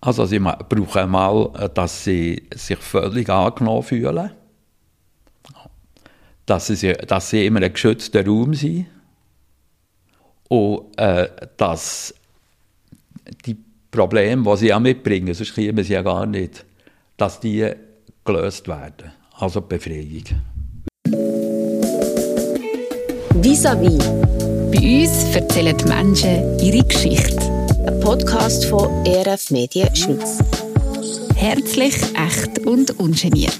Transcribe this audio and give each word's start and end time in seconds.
Also 0.00 0.24
sie 0.24 0.38
brauchen 0.38 0.98
einmal, 0.98 1.70
dass 1.74 2.04
sie 2.04 2.48
sich 2.54 2.78
völlig 2.78 3.28
angenommen 3.28 3.82
fühlen, 3.82 4.30
dass 6.46 6.66
sie, 6.68 6.92
dass 6.92 7.30
sie 7.30 7.46
immer 7.46 7.62
ein 7.62 7.72
geschützter 7.72 8.24
Raum 8.24 8.54
sind 8.54 8.86
und 10.48 10.98
äh, 10.98 11.28
dass 11.56 12.14
die 13.44 13.56
Probleme, 13.90 14.42
die 14.42 14.56
sie 14.56 14.74
auch 14.74 14.80
mitbringen, 14.80 15.34
sonst 15.34 15.54
kommen 15.54 15.84
sie 15.84 15.92
ja 15.92 16.02
gar 16.02 16.26
nicht, 16.26 16.64
dass 17.16 17.38
die 17.38 17.70
gelöst 18.24 18.68
werden. 18.68 19.12
Also 19.38 19.60
Befreiung. 19.60 20.24
Vis-à-vis. 23.42 23.98
Bei 24.70 25.02
uns 25.02 25.34
erzählen 25.34 25.76
die 25.76 25.84
Menschen 25.84 26.58
ihre 26.58 26.84
Geschichte. 26.84 27.49
Podcast 28.10 28.64
von 28.64 29.06
ERF 29.06 29.52
Medien 29.52 29.94
Schweiz. 29.94 30.40
Herzlich, 31.36 31.94
echt 32.16 32.58
und 32.66 32.98
ungeniert. 32.98 33.54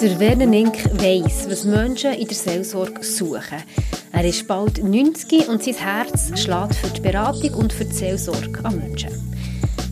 Der 0.00 0.20
Werner 0.20 0.46
Nink 0.46 0.76
weiss, 0.92 1.50
was 1.50 1.64
Menschen 1.64 2.12
in 2.12 2.28
der 2.28 2.36
Seelsorge 2.36 3.02
suchen. 3.02 3.64
Er 4.12 4.24
ist 4.24 4.46
bald 4.46 4.84
90 4.84 5.48
und 5.48 5.64
sein 5.64 5.74
Herz 5.74 6.30
schlägt 6.40 6.76
für 6.76 6.90
die 6.90 7.00
Beratung 7.00 7.54
und 7.54 7.72
für 7.72 7.86
die 7.86 7.92
Seelsorge 7.92 8.64
an 8.64 8.78
Menschen. 8.78 9.10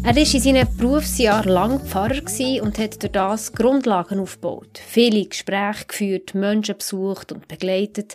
Er 0.05 0.15
war 0.15 0.23
in 0.23 0.41
seinem 0.41 0.69
Berufsjahr 0.77 1.47
lang 1.47 1.81
Pfarrer 1.81 2.23
und 2.63 2.79
hat 2.79 3.03
durch 3.03 3.13
das 3.13 3.53
Grundlagen 3.55 4.21
aufgebaut, 4.21 4.81
viele 4.87 5.25
Gespräche 5.25 5.85
geführt, 5.85 6.37
Menschen 6.37 6.79
besucht 6.79 7.33
und 7.33 7.49
begleitet 7.49 8.15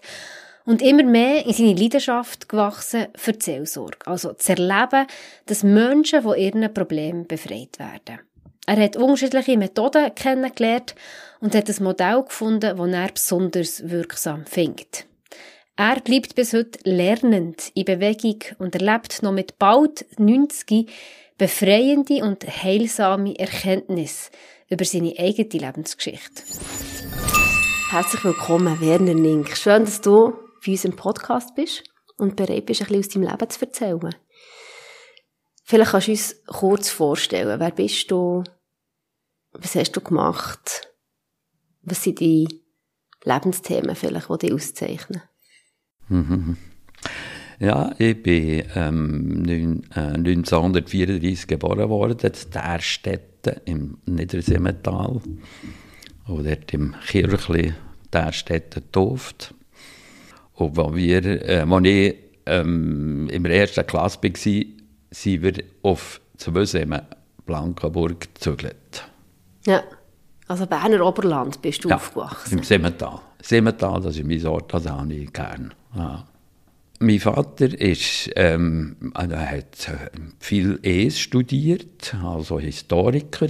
und 0.66 0.82
immer 0.82 1.04
mehr 1.04 1.46
in 1.46 1.54
seine 1.54 1.74
Leidenschaft 1.74 2.48
gewachsen 2.48 3.08
für 3.16 3.34
die 3.34 3.44
Seelsorge, 3.44 4.06
also 4.06 4.34
zu 4.34 4.52
erleben, 4.54 5.08
dass 5.46 5.64
Menschen 5.64 6.22
von 6.22 6.38
ihren 6.38 6.74
Problemen 6.74 7.28
befreit 7.28 7.80
werden. 7.80 8.20
Er 8.66 8.78
hat 8.78 8.96
unterschiedliche 8.96 9.58
Methoden 9.58 10.16
kennengelernt 10.16 10.96
und 11.42 11.54
hat 11.54 11.70
ein 11.70 11.84
Modell 11.84 12.24
gefunden, 12.24 12.78
das 12.78 12.90
er 12.90 13.12
besonders 13.12 13.90
wirksam 13.90 14.46
findet. 14.46 15.06
Er 15.76 16.00
bleibt 16.00 16.36
bis 16.36 16.54
heute 16.54 16.80
lernend 16.84 17.72
in 17.74 17.86
Bewegung 17.86 18.40
und 18.60 18.76
erlebt 18.76 19.22
noch 19.22 19.32
mit 19.32 19.58
bald 19.60 20.06
90 20.18 20.90
befreiende 21.38 22.24
und 22.24 22.46
heilsame 22.46 23.38
Erkenntnis 23.38 24.30
über 24.70 24.86
seine 24.86 25.14
eigene 25.18 25.50
Lebensgeschichte. 25.50 26.44
Herzlich 27.90 28.24
willkommen, 28.24 28.80
Werner 28.80 29.14
Nink. 29.14 29.58
Schön, 29.58 29.86
dass 29.86 30.00
du 30.00 30.34
bei 30.66 30.72
uns 30.72 30.86
im 30.86 30.96
Podcast 30.96 31.56
bist 31.56 31.84
und 32.18 32.36
bereit 32.36 32.66
bist, 32.66 32.82
ein 32.82 32.88
bisschen 32.88 33.00
aus 33.00 33.10
deinem 33.10 33.30
Leben 33.30 33.50
zu 33.50 33.62
erzählen. 33.66 34.16
Vielleicht 35.64 35.92
kannst 35.92 36.08
du 36.08 36.12
uns 36.12 36.36
kurz 36.46 36.90
vorstellen, 36.90 37.60
wer 37.60 37.72
bist 37.72 38.12
du, 38.12 38.44
was 39.52 39.76
hast 39.76 39.94
du 39.94 40.02
gemacht, 40.02 40.90
was 41.82 42.04
sind 42.04 42.20
die 42.20 42.62
Lebensthemen 43.24 43.96
vielleicht, 43.96 44.30
die 44.30 44.38
dich 44.38 44.54
auszeichnen? 44.54 45.22
Ja, 47.60 47.94
ich 47.98 48.22
bin 48.22 48.66
ähm, 48.76 49.44
1934 49.96 51.48
geboren 51.48 51.88
worden, 51.88 52.18
in 52.20 52.52
Därstetten 52.52 53.62
im 53.64 53.98
Niedersimmental. 54.06 55.22
Und 56.28 56.46
dort 56.46 56.74
im 56.74 56.96
Kirchli 57.08 57.74
Därstetten 58.12 58.84
getauft. 58.84 59.54
Und 60.56 60.78
als, 60.78 60.96
wir, 60.96 61.26
äh, 61.26 61.66
als 61.68 61.86
ich 61.86 62.16
ähm, 62.46 63.30
in 63.30 63.44
der 63.44 63.54
ersten 63.54 63.86
Klasse 63.86 64.20
war, 64.22 64.32
sind 65.12 65.42
wir 65.42 65.54
auf 65.82 66.22
Zwösemen, 66.38 67.02
Blankenburg, 67.46 68.34
gezügelt. 68.34 69.08
Ja, 69.66 69.84
also 70.48 70.66
Berner 70.66 71.06
Oberland 71.06 71.62
bist 71.62 71.84
du 71.84 71.90
ja, 71.90 71.96
aufgewachsen? 71.96 72.58
im 72.58 72.64
Simmental. 72.64 73.20
Simmental, 73.42 74.02
das 74.02 74.18
ist 74.18 74.26
mein 74.26 74.46
Ort, 74.46 74.74
das 74.74 74.90
habe 74.90 75.14
ich 75.14 75.32
gerne. 75.32 75.70
Ja. 75.96 76.28
Mein 77.00 77.20
Vater 77.20 77.80
ist, 77.80 78.30
ähm, 78.36 79.12
also 79.14 79.36
hat 79.36 79.92
viel 80.40 80.80
ES 80.84 81.20
studiert, 81.20 82.16
also 82.24 82.60
Historiker, 82.60 83.48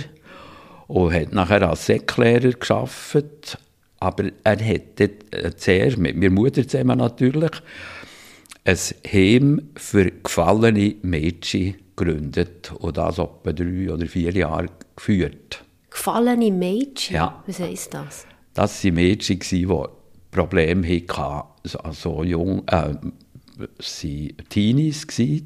und 0.87 1.13
hat 1.13 1.33
nachher 1.33 1.67
als 1.69 1.85
Säcklehrer 1.85 2.51
geschafft. 2.51 3.57
Aber 4.03 4.25
er 4.43 4.65
hat 4.65 4.99
dort 4.99 5.61
zuerst 5.61 5.97
mit 5.97 6.17
meiner 6.17 6.29
Mutter 6.29 6.67
zusammen 6.67 6.97
natürlich 6.97 7.51
ein 8.65 8.77
Heim 9.09 9.69
für 9.77 10.11
gefallene 10.11 10.95
Mädchen 11.03 11.75
gegründet 11.95 12.73
und 12.79 12.97
das 12.97 13.17
etwa 13.17 13.53
drei 13.53 13.93
oder 13.93 14.05
vier 14.05 14.33
Jahre 14.33 14.67
geführt. 14.95 15.63
Gefallene 15.89 16.51
Mädchen? 16.51 17.15
Ja. 17.15 17.43
Was 17.47 17.59
heisst 17.59 17.93
das? 17.93 18.27
Das 18.53 18.83
waren 18.83 18.93
Mädchen, 18.95 19.39
die 19.39 19.67
Probleme 20.31 20.85
hatten, 20.87 21.77
also 21.81 22.23
jung, 22.23 22.67
äh, 22.67 22.95
sie 23.79 24.35
Teenies 24.49 25.07
die 25.07 25.45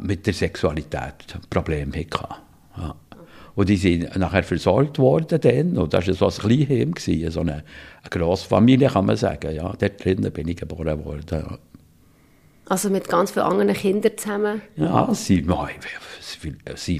mit 0.00 0.26
der 0.26 0.32
Sexualität 0.32 1.38
Probleme 1.50 1.98
hatten. 1.98 2.34
Ja. 2.78 2.96
Und 3.54 3.68
die 3.68 3.76
sind 3.76 4.16
nachher 4.16 4.42
versorgt 4.42 4.98
worden 4.98 5.40
dann, 5.40 5.78
und 5.78 5.94
das 5.94 6.08
war 6.08 6.30
so 6.30 6.42
ein 6.44 6.66
Kleinheim, 6.66 6.94
so 7.30 7.40
eine, 7.40 7.52
eine 7.52 7.62
grosse 8.10 8.48
Familie, 8.48 8.88
kann 8.88 9.06
man 9.06 9.16
sagen. 9.16 9.54
Ja, 9.54 9.72
dort 9.78 10.04
drinnen 10.04 10.32
bin 10.32 10.48
ich 10.48 10.56
geboren 10.56 11.04
worden. 11.04 11.24
Ja. 11.30 11.58
Also 12.66 12.90
mit 12.90 13.08
ganz 13.08 13.30
vielen 13.30 13.46
anderen 13.46 13.74
Kindern 13.74 14.12
zusammen? 14.16 14.62
Ja, 14.76 15.08
sie 15.12 15.46
waren 15.46 15.68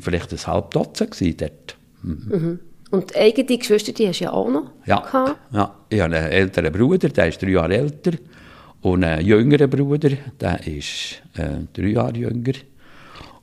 vielleicht 0.03 0.33
ein 0.33 0.47
halb 0.47 0.71
Dutzend 0.71 1.41
dort. 1.41 1.77
Mhm. 2.03 2.29
Mhm. 2.29 2.61
Und 2.91 3.17
eigene 3.17 3.59
Geschwister, 3.59 3.93
die 3.93 4.07
hast 4.07 4.21
du 4.21 4.25
ja 4.25 4.33
auch 4.33 4.49
noch 4.49 4.71
ja. 4.87 5.01
gehabt? 5.01 5.37
Ja, 5.53 5.75
ich 5.89 6.01
habe 6.01 6.15
einen 6.15 6.31
älteren 6.31 6.73
Bruder, 6.73 7.09
der 7.09 7.29
ist 7.29 7.43
drei 7.43 7.49
Jahre 7.49 7.77
älter. 7.77 8.13
Und 8.83 9.03
einen 9.03 9.27
jüngeren 9.27 9.69
Bruder, 9.71 10.11
der 10.39 10.67
ist 10.67 11.23
äh, 11.37 11.65
drei 11.73 11.89
Jahre 11.89 12.17
jünger. 12.17 12.53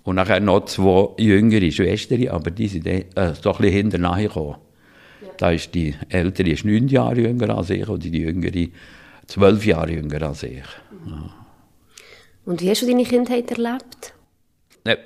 Und 0.03 0.15
nachher 0.15 0.39
noch 0.39 0.65
zwei 0.65 1.09
jüngere 1.17 1.71
Schwestern, 1.71 2.27
aber 2.29 2.51
die 2.51 2.67
sind 2.67 2.87
äh, 2.87 3.05
so 3.15 3.21
ein 3.51 3.57
bisschen 3.57 3.91
hinterher 3.91 4.27
gekommen. 4.27 4.55
Ja. 5.21 5.27
Da 5.37 5.51
ist 5.51 5.73
die 5.75 5.93
ältere 6.09 6.49
ist 6.49 6.65
neun 6.65 6.87
Jahre 6.87 7.21
jünger 7.21 7.55
als 7.55 7.69
ich 7.69 7.87
und 7.87 8.03
die 8.03 8.17
jüngere 8.17 8.67
zwölf 9.27 9.65
Jahre 9.65 9.91
jünger 9.91 10.23
als 10.23 10.43
ich. 10.43 10.63
Ja. 11.05 11.33
Und 12.45 12.61
wie 12.61 12.69
hast 12.69 12.81
du 12.81 12.87
deine 12.87 13.03
Kindheit 13.03 13.51
erlebt? 13.51 14.15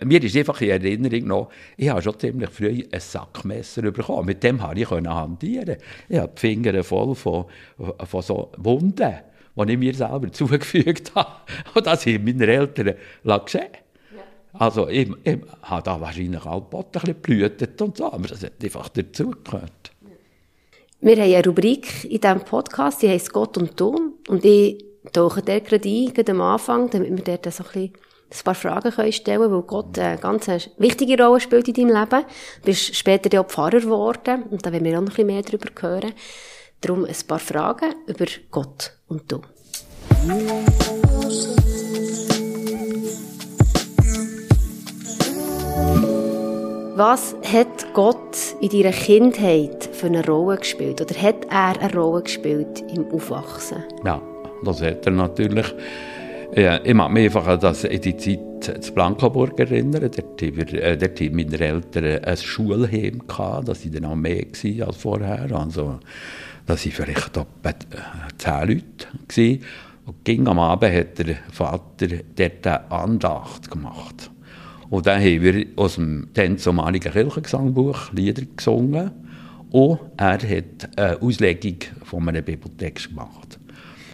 Mir 0.05 0.23
ist 0.23 0.37
einfach 0.37 0.61
in 0.61 0.69
Erinnerung 0.69 1.27
noch, 1.27 1.49
ich 1.75 1.89
habe 1.89 2.01
schon 2.01 2.17
ziemlich 2.17 2.49
früh 2.49 2.83
ein 2.89 2.99
Sackmesser 2.99 3.81
bekommen. 3.91 4.25
Mit 4.25 4.41
dem 4.41 4.59
konnte 4.59 4.79
ich 4.79 4.89
hantieren. 4.89 5.75
Ich 6.07 6.17
habe 6.17 6.31
die 6.33 6.39
Finger 6.39 6.81
voll 6.81 7.13
von, 7.13 7.45
von 7.77 8.21
so 8.21 8.53
Wunden, 8.57 9.13
die 9.57 9.71
ich 9.73 9.77
mir 9.77 9.93
selber 9.93 10.31
zugefügt 10.31 11.13
habe. 11.13 11.29
Und 11.73 11.85
das 11.85 12.05
haben 12.05 12.23
meine 12.23 12.47
Eltern 12.47 12.95
gesehen. 13.45 13.67
Also 14.57 14.87
ich, 14.87 15.09
ich 15.23 15.39
habe 15.63 15.83
da 15.83 15.99
wahrscheinlich 15.99 16.45
auch 16.45 16.71
ein 16.71 16.85
bisschen 16.91 17.07
geblühtet 17.07 17.81
und 17.81 17.97
so, 17.97 18.11
aber 18.11 18.27
das 18.27 18.43
hat 18.43 18.53
einfach 18.63 18.89
dazugehört. 18.89 19.91
Wir 21.01 21.17
haben 21.17 21.23
eine 21.23 21.45
Rubrik 21.45 22.05
in 22.05 22.21
diesem 22.21 22.39
Podcast, 22.41 23.01
die 23.01 23.09
heisst 23.09 23.31
Gott 23.31 23.57
und 23.57 23.79
Du. 23.79 24.15
Und 24.27 24.43
ich 24.45 24.83
tauche 25.13 25.41
dort 25.41 25.65
gerade 25.65 25.87
ein, 25.87 26.29
am 26.29 26.41
Anfang, 26.41 26.89
damit 26.89 27.27
wir 27.27 27.37
dort 27.37 27.53
so 27.53 27.63
ein, 27.73 27.81
ein 27.83 27.91
paar 28.43 28.55
Fragen 28.55 28.91
können 28.91 29.11
stellen 29.11 29.41
können, 29.41 29.53
weil 29.53 29.61
Gott 29.63 29.99
eine 29.99 30.17
ganz 30.17 30.47
wichtige 30.77 31.23
Rolle 31.23 31.39
spielt 31.39 31.67
in 31.67 31.73
deinem 31.73 32.01
Leben. 32.01 32.25
Du 32.61 32.65
bist 32.65 32.95
später 32.95 33.29
ja 33.31 33.41
auch 33.41 33.47
Pfarrer 33.47 33.81
geworden 33.81 34.43
und 34.49 34.65
da 34.65 34.71
werden 34.71 34.85
wir 34.85 34.97
auch 34.97 35.01
noch 35.01 35.09
ein 35.09 35.15
bisschen 35.15 35.27
mehr 35.27 35.41
darüber 35.43 35.69
hören. 35.79 36.13
Darum 36.81 37.05
ein 37.05 37.15
paar 37.27 37.39
Fragen 37.39 37.93
über 38.07 38.25
Gott 38.49 38.93
und 39.07 39.31
Du. 39.31 39.41
Was 46.97 47.35
hat 47.43 47.93
Gott 47.93 48.55
in 48.61 48.69
deiner 48.69 48.95
Kindheit 48.95 49.83
für 49.91 50.05
eine 50.05 50.25
Rolle 50.25 50.55
gespielt? 50.55 51.01
Oder 51.01 51.13
hat 51.21 51.43
er 51.49 51.77
eine 51.77 51.93
Rolle 51.93 52.23
gespielt 52.23 52.85
im 52.95 53.11
Aufwachsen? 53.11 53.83
Ja, 54.05 54.21
das 54.63 54.81
hat 54.81 55.05
er 55.05 55.11
natürlich. 55.11 55.75
Ja, 56.55 56.79
ich 56.81 56.93
mag 56.93 57.11
mich 57.11 57.25
einfach 57.25 57.47
an 57.47 57.59
die 57.59 58.15
Zeit 58.15 58.81
zu 58.81 58.93
Blankenburg 58.93 59.59
erinnern. 59.59 60.09
Dort, 60.09 60.41
äh, 60.41 60.97
dort 60.97 61.19
hatten 61.19 61.35
meine 61.35 61.59
Eltern 61.59 62.23
ein 62.23 62.37
Schulheim. 62.37 63.27
Gehabt. 63.27 63.67
Das 63.67 63.81
dann 63.91 64.05
auch 64.05 64.15
mehr 64.15 64.45
als 64.85 64.95
vorher. 64.95 65.51
Also, 65.51 65.99
das 66.65 66.85
waren 66.85 66.91
vielleicht 66.93 67.35
etwa 67.35 67.73
zehn 68.37 68.69
Leute. 68.69 69.59
Und 70.05 70.23
ging 70.23 70.47
am 70.47 70.59
Abend 70.59 70.93
hat 70.93 71.17
der 71.19 71.35
Vater 71.51 72.07
dort 72.37 72.67
eine 72.67 72.89
Andacht 72.89 73.69
gemacht. 73.69 74.31
Und 74.89 75.07
dann 75.07 75.19
haben 75.19 75.41
wir 75.41 75.65
aus 75.75 75.95
dem 75.95 76.27
dann 76.33 76.57
zumaligen 76.57 77.11
Kirchengesangbuch 77.11 78.11
Lieder 78.13 78.43
gesungen. 78.55 79.11
Und 79.71 79.99
er 80.17 80.33
hat 80.33 80.89
eine 80.95 81.21
Auslegung 81.21 81.77
von 82.03 82.29
einer 82.29 82.41
Bibliothek 82.41 83.09
gemacht. 83.09 83.59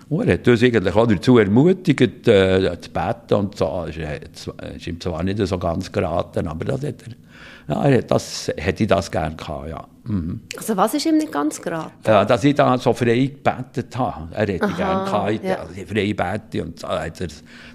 Und 0.09 0.27
er 0.27 0.33
hat 0.33 0.47
uns 0.47 0.63
eigentlich 0.63 0.95
auch 0.95 1.07
dazu 1.07 1.37
ermutigt, 1.37 2.27
äh, 2.27 2.77
zu 2.81 2.89
beten 2.89 3.33
und 3.35 3.57
so. 3.57 3.85
Es 3.87 4.47
ist 4.75 4.87
ihm 4.87 4.99
zwar 4.99 5.23
nicht 5.23 5.37
so 5.45 5.57
ganz 5.57 5.91
geraten, 5.91 6.47
aber 6.47 6.65
das 6.65 6.83
hat 6.83 7.03
er, 7.03 7.73
ja, 7.73 7.85
er 7.85 7.97
hat 7.99 8.11
das, 8.11 8.51
hätte 8.57 8.83
ich 8.83 8.89
das 8.89 9.09
gerne 9.09 9.35
gehabt, 9.35 9.69
ja. 9.69 9.87
Mhm. 10.03 10.41
Also 10.57 10.75
was 10.75 10.93
ist 10.95 11.05
ihm 11.05 11.17
nicht 11.17 11.31
ganz 11.31 11.61
geraten? 11.61 11.91
Ja, 12.05 12.25
dass 12.25 12.43
ich 12.43 12.55
da 12.55 12.75
so 12.77 12.91
frei 12.93 13.27
gebetet 13.27 13.95
habe. 13.97 14.33
Er 14.33 14.47
hätte 14.47 14.65
Aha, 14.65 14.75
gerne 14.75 15.05
gehabt, 15.05 15.43
ja. 15.43 15.55
also 15.57 15.73
ich 15.79 15.87
frei 15.87 16.13
bete 16.13 16.63
und 16.65 16.79
so. 16.79 16.87
hat 16.87 17.21
er- 17.21 17.27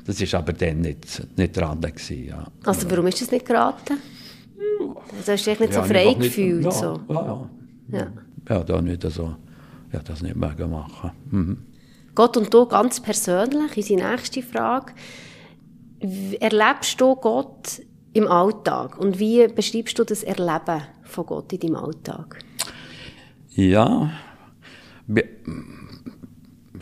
Das 0.05 0.21
ist 0.21 0.35
aber 0.35 0.53
dann 0.53 0.81
nicht, 0.81 1.23
nicht 1.39 1.57
dran 1.57 1.81
gewesen, 1.81 2.27
ja. 2.27 2.45
Also 2.65 2.91
warum 2.91 3.07
ist 3.07 3.21
das 3.23 3.31
nicht 3.31 3.47
geraten? 3.47 3.99
Also 5.17 5.33
hast 5.33 5.47
du 5.47 5.51
dich 5.51 5.61
nicht 5.61 5.73
so 5.73 5.81
Ja, 5.81 5.85
frei 5.87 6.01
einfach 6.09 6.19
nicht- 6.21 6.35
gefühlt? 6.37 6.65
Ja, 6.65 6.71
so. 6.73 7.01
ja, 7.09 7.15
ja. 7.27 7.51
Ja. 7.99 8.07
Ja, 8.49 8.65
da 8.65 8.83
nicht 8.83 9.03
so, 9.03 9.37
ja, 9.93 10.01
das 10.05 10.23
nicht 10.23 10.35
mögen 10.37 10.71
machen. 10.71 11.13
Mhm. 11.31 11.59
Gott 12.15 12.37
und 12.37 12.53
du 12.53 12.67
ganz 12.67 12.99
persönlich, 13.01 13.77
unsere 13.77 14.11
nächste 14.11 14.43
Frage. 14.43 14.93
Erlebst 16.41 17.01
du 17.01 17.15
Gott 17.17 17.81
im 18.13 18.27
Alltag? 18.29 18.99
Und 18.99 19.19
wie 19.19 19.47
beschreibst 19.49 19.99
du 19.99 20.05
das 20.05 20.23
Erleben 20.23 20.83
von 21.07 21.27
Gott 21.27 21.53
in 21.53 21.61
deinem 21.61 21.77
Alltag? 21.77 22.39
Ja, 23.55 24.11
wie, 25.07 25.25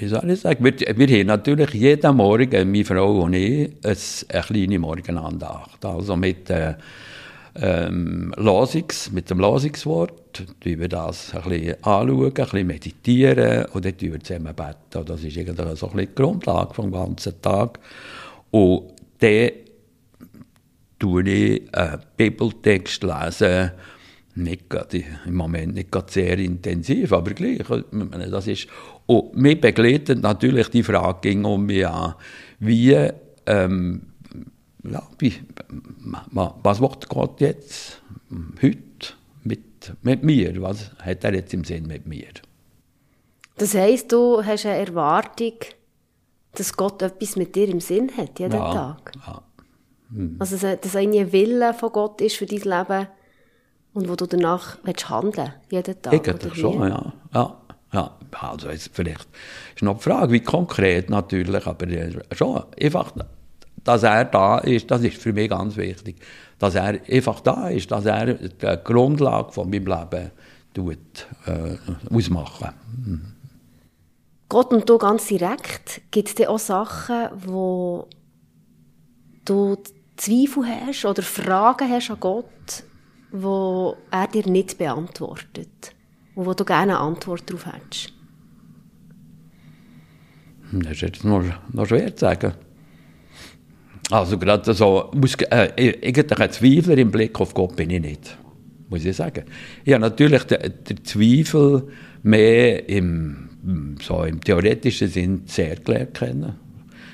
soll 0.08 0.30
ich 0.30 0.40
sagen, 0.40 0.64
wir, 0.64 0.72
wir 0.78 1.18
haben 1.18 1.26
natürlich 1.26 1.70
jeden 1.74 2.16
Morgen, 2.16 2.70
meine 2.70 2.84
Frau 2.84 3.22
und 3.22 3.34
ich, 3.34 3.70
ein, 3.84 3.96
eine 4.28 4.42
kleine 4.42 4.78
Morgenandacht. 4.78 5.84
Also 5.84 6.16
mit, 6.16 6.50
äh, 6.50 6.74
ähm, 7.56 8.34
Losungs, 8.36 9.12
mit 9.12 9.30
dem 9.30 9.38
Losungswort, 9.38 10.44
tun 10.60 10.80
wir 10.80 10.88
das 10.88 11.34
ein 11.34 11.48
bisschen 11.48 11.84
anschauen, 11.84 12.26
ein 12.26 12.32
bisschen 12.32 12.66
meditieren 12.66 13.66
und 13.66 13.84
dann 13.84 13.94
wir 13.98 14.20
zusammen 14.20 14.54
beten. 14.54 15.04
Das 15.04 15.22
ist 15.22 15.38
eigentlich 15.38 15.78
so 15.78 15.86
ein 15.86 15.92
bisschen 15.92 15.98
die 15.98 16.14
Grundlage 16.14 16.74
vom 16.74 16.90
ganzen 16.90 17.40
Tag. 17.40 17.78
Und 18.50 18.92
dann 19.20 19.50
tue 20.98 21.28
ich 21.28 21.74
einen 21.74 22.00
Bibeltext 22.16 23.02
lesen, 23.02 23.70
nicht 24.36 24.68
gerade, 24.68 25.04
im 25.26 25.34
Moment 25.34 25.74
nicht 25.74 25.92
gerade 25.92 26.10
sehr 26.10 26.38
intensiv, 26.38 27.12
aber 27.12 27.32
gleich. 27.32 27.60
Ich 27.60 27.68
meine, 27.90 28.28
Das 28.30 28.46
ist, 28.46 28.66
und 29.06 29.36
mich 29.36 29.60
begleitet 29.60 30.22
natürlich 30.22 30.68
die 30.68 30.82
Frage 30.82 31.18
ging 31.22 31.44
um 31.44 31.66
mich 31.66 31.86
an, 31.86 32.14
wie, 32.58 33.10
ähm, 33.46 34.02
ja, 34.82 35.02
wie, 35.18 35.34
was 36.32 36.80
macht 36.80 37.08
Gott 37.08 37.40
jetzt 37.40 38.02
heute 38.60 38.78
mit, 39.44 39.92
mit 40.02 40.22
mir? 40.22 40.60
Was 40.62 40.90
hat 40.98 41.24
er 41.24 41.34
jetzt 41.34 41.54
im 41.54 41.64
Sinn 41.64 41.86
mit 41.86 42.06
mir? 42.06 42.28
Das 43.56 43.74
heisst, 43.74 44.10
du 44.10 44.44
hast 44.44 44.66
eine 44.66 44.78
Erwartung, 44.84 45.54
dass 46.52 46.76
Gott 46.76 47.02
etwas 47.02 47.36
mit 47.36 47.54
dir 47.54 47.68
im 47.68 47.80
Sinn 47.80 48.10
hat, 48.16 48.38
jeden 48.38 48.52
ja, 48.52 48.72
Tag. 48.72 49.12
Ja. 49.26 49.42
Also, 50.38 50.56
dass 50.56 50.80
dass 50.80 50.96
ein 50.96 51.32
Wille 51.32 51.74
von 51.74 51.92
Gott 51.92 52.20
ist 52.20 52.36
für 52.36 52.46
dein 52.46 52.60
Leben 52.60 53.08
und 53.94 54.08
wo 54.08 54.16
du 54.16 54.26
danach 54.26 54.76
willst 54.82 55.08
handeln 55.08 55.54
jeden 55.70 56.02
Tag. 56.02 56.12
Eigentlich 56.12 56.54
schon, 56.54 56.88
ja. 56.88 57.12
ja. 57.32 57.56
Ja, 57.92 58.10
also 58.40 58.70
jetzt 58.70 58.90
vielleicht 58.92 59.28
ist 59.76 59.82
noch 59.82 59.98
die 59.98 60.02
Frage, 60.02 60.32
wie 60.32 60.40
konkret 60.40 61.10
natürlich, 61.10 61.64
aber 61.64 61.86
äh, 61.86 62.12
schon 62.32 62.64
einfach, 62.80 63.12
dass 63.84 64.02
er 64.02 64.24
da 64.24 64.58
ist, 64.58 64.90
das 64.90 65.02
ist 65.02 65.22
für 65.22 65.32
mich 65.32 65.48
ganz 65.48 65.76
wichtig, 65.76 66.16
dass 66.58 66.74
er 66.74 66.98
einfach 67.08 67.38
da 67.38 67.68
ist, 67.68 67.92
dass 67.92 68.04
er 68.06 68.34
die 68.34 68.78
Grundlage 68.82 69.52
von 69.52 69.70
meinem 69.70 69.86
Leben 69.86 70.32
tut, 70.74 71.28
äh, 71.46 71.76
ausmachen. 72.12 72.70
Gott 74.48 74.72
und 74.72 74.88
du 74.88 74.98
ganz 74.98 75.28
direkt, 75.28 76.00
gibt 76.10 76.28
es 76.28 76.34
denn 76.34 76.48
auch 76.48 76.58
Sachen, 76.58 77.28
wo 77.46 78.08
du 79.44 79.76
Zweifel 80.16 80.64
hast 80.66 81.04
oder 81.04 81.22
Fragen 81.22 81.88
hast 81.88 82.10
an 82.10 82.18
Gott, 82.18 82.84
wo 83.34 83.96
er 84.12 84.28
dir 84.28 84.46
nicht 84.46 84.78
beantwortet 84.78 85.92
und 86.36 86.46
wo 86.46 86.54
du 86.54 86.64
gerne 86.64 86.98
eine 86.98 87.00
Antwort 87.00 87.42
darauf 87.50 87.66
hättest? 87.66 88.12
Das 90.70 90.92
ist 90.92 91.00
jetzt 91.00 91.24
noch, 91.24 91.42
noch 91.72 91.86
schwer 91.86 92.14
zu 92.14 92.20
sagen. 92.20 92.52
Also 94.10 94.38
gerade 94.38 94.72
so, 94.72 95.10
muss, 95.14 95.34
äh, 95.50 95.72
eigentlich 95.76 96.40
ein 96.40 96.50
Zweifler 96.52 96.96
im 96.96 97.10
Blick 97.10 97.40
auf 97.40 97.54
Gott 97.54 97.74
bin 97.74 97.90
ich 97.90 98.00
nicht, 98.00 98.38
muss 98.88 99.04
ich 99.04 99.16
sagen. 99.16 99.44
Habe 99.86 99.98
natürlich 99.98 100.44
den, 100.44 100.72
den 100.88 101.04
Zweifel 101.04 101.88
mehr 102.22 102.88
im, 102.88 103.96
so 104.00 104.22
im 104.22 104.40
theoretischen 104.40 105.08
Sinn 105.08 105.42
sehr 105.46 105.76
gelernt 105.76 106.14
kennen. 106.14 106.54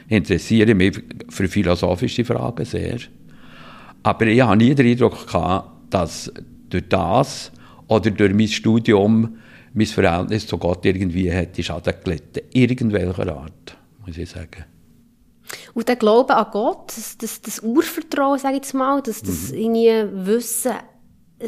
Interessiere 0.08 0.74
mich 0.74 1.00
für 1.30 1.48
philosophische 1.48 2.26
Fragen 2.26 2.64
sehr. 2.66 2.98
Aber 4.02 4.26
ich 4.26 4.40
habe 4.40 4.56
nie 4.56 4.74
den 4.74 4.86
Eindruck 4.86 5.26
gehabt, 5.26 5.79
dass 5.90 6.32
durch 6.68 6.88
das 6.88 7.52
oder 7.88 8.10
durch 8.10 8.32
mein 8.32 8.48
Studium 8.48 9.36
mein 9.72 9.86
Verhältnis 9.86 10.46
zu 10.46 10.58
Gott 10.58 10.84
irgendwie 10.84 11.30
hätte 11.30 11.62
Schaden 11.62 11.94
gelitten. 12.04 12.40
Irgendwelcher 12.52 13.36
Art, 13.36 13.76
muss 14.04 14.18
ich 14.18 14.30
sagen. 14.30 14.64
Und 15.74 15.88
der 15.88 15.96
Glaube 15.96 16.36
an 16.36 16.46
Gott, 16.52 16.92
das, 16.96 17.18
das, 17.18 17.40
das 17.40 17.60
Urvertrauen, 17.60 18.38
sage 18.38 18.54
ich 18.54 18.62
jetzt 18.62 18.74
mal, 18.74 19.00
das, 19.02 19.22
das 19.22 19.50
irgendwie 19.50 20.26
Wissen, 20.26 20.72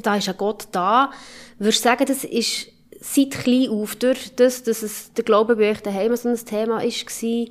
da 0.02 0.16
ist 0.16 0.28
ein 0.28 0.36
Gott 0.36 0.68
da, 0.72 1.10
würdest 1.58 1.84
du 1.84 1.88
sagen, 1.88 2.04
das 2.06 2.24
ist 2.24 2.68
seit 3.00 3.30
klein 3.32 3.68
auf, 3.68 3.96
durch 3.96 4.34
das, 4.36 4.62
dass 4.62 4.82
es 4.82 5.12
der 5.12 5.24
Glaube 5.24 5.56
bei 5.56 5.70
euch 5.70 5.80
daheim 5.80 6.14
so 6.16 6.28
ein 6.28 6.36
Thema 6.36 6.82
ist, 6.82 7.22
war, 7.22 7.46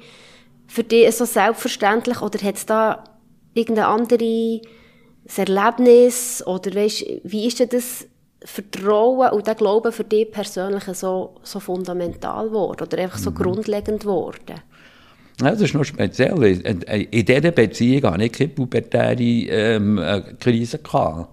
für 0.67 0.83
dich 0.83 1.13
so 1.15 1.25
selbstverständlich, 1.25 2.21
oder 2.21 2.39
hat 2.41 2.55
es 2.55 2.65
da 2.65 3.03
irgendein 3.53 3.85
anderes 5.27 5.37
Erlebnis, 5.37 6.43
oder 6.45 6.73
weißt, 6.75 7.05
wie 7.23 7.47
ist 7.47 7.59
denn 7.59 7.69
das 7.69 8.07
Vertrauen 8.43 9.31
und 9.31 9.45
der 9.45 9.55
Glaube 9.55 9.91
für 9.91 10.03
dich 10.03 10.31
persönlich 10.31 10.83
so, 10.93 11.35
so 11.43 11.59
fundamental 11.59 12.47
geworden, 12.47 12.81
oder 12.81 12.97
einfach 12.97 13.19
so 13.19 13.31
grundlegend 13.31 14.01
geworden? 14.01 14.61
Ja, 15.39 15.51
das 15.51 15.61
ist 15.61 15.73
noch 15.73 15.83
speziell. 15.83 16.43
In, 16.43 17.25
dieser 17.25 17.51
Beziehung 17.51 18.11
hatte 18.11 18.25
ich 18.25 18.31
keine 18.31 18.49
pubertäre 18.49 19.21
ähm, 19.21 19.97
äh, 19.97 20.21
Krise. 20.39 20.77
Gehabt. 20.79 21.29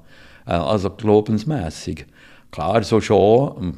Äh, 0.46 0.52
Also 0.52 0.90
glaubensmässig. 0.90 2.06
Klar, 2.50 2.82
so 2.82 3.00
schon. 3.00 3.74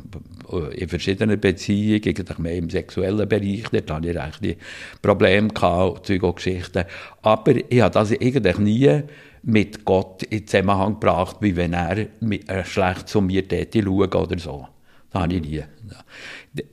ähm, 0.53 0.71
In 0.73 0.89
verschiedenen 0.89 1.41
Beziehungen, 1.41 2.03
eigentlich 2.05 2.39
mehr 2.39 2.57
im 2.57 2.71
sexuellen 2.71 3.29
Bereich, 3.29 3.65
dort 3.73 3.91
hatte 3.91 4.11
ich 4.11 4.17
recht 4.17 4.59
Probleme 5.03 5.49
gehabt, 5.49 6.07
Zeug 6.07 6.23
und 6.23 6.37
Geschichten. 6.37 6.85
Aber 7.23 7.55
ich 7.69 7.81
habe 7.81 7.95
das 7.95 8.13
eigentlich 8.13 8.59
nie 8.59 9.03
mit 9.43 9.85
Gott 9.85 10.23
in 10.25 10.47
Zusammenhang 10.47 10.95
gebracht, 10.95 11.37
wie 11.41 11.57
wenn 11.57 11.73
er 11.73 11.99
äh, 11.99 12.65
schlecht 12.65 13.09
zu 13.09 13.21
mir 13.21 13.47
täte 13.47 13.83
schauen 13.83 14.13
oder 14.13 14.39
so. 14.39 14.67
Das 15.11 15.23
habe 15.23 15.35
ich 15.35 15.43
nie. 15.43 15.63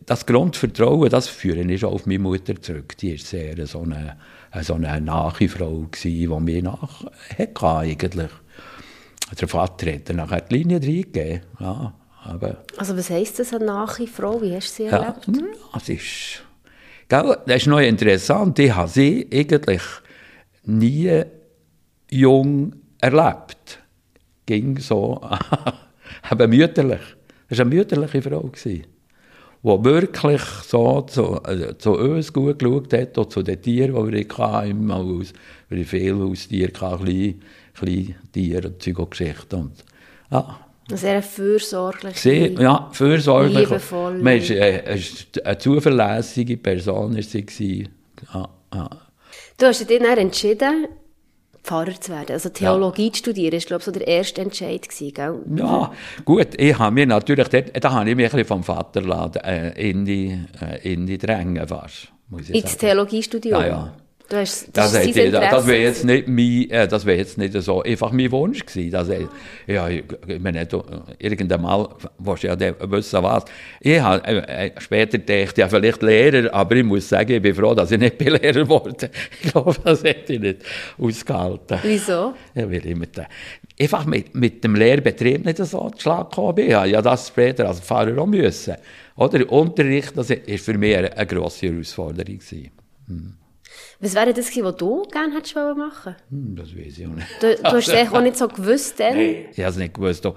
Das 0.06 0.26
Grundvertrauen, 0.26 1.10
das 1.10 1.28
führe 1.28 1.62
ich 1.62 1.82
schon 1.82 1.94
auf 1.94 2.06
meine 2.06 2.20
Mutter 2.20 2.60
zurück. 2.62 2.96
Die 2.98 3.12
war 3.12 3.18
sehr 3.18 3.68
so 3.68 3.82
eine, 3.82 4.18
so 4.62 4.76
eine 4.76 5.02
nahe 5.02 5.50
Frau, 5.50 5.88
die 6.04 6.28
mir 6.28 6.64
nach 6.64 7.06
hatte 7.38 7.68
eigentlich. 7.68 8.32
Der 9.40 9.48
Vater 9.48 9.94
hat 9.94 10.10
dann 10.10 10.18
nachher 10.18 10.42
die 10.42 10.56
Linie 10.56 10.78
reingegeben. 10.78 11.42
Ja, 11.60 11.94
aber, 12.24 12.64
Also 12.78 12.96
was 12.96 13.10
heisst 13.10 13.40
das, 13.40 13.54
eine 13.54 13.66
nahe 13.66 14.08
Frau? 14.08 14.42
Wie 14.42 14.56
hast 14.56 14.72
du 14.72 14.84
sie 14.84 14.90
ja, 14.90 14.98
erlebt? 14.98 15.28
das 15.74 15.90
ist... 15.90 16.44
Gell, 17.10 17.38
das 17.46 17.56
ist 17.58 17.68
noch 17.68 17.80
interessant. 17.80 18.60
Ich 18.60 18.76
habe 18.76 18.90
sie 18.90 19.28
eigentlich 19.32 19.82
nie 20.66 21.24
jung 22.10 22.74
erlebt. 23.00 23.80
Ging 24.46 24.80
so, 24.80 25.22
aber 26.30 26.48
mütterlich. 26.48 27.02
Das 27.50 27.60
war 27.60 27.66
eine 27.66 27.76
mütterliche 27.76 28.22
Frau, 28.22 28.50
die 28.64 28.84
wirklich 29.84 30.42
so 30.42 31.02
zu, 31.02 31.44
also 31.44 31.74
zu 31.74 31.94
uns 31.94 32.32
gut 32.32 32.60
geschaut 32.60 32.94
hat, 32.94 33.18
auch 33.18 33.26
zu 33.26 33.44
den 33.44 33.62
Tieren, 33.62 34.12
die 34.12 34.14
wir 34.14 34.38
hatten, 34.38 34.70
im 34.70 34.94
Haus. 34.94 35.34
Wir 35.70 35.80
hatten 35.80 35.90
viele 35.90 36.20
Haustiere, 36.20 36.72
kleine, 36.72 37.36
kleine 37.74 38.16
Tiere 38.32 38.68
und 38.68 38.82
und 38.82 39.12
Geschichten. 39.12 39.56
Und, 39.56 39.84
ja, 40.32 40.60
Eine 40.88 40.98
sehr 40.98 41.22
fürsorgliche. 41.22 42.18
Sie, 42.18 42.56
ja, 42.62 42.90
fürsorglich. 42.94 43.70
Liebevoll. 43.70 44.20
Man 44.20 44.38
ist, 44.38 44.52
äh, 44.52 45.00
eine 45.44 45.58
zuverlässige 45.58 46.58
Person 46.58 47.22
sie. 47.52 47.90
Ja, 48.34 48.50
ja. 48.74 48.90
Du 49.58 49.66
hast 49.66 49.90
dich 49.90 50.00
dann 50.00 50.18
entschieden, 50.18 50.88
Pfarrer 51.68 52.00
zu 52.00 52.12
werden, 52.12 52.32
also 52.32 52.50
Theologie 52.50 53.12
zu 53.12 53.20
studieren. 53.20 53.54
War, 53.54 53.60
glaube 53.60 53.82
ich, 53.82 53.86
so 53.86 53.92
der 53.92 54.08
erste 54.08 54.42
Entscheid, 54.42 54.88
gewesen, 54.88 55.14
gell? 55.14 55.42
ja, 55.56 55.92
gut, 56.26 56.48
ich 56.58 56.80
habe 56.80 56.94
mir 56.94 57.06
natürlich, 57.06 57.48
dort, 57.50 57.84
da 57.84 57.92
habe 57.92 58.10
ich 58.10 58.16
mich 58.16 58.26
ein 58.26 58.32
bisschen 58.32 58.46
vom 58.48 58.64
Vater 58.64 59.02
lassen, 59.02 59.40
äh, 59.44 59.90
in, 59.90 60.06
die, 60.06 60.40
äh, 60.62 60.94
in 60.94 61.06
die 61.06 61.18
Dränge 61.18 61.68
fast, 61.68 62.08
muss 62.30 62.50
ich 62.50 62.56
Ins 62.56 62.72
sagen. 62.72 62.80
Theologiestudium? 62.80 63.60
Ja, 63.62 63.68
ja. 63.68 63.94
Du 64.30 64.36
hast, 64.36 64.68
Das, 64.74 64.92
das, 64.92 65.06
hätte 65.06 65.32
das, 65.32 65.52
das 65.52 65.68
wäre 65.68 65.84
jetzt 65.84 66.04
nicht 66.04 66.28
mein, 66.28 66.70
äh, 66.70 66.88
das 66.88 67.06
wäre 67.06 67.18
jetzt 67.18 67.38
nicht 67.38 67.54
so 67.54 67.82
einfach 67.82 68.12
mein 68.12 68.30
Wunsch 68.32 68.66
gewesen. 68.66 68.92
Dass 68.92 69.08
ich, 69.08 69.26
ja, 69.68 69.88
ich, 69.88 70.04
meine, 70.40 70.66
du, 70.66 70.84
irgendwann 71.18 71.62
mal 71.62 71.88
willst 72.20 72.44
du 72.44 72.48
ja 72.48 72.60
wissen, 72.60 73.24
was. 73.24 73.46
Ich 73.80 74.00
habe 74.02 74.28
äh, 74.28 74.68
äh, 74.68 74.72
später 74.80 75.18
gedacht, 75.18 75.58
ja, 75.58 75.70
vielleicht 75.70 76.02
Lehrer, 76.02 76.54
aber 76.54 76.76
ich 76.76 76.84
muss 76.84 77.08
sagen, 77.08 77.32
ich 77.32 77.42
bin 77.42 77.56
froh, 77.56 77.74
dass 77.74 77.92
ich 77.92 78.00
nicht 78.00 78.20
Lehrer 78.20 78.64
geworden 78.64 79.10
Ich 79.42 79.52
glaube, 79.52 79.76
das 79.82 80.04
hätte 80.04 80.34
ich 80.34 80.40
nicht 80.40 80.62
ausgehalten. 80.98 81.80
Wieso? 81.84 82.34
Ja, 82.54 82.70
weil 82.70 82.86
ich 82.86 82.96
mit, 82.96 83.12
einfach 83.80 84.06
mit, 84.06 84.36
mit 84.36 84.62
dem 84.62 84.76
Lehrbetrieb 84.76 85.46
nicht 85.46 85.58
so 85.60 85.90
zu 85.92 86.02
Schlag 86.02 86.32
gekommen 86.32 86.56
bin. 86.56 86.68
Ich 86.68 86.74
habe 86.74 86.90
ja 86.90 87.02
das 87.02 87.30
später 87.30 87.68
als 87.70 87.80
Pfarrer 87.80 88.18
auch 88.22 88.26
müssen. 88.26 88.76
Oder? 89.16 89.50
Unterricht, 89.52 90.18
das 90.18 90.30
war 90.30 90.38
für 90.58 90.78
mich 90.78 90.98
eine, 90.98 91.26
grosse 91.26 91.68
Herausforderung. 91.68 92.40
Gewesen. 92.40 92.72
Was 94.00 94.14
wäre 94.14 94.34
das 94.34 94.48
gewesen, 94.50 94.66
was 94.66 94.76
du 94.78 95.04
gerne 95.12 95.34
hättest 95.36 95.56
wollen 95.56 95.78
machen 95.78 96.16
Hm, 96.30 96.56
das 96.56 96.76
weiß 96.76 96.98
ich 97.00 97.08
auch 97.08 97.12
nicht. 97.12 97.28
Du, 97.42 97.56
du 97.56 97.64
hast 97.64 97.88
es 97.88 97.94
eigentlich 97.94 98.12
auch 98.12 98.22
nicht 98.22 98.38
so 98.38 98.48
gewusst 98.48 99.00
dann. 99.00 99.18
Ich 99.20 99.60
habe 99.60 99.70
es 99.70 99.78
nicht 99.78 99.94
gewusst. 99.94 100.28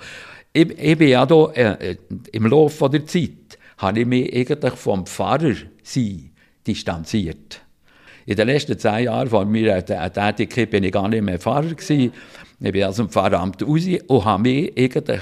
Ich, 0.53 0.71
ich 0.79 0.99
bin 0.99 1.09
ja 1.09 1.27
da, 1.27 1.51
äh, 1.53 1.97
im 2.33 2.47
Laufe 2.47 2.89
der 2.91 3.07
Zeit, 3.07 3.59
habe 3.79 4.01
ich 4.01 4.07
mich 4.07 4.35
eigentlich 4.35 4.75
vom 4.75 5.07
Pfarrer 5.07 5.55
sein 5.83 6.31
distanziert. 6.67 7.61
In 8.27 8.37
den 8.37 8.47
letzten 8.49 8.79
zehn 8.79 9.05
Jahren 9.05 9.29
von 9.29 9.51
meiner 9.51 9.79
Tä- 9.81 10.11
Tätigkeit 10.11 10.71
bin 10.71 10.85
ich 10.85 10.93
gar 10.93 11.09
nicht 11.09 11.23
mehr 11.23 11.39
Pfarrer 11.39 11.75
gewesen. 11.75 12.13
Ich 12.61 12.73
bin 12.73 12.85
aus 12.85 12.97
dem 12.97 13.09
Pfarramt 13.09 13.63
raus 13.63 13.85
und 14.07 14.25
habe 14.25 14.43
mich 14.43 14.77
eigentlich 14.77 15.21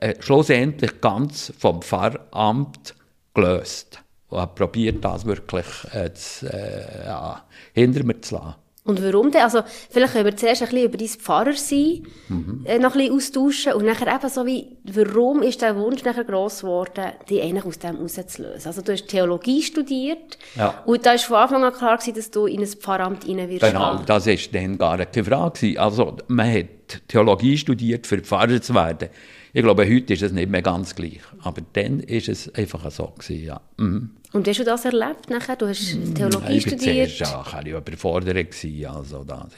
äh, 0.00 0.14
schlussendlich 0.20 1.00
ganz 1.00 1.52
vom 1.58 1.80
Pfarramt 1.82 2.94
gelöst. 3.34 4.01
Und 4.32 4.40
habe 4.40 4.54
probiert, 4.54 5.04
das 5.04 5.26
wirklich 5.26 5.66
äh, 5.92 6.12
zu, 6.14 6.46
äh, 6.52 7.04
ja, 7.06 7.42
hinter 7.74 8.02
mir 8.04 8.20
zu 8.20 8.34
lassen. 8.36 8.54
Und 8.84 9.00
warum 9.00 9.30
denn? 9.30 9.42
Also, 9.42 9.60
vielleicht 9.90 10.12
können 10.14 10.24
wir 10.24 10.36
zuerst 10.36 10.62
ein 10.62 10.68
bisschen 10.70 10.84
über 10.88 10.96
dein 10.98 11.06
Pfarrersein 11.06 12.02
Mhm. 12.28 12.62
äh, 12.64 12.78
noch 12.80 12.94
ein 12.96 12.98
bisschen 12.98 13.14
austauschen 13.14 13.72
und 13.74 13.84
nachher 13.84 14.12
eben 14.12 14.28
so 14.28 14.44
wie, 14.44 14.76
warum 14.84 15.42
ist 15.42 15.62
der 15.62 15.76
Wunsch 15.76 16.02
nachher 16.02 16.24
gross 16.24 16.62
geworden, 16.62 17.12
dich 17.30 17.40
eigentlich 17.42 17.64
aus 17.64 17.78
dem 17.78 17.94
rauszulösen? 17.96 18.66
Also, 18.66 18.82
du 18.82 18.90
hast 18.92 19.06
Theologie 19.06 19.62
studiert 19.62 20.36
Ja. 20.56 20.82
und 20.84 21.06
da 21.06 21.10
war 21.12 21.18
von 21.18 21.36
Anfang 21.36 21.62
an 21.64 21.72
klar 21.74 21.98
gewesen, 21.98 22.14
dass 22.16 22.30
du 22.32 22.46
in 22.46 22.60
ein 22.60 22.66
Pfarramt 22.66 23.28
rein 23.28 23.48
wirst. 23.50 23.60
Genau, 23.62 23.96
gehen. 23.98 24.06
das 24.06 24.26
war 24.26 24.36
dann 24.52 24.78
gar 24.78 24.98
keine 25.04 25.24
Frage. 25.26 25.52
gewesen. 25.60 25.78
Also, 25.78 26.16
man 26.26 26.52
hat 26.52 26.66
Theologie 27.06 27.56
studiert, 27.58 28.06
für 28.08 28.18
Pfarrer 28.18 28.60
zu 28.60 28.74
werden. 28.74 29.10
Ich 29.52 29.62
glaube, 29.62 29.84
heute 29.84 30.14
ist 30.14 30.22
es 30.22 30.32
nicht 30.32 30.50
mehr 30.50 30.62
ganz 30.62 30.94
gleich. 30.94 31.20
Aber 31.42 31.60
dann 31.74 32.00
ist 32.00 32.28
es 32.28 32.54
einfach 32.54 32.90
so 32.90 33.06
gewesen, 33.08 33.44
ja. 33.44 33.60
Mhm. 33.76 34.10
Und 34.32 34.48
hast 34.48 34.60
du 34.60 34.64
das 34.64 34.84
erlebt 34.86 35.28
nachher? 35.28 35.56
Du 35.56 35.68
hast 35.68 35.96
Theologie 36.14 36.56
Ich 36.56 36.66
war 36.66 36.72
studiert. 36.78 37.10
zuerst 37.10 37.20
ja, 37.20 37.38
ein 37.42 37.64
bisschen 37.64 37.76
überfordert. 37.78 38.50
gewesen, 38.50 38.86
Also 38.86 39.24
das. 39.24 39.48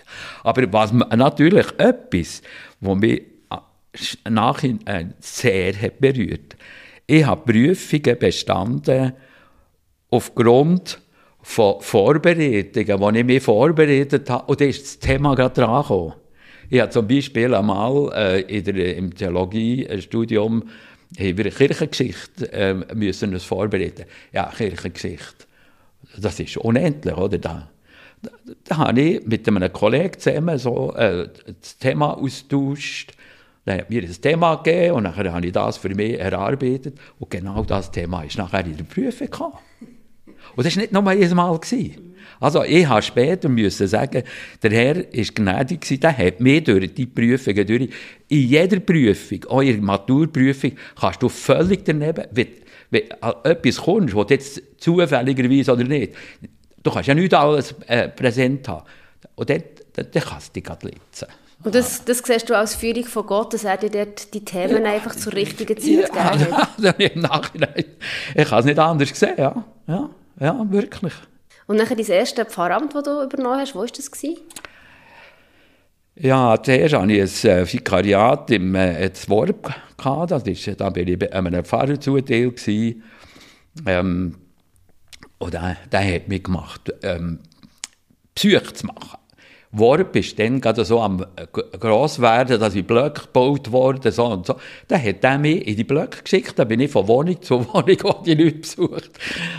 Aber 0.42 0.72
was 0.72 0.92
natürlich 0.92 1.66
etwas, 1.78 2.42
was 2.80 2.96
mich 2.98 3.22
äh, 3.50 4.30
nachher 4.30 4.74
äh, 4.86 5.06
sehr 5.20 5.80
hat 5.80 6.00
berührt 6.00 6.56
ich 7.06 7.26
habe 7.26 7.52
Prüfungen 7.52 8.18
bestanden 8.18 9.12
aufgrund 10.10 11.00
von 11.42 11.80
Vorbereitungen, 11.80 13.12
die 13.14 13.18
ich 13.18 13.24
mich 13.24 13.42
vorbereitet 13.42 14.30
habe. 14.30 14.46
Und 14.46 14.60
da 14.60 14.64
ist 14.64 14.82
das 14.82 14.98
Thema 14.98 15.34
gerade 15.34 15.60
dran 15.60 15.82
gekommen. 15.82 16.14
Ich 16.70 16.80
habe 16.80 16.90
zum 16.90 17.06
Beispiel 17.06 17.54
einmal 17.54 18.10
äh, 18.14 18.40
in 18.42 18.64
der, 18.64 18.96
im 18.96 19.14
Theologiestudium 19.14 20.64
haben 21.18 21.38
wir 21.38 21.50
Kirchengeschichte 21.50 22.52
äh, 22.52 22.74
müssen 22.94 23.34
uns 23.34 23.44
vorbereiten. 23.44 24.04
Ja, 24.32 24.50
Kirchengeschichte. 24.56 25.46
Das 26.18 26.40
ist 26.40 26.56
unendlich, 26.56 27.16
oder? 27.16 27.38
Da, 27.38 27.68
da, 28.22 28.30
da 28.64 28.76
habe 28.78 29.00
ich 29.00 29.26
mit 29.26 29.46
einem 29.46 29.72
Kollegen 29.72 30.18
zusammen 30.18 30.58
so 30.58 30.92
äh, 30.94 31.28
das 31.60 31.78
Thema 31.78 32.16
austauscht. 32.18 33.12
Dann 33.64 33.78
hat 33.78 33.90
mir 33.90 34.06
das 34.06 34.20
Thema 34.20 34.56
gegeben 34.56 34.96
und 34.96 35.02
nachher 35.04 35.32
habe 35.32 35.46
ich 35.46 35.52
das 35.52 35.78
für 35.78 35.94
mich 35.94 36.18
erarbeitet. 36.18 36.98
Und 37.18 37.30
genau 37.30 37.64
das 37.64 37.90
Thema 37.90 38.22
ist 38.22 38.36
nachher 38.36 38.64
in 38.64 38.76
der 38.76 38.84
Prüfung 38.84 39.30
gekommen. 39.30 39.58
Und 40.56 40.66
das 40.66 40.76
war 40.76 40.82
nicht 40.82 40.92
nur 40.92 41.12
jedes 41.12 41.34
Mal. 41.34 41.58
Gewesen. 41.58 42.13
Also 42.44 42.62
ich 42.62 42.86
habe 42.86 43.00
später 43.00 43.48
müssen 43.48 43.86
sagen, 43.88 44.22
der 44.62 44.70
Herr 44.70 44.96
war 44.96 45.04
gnädig, 45.04 45.80
gewesen, 45.80 46.00
der 46.00 46.18
hat 46.18 46.40
mir 46.40 46.60
durch 46.60 46.92
die 46.92 47.06
Prüfungen 47.06 47.66
durch. 47.66 47.88
In 48.28 48.48
jeder 48.48 48.80
Prüfung, 48.80 49.44
auch 49.48 49.62
in 49.62 49.76
der 49.76 49.80
Maturprüfung, 49.82 50.72
kannst 51.00 51.22
du 51.22 51.30
völlig 51.30 51.86
daneben, 51.86 52.26
wenn, 52.32 52.48
wenn 52.90 53.04
etwas 53.44 53.78
kommst, 53.78 54.14
was 54.14 54.26
jetzt 54.28 54.62
zufälligerweise 54.76 55.72
oder 55.72 55.84
nicht, 55.84 56.12
du 56.82 56.90
kannst 56.90 57.08
ja 57.08 57.14
nicht 57.14 57.32
alles 57.32 57.74
äh, 57.86 58.10
präsent 58.10 58.68
haben. 58.68 58.84
Und 59.36 59.48
dann, 59.48 59.62
dann, 59.94 60.08
dann 60.12 60.22
kannst 60.22 60.48
du 60.48 60.52
dich 60.52 60.64
gerade 60.64 60.86
litzen. 60.86 61.28
Und 61.62 61.74
das, 61.74 62.04
das 62.04 62.18
siehst 62.18 62.50
du 62.50 62.58
als 62.58 62.74
Führung 62.74 63.06
von 63.06 63.24
Gott, 63.24 63.54
dass 63.54 63.64
er 63.64 63.78
dir 63.78 63.88
dort 63.88 64.34
die 64.34 64.44
Themen 64.44 64.84
einfach 64.84 65.16
zur 65.16 65.32
richtigen 65.32 65.78
Zeit 65.78 66.12
gegeben 66.12 66.56
hat. 66.58 66.68
Ja, 66.78 66.90
im 66.90 67.22
Nachhinein. 67.22 67.84
Ich 68.34 68.50
habe 68.50 68.60
es 68.60 68.66
nicht 68.66 68.78
anders 68.78 69.08
gesehen, 69.08 69.34
ja. 69.38 69.64
Ja, 69.86 70.10
ja 70.38 70.66
wirklich. 70.70 71.14
Und 71.66 71.76
nachher 71.76 71.96
dein 71.96 72.06
erste 72.06 72.44
Pfarramt, 72.44 72.94
das 72.94 73.04
du 73.04 73.22
übernommen 73.22 73.60
hast, 73.60 73.74
wo 73.74 73.80
war 73.80 73.86
das? 73.86 74.10
Ja, 76.16 76.62
zuerst 76.62 76.94
hatte 76.94 77.12
ich 77.12 77.44
ein 77.44 77.50
äh, 77.50 77.72
Vikariat 77.72 78.50
im 78.52 78.74
äh, 78.74 79.12
ist, 80.46 80.80
da 80.80 80.90
bin 80.90 81.08
ich 81.08 81.18
einem 81.46 81.64
Pfarrer 81.64 81.98
gewesen. 82.50 83.02
Ähm, 83.86 84.36
und 85.38 85.54
der, 85.54 85.76
der 85.90 86.14
hat 86.14 86.28
mich 86.28 86.44
gemacht, 86.44 86.92
ähm, 87.02 87.40
Psyche 88.34 88.72
zu 88.72 88.86
machen. 88.86 89.18
Worb 89.76 90.14
ist 90.16 90.38
dann 90.38 90.60
gerade 90.60 90.84
so 90.84 91.00
am 91.00 91.24
äh, 91.36 91.46
gross 91.78 92.20
werden, 92.20 92.60
dass 92.60 92.74
ich 92.74 92.86
Blöcke 92.86 93.22
gebaut 93.22 93.72
wurden, 93.72 94.12
so 94.12 94.26
und 94.26 94.46
so. 94.46 94.56
Dann 94.88 95.02
hat 95.02 95.24
er 95.24 95.38
mich 95.38 95.66
in 95.66 95.76
die 95.76 95.84
Blöcke 95.84 96.22
geschickt, 96.22 96.58
dann 96.58 96.68
bin 96.68 96.80
ich 96.80 96.90
von 96.90 97.08
Wohnung 97.08 97.40
zu 97.42 97.60
Wohnung, 97.72 97.96
wo 98.02 98.12
die 98.24 98.34
Leute 98.34 98.58
besucht. 98.58 99.10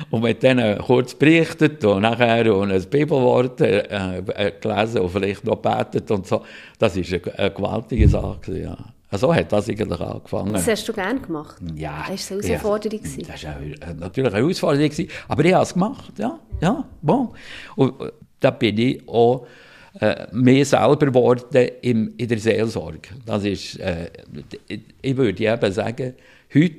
Und 0.09 0.23
mit 0.23 0.41
denen 0.41 0.77
kurz 0.79 1.13
berichtet 1.15 1.83
und 1.83 2.01
nachher 2.03 2.55
und 2.55 2.71
ein 2.71 2.83
Bibelwort 2.83 3.59
äh, 3.61 3.79
äh, 4.19 4.51
gelesen 4.61 5.01
und 5.01 5.09
vielleicht 5.09 5.43
noch 5.43 5.57
betet 5.57 6.09
und 6.11 6.25
so. 6.25 6.41
Das 6.79 6.95
ist 6.95 7.11
eine, 7.13 7.37
eine 7.39 7.51
gewaltige 7.51 8.07
Sache, 8.07 8.39
gewesen, 8.41 8.63
ja. 8.63 8.77
So 9.17 9.33
hat 9.33 9.51
das 9.53 9.69
eigentlich 9.69 9.99
angefangen. 10.01 10.51
Das 10.53 10.67
hast 10.67 10.87
du 10.89 10.91
gerne 10.93 11.19
gemacht. 11.21 11.55
Ja. 11.75 12.05
Das 12.09 12.29
war 12.31 12.37
eine 12.37 12.47
Herausforderung. 12.47 12.97
gewesen. 12.99 13.23
Das 13.27 13.43
war 13.45 13.55
eine- 13.55 13.95
natürlich 13.99 14.33
eine 14.33 14.41
Herausforderung, 14.43 14.91
aber 15.29 15.45
ich 15.45 15.53
habe 15.53 15.63
es 15.63 15.73
gemacht, 15.73 16.13
ja, 16.17 16.39
ja, 16.61 16.83
bon. 17.01 17.29
Und 17.77 18.01
äh, 18.01 18.11
da 18.41 18.51
bin 18.51 18.77
ich 18.77 19.07
auch 19.07 19.45
äh, 19.99 20.27
mehr 20.31 20.65
selber 20.65 21.05
geworden 21.05 21.69
im, 21.81 22.13
in 22.17 22.27
der 22.27 22.39
Seelsorge. 22.39 23.09
Das 23.25 23.43
ist, 23.45 23.79
äh, 23.79 24.09
ich, 25.01 25.15
würde 25.15 25.43
eben 25.43 25.71
sagen, 25.71 26.15
heute, 26.53 26.75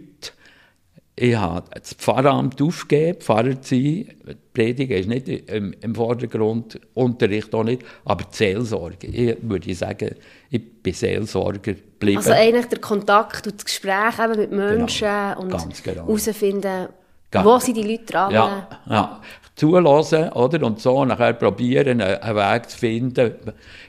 ich 1.18 1.34
habe 1.34 1.64
das 1.72 1.94
Pfarramt 1.94 2.60
aufgegeben, 2.60 3.18
Pfarrer 3.20 3.62
zu 3.62 3.74
sein. 3.74 3.80
Die 3.80 4.36
Predigen 4.52 4.98
ist 4.98 5.08
nicht 5.08 5.28
im, 5.28 5.74
im 5.80 5.94
Vordergrund, 5.94 6.78
Unterricht 6.92 7.54
auch 7.54 7.64
nicht, 7.64 7.82
aber 8.04 8.24
die 8.24 8.36
Seelsorge. 8.36 9.06
Ich 9.06 9.36
würde 9.40 9.74
sagen, 9.74 10.14
ich 10.50 10.82
bin 10.82 10.92
Seelsorger 10.92 11.58
geblieben. 11.72 12.18
Also 12.18 12.32
eigentlich 12.32 12.66
der 12.66 12.80
Kontakt 12.80 13.46
und 13.46 13.56
das 13.56 13.64
Gespräch 13.64 14.18
eben 14.22 14.38
mit 14.38 14.52
Menschen 14.52 15.34
und 15.38 15.48
ganz 15.48 15.82
genau. 15.82 16.02
herausfinden, 16.02 16.88
Ganz- 17.30 17.46
wo 17.46 17.58
sind 17.58 17.78
die 17.78 17.82
Leute 17.82 18.04
dran. 18.04 18.32
Ja, 18.32 18.68
ja. 18.88 19.22
Zulassen, 19.56 20.28
oder? 20.32 20.64
Und 20.66 20.80
so 20.80 21.04
nachher 21.04 21.32
probieren, 21.32 22.02
einen 22.02 22.36
Weg 22.36 22.70
zu 22.70 22.78
finden, 22.78 23.34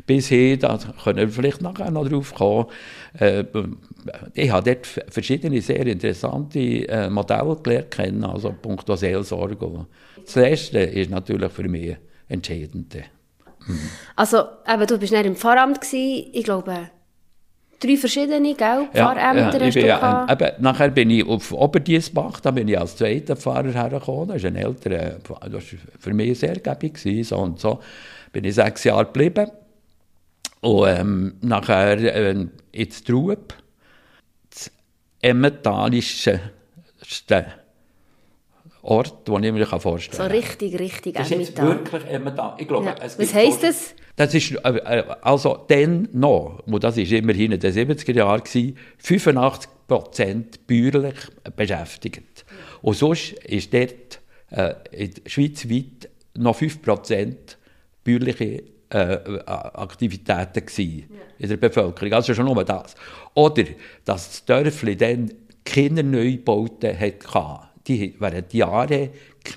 bis 0.05 0.29
hin, 0.29 0.59
da 0.59 0.79
können 1.03 1.17
wir 1.17 1.29
vielleicht 1.29 1.61
nachher 1.61 1.91
noch 1.91 2.07
drauf 2.07 2.33
kommen. 2.33 2.67
Äh, 3.19 3.43
ich 4.33 4.49
habe 4.49 4.73
dort 4.73 4.87
verschiedene 4.87 5.61
sehr 5.61 5.85
interessante 5.85 6.59
äh, 6.59 7.09
Modelle 7.09 7.57
gelernt 7.61 7.91
kennen, 7.91 8.23
also 8.23 8.55
punkto 8.61 8.95
Seelsorge. 8.95 9.85
Das 10.23 10.35
Letzte 10.35 10.79
ist 10.79 11.11
natürlich 11.11 11.51
für 11.51 11.67
mich 11.67 11.97
entscheidend. 12.29 12.95
Also 14.15 14.37
eben, 14.65 14.87
du 14.87 14.97
bist 14.97 15.11
nicht 15.11 15.25
im 15.25 15.35
Pfarramt 15.35 15.81
gewesen, 15.81 16.29
ich 16.31 16.45
glaube, 16.45 16.89
drei 17.79 17.97
verschiedene, 17.97 18.55
gell? 18.55 18.87
Pfarrämter 18.93 19.61
ich 19.61 19.67
hast 19.67 19.73
bin, 19.75 19.83
du 19.83 19.87
ja, 19.87 19.97
gehabt. 19.99 20.31
eben, 20.41 20.63
nachher 20.63 20.89
bin 20.89 21.09
ich 21.09 21.27
auf 21.27 21.51
Oberdiesbach, 21.51 22.39
da 22.39 22.51
bin 22.51 22.67
ich 22.67 22.79
als 22.79 22.95
zweiter 22.95 23.35
Pfarrer 23.35 23.71
hergekommen. 23.73 24.29
Das 24.29 24.37
ist 24.37 24.45
ein 24.45 24.55
älterer, 24.55 25.17
das 25.19 25.53
war 25.53 25.61
für 25.99 26.13
mich 26.13 26.39
sehr 26.39 26.55
gebig. 26.59 26.95
gewesen, 26.95 27.23
So 27.23 27.37
und 27.37 27.59
so 27.59 27.79
bin 28.31 28.43
ich 28.43 28.55
sechs 28.55 28.83
Jahre 28.83 29.05
geblieben. 29.05 29.49
Und 30.61 30.87
ähm, 30.87 31.35
nachher 31.41 31.97
äh, 31.97 32.45
ins 32.71 33.03
Trub, 33.03 33.53
das 34.49 34.71
emmentalische 35.21 36.39
Ort, 38.81 39.27
den 39.27 39.43
ich 39.43 39.51
mir 39.51 39.65
vorstellen 39.65 40.15
So 40.17 40.23
kann. 40.23 40.31
richtig, 40.31 40.79
richtig 40.79 41.15
Das 41.15 41.29
ist 41.31 41.37
jetzt 41.37 41.61
wirklich 41.61 42.05
Emmental. 42.05 42.55
Ich 42.57 42.67
glaube, 42.67 42.85
Ja. 42.85 42.95
es 43.01 43.17
Was 43.19 43.33
heisst 43.33 43.61
so- 43.61 43.67
das? 43.67 43.95
Das 44.15 44.33
ist, 44.33 44.51
äh, 44.51 44.57
äh, 44.69 45.03
also 45.21 45.65
dann 45.67 46.07
noch, 46.13 46.63
und 46.65 46.83
das 46.83 46.97
ist 46.97 47.11
immerhin 47.11 47.51
in 47.51 47.59
den 47.59 47.71
70er 47.73 48.13
Jahren, 48.15 48.41
gewesen, 48.43 48.77
85 48.97 49.69
Prozent 49.87 50.65
bäuerlich 50.67 51.15
beschäftigt. 51.55 52.45
Und 52.81 52.95
sonst 52.95 53.33
ist 53.43 53.73
dort 53.73 54.19
äh, 54.49 54.73
in- 54.91 55.13
schweizweit 55.25 56.09
noch 56.35 56.55
5 56.55 56.81
Prozent 56.81 57.57
bäuerliche 58.03 58.63
äh, 58.89 59.17
Aktivitäten 59.45 60.65
gewesen 60.65 61.09
in 61.39 61.49
der 61.49 61.57
Bevölkerung. 61.57 62.13
Also 62.13 62.33
schon 62.33 62.45
nur 62.45 62.63
das. 62.63 62.95
Oder, 63.33 63.63
dass 64.05 64.27
das 64.29 64.45
Dörfli 64.45 64.95
dann 64.95 65.31
keine 65.65 66.01
Neubauten 66.03 66.97
hatte. 66.97 67.66
Die 67.87 68.15
während 68.19 68.53
Jahren 68.53 69.09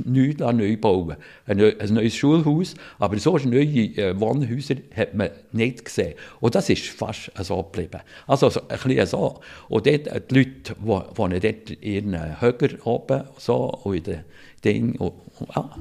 nichts 0.05 0.41
neu 0.41 0.77
bauen. 0.77 1.17
Ein, 1.47 1.59
neues 1.91 2.15
Schulhaus, 2.15 2.75
aber 2.99 3.19
so 3.19 3.37
neue 3.39 3.65
äh, 3.65 4.19
Wohnhäuser 4.19 4.77
hat 4.95 5.15
man 5.15 5.31
nicht 5.53 5.85
gesehen. 5.85 6.15
Und 6.41 6.55
das 6.55 6.71
ist 6.71 6.87
fast 6.87 7.33
so 7.41 7.63
geblieben. 7.63 8.01
Also 8.27 8.51
so, 8.51 8.61
ein 8.69 8.79
bisschen 8.79 9.07
so. 9.07 9.41
Und 9.69 9.87
dort, 9.87 10.07
äh, 10.07 10.21
die 10.31 10.35
Leute 10.35 10.77
wohnen 10.81 11.41
dort 11.41 11.71
in 11.71 12.13
ihren 12.15 12.41
Höcker 12.41 12.87
oben 12.87 13.25
so, 13.37 13.71
und 13.83 13.97
in 13.97 14.03
den 14.05 14.25
Dingen. 14.65 15.13
Ja. 15.55 15.77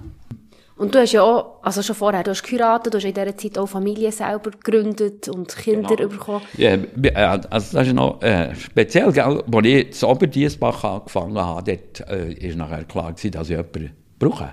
Und 0.79 0.95
du 0.95 0.99
hast 0.99 1.11
ja 1.11 1.21
auch, 1.21 1.57
also 1.61 1.81
schon 1.81 1.93
vorher, 1.93 2.23
du 2.23 2.31
hast 2.31 2.41
geheiratet, 2.41 2.93
du 2.93 2.97
hast 2.97 3.03
in 3.03 3.13
dieser 3.13 3.35
Zeit 3.35 3.57
auch 3.57 3.67
Familie 3.67 4.13
selber 4.13 4.51
gegründet 4.51 5.27
und 5.27 5.53
Kinder 5.53 5.93
genau. 5.93 6.07
bekommen. 6.07 6.41
Ja, 6.55 6.75
äh, 6.75 7.13
also 7.49 7.77
das 7.77 7.87
ist 7.87 7.93
noch 7.93 8.21
äh, 8.21 8.55
speziell, 8.55 9.11
gell? 9.11 9.43
als 9.51 9.65
ich 9.65 10.01
in 10.01 10.07
Oberdiesbach 10.07 10.81
angefangen 10.85 11.37
habe, 11.37 11.75
dort 11.75 12.09
äh, 12.09 12.31
ist 12.31 12.55
nachher 12.55 12.85
klar 12.85 13.11
gewesen, 13.11 13.31
dass 13.31 13.49
ich 13.49 13.57
jemanden 13.57 13.91
brauche. 14.17 14.51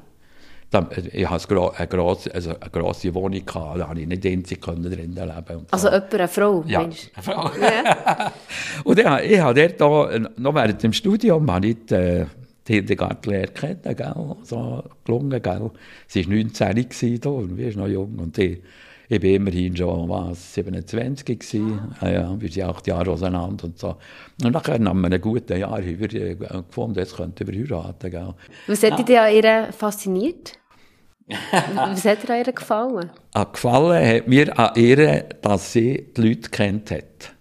Dann, 0.72 0.90
äh, 0.90 1.02
ich 1.12 1.30
hatte 1.30 1.72
eine 1.76 1.86
grosse, 1.86 2.34
also 2.34 2.50
eine 2.58 2.70
grosse 2.70 3.14
Wohnung, 3.14 3.46
gehabt, 3.46 3.78
da 3.78 3.84
konnte 3.84 4.00
ich 4.00 4.08
nicht 4.08 4.26
einzig 4.26 4.60
drinnen 4.60 5.14
leben. 5.14 5.66
Also 5.70 5.86
so. 5.86 5.94
jemand, 5.94 6.14
eine 6.14 6.28
Frau? 6.28 6.64
Ja, 6.66 6.80
eine 6.80 6.92
Frau. 7.22 7.50
Ja. 7.60 8.32
und 8.84 8.98
ich, 8.98 9.30
ich 9.30 9.38
habe 9.38 9.68
dort, 9.78 10.38
noch 10.40 10.54
während 10.56 10.82
dem 10.82 10.92
Studium, 10.92 11.48
habe 11.52 11.68
ich 11.68 11.76
die, 11.88 11.94
die 11.94 12.26
Hildegard 12.66 13.22
gelernt 13.22 13.54
kennen, 13.54 13.96
gell? 13.96 14.36
so 14.42 14.82
gelungen, 15.04 15.42
gell? 15.42 15.70
Sie 16.06 16.26
war 16.26 16.34
19 16.34 16.74
gewesen, 16.74 17.26
und 17.26 17.56
wir 17.56 17.70
sind 17.70 17.80
noch 17.80 17.88
jung, 17.88 18.18
und 18.18 18.36
die, 18.36 18.62
ich 19.08 19.22
war 19.22 19.30
immerhin 19.30 19.76
schon 19.76 20.08
was, 20.08 20.54
27 20.54 21.38
gewesen. 21.38 21.94
Ah. 22.00 22.08
Ja, 22.08 22.40
wir 22.40 22.50
sind 22.50 22.64
acht 22.64 22.86
Jahre 22.86 23.10
auseinander 23.12 23.64
und 23.64 23.78
so. 23.78 23.96
Und 24.42 24.52
nachher 24.52 24.78
nach 24.78 24.92
einem 24.92 25.20
guten 25.20 25.58
Jahr 25.58 25.78
haben 25.78 25.98
wir 25.98 26.14
äh, 26.14 26.34
gefunden, 26.34 26.98
jetzt 26.98 27.16
könnten 27.16 27.46
wir 27.46 27.54
heiraten. 27.54 28.10
Gell? 28.10 28.34
Was 28.66 28.82
hat 28.82 28.98
ja. 28.98 29.02
dich 29.04 29.18
an 29.18 29.34
ihr 29.34 29.72
fasziniert? 29.72 30.58
Was 31.74 32.04
hat 32.04 32.22
dir 32.22 32.34
an 32.34 32.44
ihr 32.44 32.52
gefallen? 32.52 33.10
Ah, 33.32 33.44
gefallen 33.44 34.16
hat 34.16 34.28
mir 34.28 34.58
an 34.58 34.70
ihr, 34.76 35.24
dass 35.42 35.72
sie 35.72 36.12
die 36.16 36.20
Leute 36.20 36.50
kennt 36.50 36.90
hat. 36.90 37.35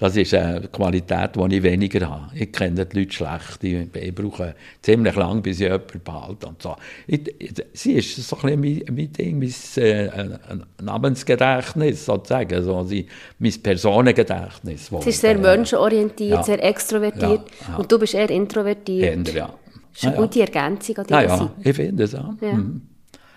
Das 0.00 0.16
ist 0.16 0.32
eine 0.32 0.68
Qualität, 0.68 1.30
die 1.34 1.56
ich 1.56 1.62
weniger 1.62 2.08
habe. 2.08 2.30
Ich 2.32 2.52
kenne 2.52 2.86
die 2.86 3.00
Leute 3.00 3.12
schlecht. 3.12 3.64
Ich, 3.64 3.88
ich 3.94 4.14
brauche 4.14 4.54
ziemlich 4.80 5.16
lange, 5.16 5.40
bis 5.40 5.58
ich 5.58 5.66
jemanden 5.66 6.00
behalte. 6.04 6.46
Und 6.46 6.62
so. 6.62 6.76
Ich, 7.08 7.34
sie 7.72 7.94
ist 7.94 8.16
so 8.16 8.36
ein 8.36 8.60
bisschen 8.60 8.84
mein, 8.86 8.96
mein 8.96 9.12
Ding, 9.12 9.38
mein 9.40 9.84
äh, 9.84 10.38
Namensgedächtnis 10.80 12.04
sozusagen, 12.04 12.62
so, 12.62 12.76
also 12.76 12.94
mein 13.40 13.52
Personengedächtnis. 13.60 14.88
Sie 15.00 15.10
ist 15.10 15.20
sehr 15.20 15.32
äh, 15.32 15.38
menschenorientiert, 15.38 16.30
ja. 16.30 16.42
sehr 16.44 16.62
extrovertiert 16.62 17.22
ja, 17.22 17.68
ja. 17.72 17.76
und 17.76 17.90
du 17.90 17.98
bist 17.98 18.14
eher 18.14 18.30
introvertiert. 18.30 19.28
Eher, 19.28 19.34
ja. 19.34 19.54
Das 19.92 20.02
ist 20.02 20.06
eine 20.06 20.16
gute 20.16 20.40
Ergänzung 20.42 20.98
an 20.98 21.06
dieser 21.08 21.22
ja, 21.22 21.36
ja, 21.36 21.50
ich 21.58 21.74
finde 21.74 22.04
es 22.04 22.14
auch. 22.14 22.34
Mhm. 22.40 22.82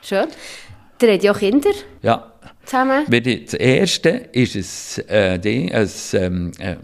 Schön. 0.04 0.28
Ihr 1.02 1.14
habt 1.14 1.24
ja 1.24 1.32
auch 1.32 1.40
Kinder. 1.40 1.72
Ja 2.02 2.32
zusammen? 2.72 3.06
Das 3.10 3.54
erste 3.54 4.10
ist 4.32 5.00
ein, 5.00 5.10
äh, 5.10 5.40
Ding, 5.40 5.72
ein, 5.72 5.90
ähm, 6.14 6.52
äh, 6.60 6.76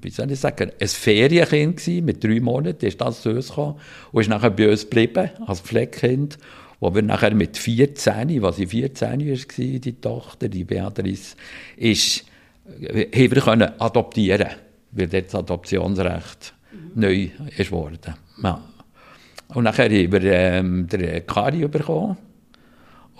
wie 0.00 0.10
soll 0.10 0.30
ich 0.30 0.40
sagen, 0.40 0.70
ein 0.80 0.88
Ferienkind 0.88 1.76
gewesen, 1.76 2.04
mit 2.04 2.24
drei 2.24 2.40
Monaten, 2.40 2.86
ist 2.86 3.00
das 3.00 3.22
zu 3.22 3.30
uns 3.30 3.48
gekommen 3.48 3.78
und 4.12 4.22
ist 4.22 4.28
nachher 4.28 4.50
bei 4.50 4.70
uns 4.70 4.82
geblieben, 4.82 5.30
als 5.46 5.60
Pflegekind, 5.60 6.38
wo 6.80 6.94
wir 6.94 7.02
nachher 7.02 7.34
mit 7.34 7.56
14, 7.56 8.42
was 8.42 8.56
sie 8.56 8.66
14 8.66 9.20
war, 9.20 9.78
die 9.78 10.00
Tochter, 10.00 10.48
die 10.48 10.64
Beatrice, 10.64 11.36
ist, 11.76 12.24
äh, 12.80 13.06
haben 13.06 13.34
wir 13.34 13.42
können 13.42 13.70
adoptieren, 13.78 14.48
weil 14.92 15.08
das 15.08 15.34
Adoptionsrecht 15.34 16.54
mhm. 16.72 17.00
neu 17.00 17.28
ist 17.56 17.70
worden. 17.70 18.14
Ja. 18.42 18.62
Und 19.48 19.64
nachher 19.64 19.84
haben 19.84 20.12
wir 20.12 20.22
ähm, 20.22 20.86
den 20.88 21.26
Kari 21.26 21.68
bekommen, 21.68 22.16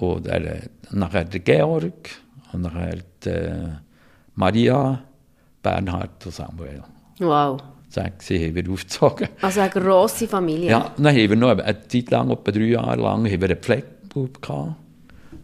und 0.02 0.26
er, 0.26 0.62
nachher 0.90 1.24
der 1.24 1.40
Georg 1.40 2.10
und 2.52 2.62
nachher 2.62 2.98
äh, 3.24 3.68
Maria, 4.34 5.02
Bernhard 5.62 6.26
und 6.26 6.32
Samuel. 6.32 6.82
Wow. 7.18 7.60
Sechs 7.88 8.30
haben 8.30 8.54
wir 8.54 8.70
aufgezogen. 8.70 9.28
Also 9.42 9.60
eine 9.60 9.70
grosse 9.70 10.26
Familie. 10.26 10.70
Ja, 10.70 10.92
dann 10.96 11.06
haben 11.08 11.16
wir 11.16 11.36
noch 11.36 11.50
eine 11.50 11.88
Zeit 11.88 12.10
lang, 12.10 12.30
etwa 12.30 12.50
drei 12.50 12.60
Jahre 12.60 13.00
lang, 13.00 13.30
haben 13.30 13.40
wir 13.40 13.50
einen 13.50 13.58
Pflegebub 13.58 14.40
gehabt. 14.40 14.76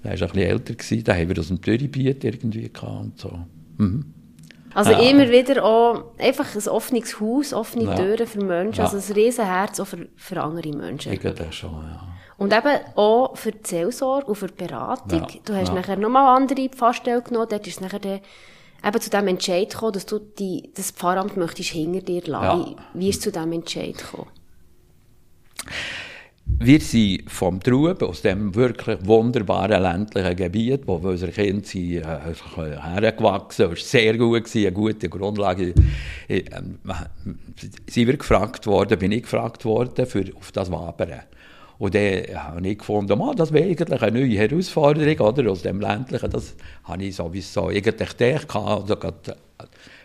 Der 0.02 0.12
war 0.12 0.28
ein 0.28 0.32
bisschen 0.32 0.50
älter, 0.50 0.74
gewesen. 0.74 1.04
den 1.04 1.14
haben 1.14 1.28
wir 1.28 1.38
aus 1.38 1.48
dem 1.48 1.61
Dürrebiet 1.61 2.24
irgendwie 2.24 2.72
gehabt 2.72 3.00
und 3.00 3.20
so. 3.20 3.38
Mhm. 3.76 4.14
Also 4.74 4.92
ja. 4.92 5.00
immer 5.00 5.28
wieder 5.30 5.64
auch 5.64 6.04
einfach 6.18 6.54
ein 6.54 6.68
offenes 6.68 7.20
Haus, 7.20 7.52
offene 7.52 7.85
ja. 7.85 7.94
Türen 7.94 8.26
für 8.26 8.44
Menschen, 8.44 8.82
also 8.82 8.96
ein 8.96 9.12
Riesenherz 9.14 9.80
auch 9.80 9.87
für, 9.87 10.09
für 10.16 10.42
andere 10.42 10.70
Menschen. 10.70 11.12
Ich 11.12 11.20
glaube 11.20 11.46
schon, 11.50 11.70
ja. 11.70 12.06
Und 12.38 12.53
eben 12.53 12.79
auch 12.94 13.37
für 13.37 13.51
die 13.51 13.66
Seelsorge 13.68 14.27
und 14.27 14.37
für 14.37 14.46
die 14.46 14.64
Beratung. 14.64 15.27
Ja, 15.29 15.40
du 15.44 15.55
hast 15.55 15.68
ja. 15.68 15.74
nachher 15.74 15.96
nochmal 15.96 16.37
andere 16.37 16.68
Pfarrstellen 16.68 17.24
genommen, 17.24 17.48
dort 17.51 17.66
ist 17.66 17.74
es 17.74 17.81
nachher 17.81 17.98
der, 17.98 18.20
eben 18.85 19.01
zu 19.01 19.11
dem 19.11 19.27
Entscheid 19.27 19.70
gekommen, 19.70 19.92
dass 19.92 20.07
du 20.07 20.20
die, 20.20 20.70
das 20.74 20.92
Pfarramt 20.92 21.37
möchtest 21.37 21.70
hinter 21.70 22.01
dir 22.01 22.22
lassen. 22.27 22.70
Ja. 22.70 22.77
Wie 22.94 23.09
ist 23.09 23.16
es 23.16 23.22
zu 23.22 23.33
diesem 23.33 23.53
Entscheid 23.53 23.98
gekommen? 23.98 24.29
Wir 26.61 26.81
sind 26.81 27.31
vom 27.31 27.61
Trub, 27.61 28.03
aus 28.03 28.22
dem 28.22 28.55
wirklich 28.55 28.98
wunderbaren 29.03 29.83
ländlichen 29.83 30.35
Gebiet, 30.35 30.83
wo 30.87 30.94
unsere 30.94 31.31
Kinder 31.31 31.64
sind, 31.64 31.98
äh, 31.98 32.81
hergewachsen 32.81 33.68
sind, 33.68 33.79
sehr 33.79 34.16
gut 34.16 34.44
gewesen, 34.44 34.66
eine 34.66 34.72
gute 34.72 35.09
Grundlage. 35.09 35.74
Äh, 36.29 36.38
äh, 36.38 36.44
sind 37.88 38.07
wir 38.07 38.16
gefragt 38.16 38.66
worden, 38.66 38.98
bin 38.98 39.12
ich 39.12 39.22
gefragt 39.22 39.64
worden, 39.64 40.07
für, 40.07 40.24
auf 40.37 40.51
das 40.53 40.70
Wabern. 40.70 41.20
Und 41.78 41.94
dann 41.94 42.22
habe 42.34 42.68
ich 42.68 42.78
gefunden, 42.78 43.20
oh, 43.20 43.32
das 43.34 43.52
wäre 43.52 43.66
eigentlich 43.66 44.02
eine 44.02 44.20
neue 44.20 44.36
Herausforderung, 44.36 45.28
oder? 45.28 45.50
Aus 45.50 45.62
dem 45.62 45.80
Ländlichen, 45.80 46.30
das 46.30 46.54
habe 46.84 47.04
ich 47.04 47.14
sowieso 47.14 47.68
eigentlich 47.68 48.16
gedacht, 48.16 48.56
also 48.56 48.96
gerade, 48.96 49.36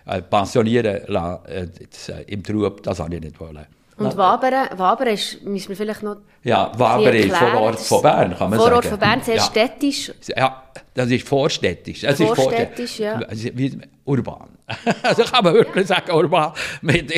äh, 0.05 0.21
pensionieren 0.21 1.01
lassen, 1.07 1.45
äh, 1.47 2.23
im 2.27 2.43
Trub, 2.43 2.83
das 2.83 2.99
habe 2.99 3.15
ich 3.15 3.21
nicht 3.21 3.39
wollen. 3.39 3.65
Und 3.97 4.17
Wabern, 4.17 4.77
Wabern 4.77 5.07
ist, 5.07 5.43
müssen 5.43 5.69
wir 5.69 5.75
vielleicht 5.75 6.03
noch 6.03 6.17
Ja, 6.43 6.71
Wabern 6.77 7.13
ist 7.15 7.35
vor 7.35 7.53
Ort 7.53 7.79
von 7.79 8.01
Bern, 8.01 8.35
kann 8.35 8.49
man 8.49 8.59
vor 8.59 8.67
sagen. 8.67 8.75
Ort 8.75 8.85
von 8.85 8.99
Bern, 8.99 9.21
sehr 9.21 9.35
ja. 9.35 9.41
städtisch. 9.43 10.11
Ja, 10.35 10.63
das 10.93 11.09
ist 11.09 11.27
vorstädtisch. 11.27 12.03
Es 12.03 12.17
vorstädtisch, 12.17 12.29
ist 12.29 12.43
vorstädtisch, 12.43 12.99
ja. 12.99 13.19
Wie 13.53 13.79
urban. 14.05 14.49
also 15.03 15.23
kann 15.23 15.43
man 15.43 15.53
wirklich 15.53 15.87
sagen, 15.87 16.11
urban. 16.11 16.53
Mit, 16.81 17.13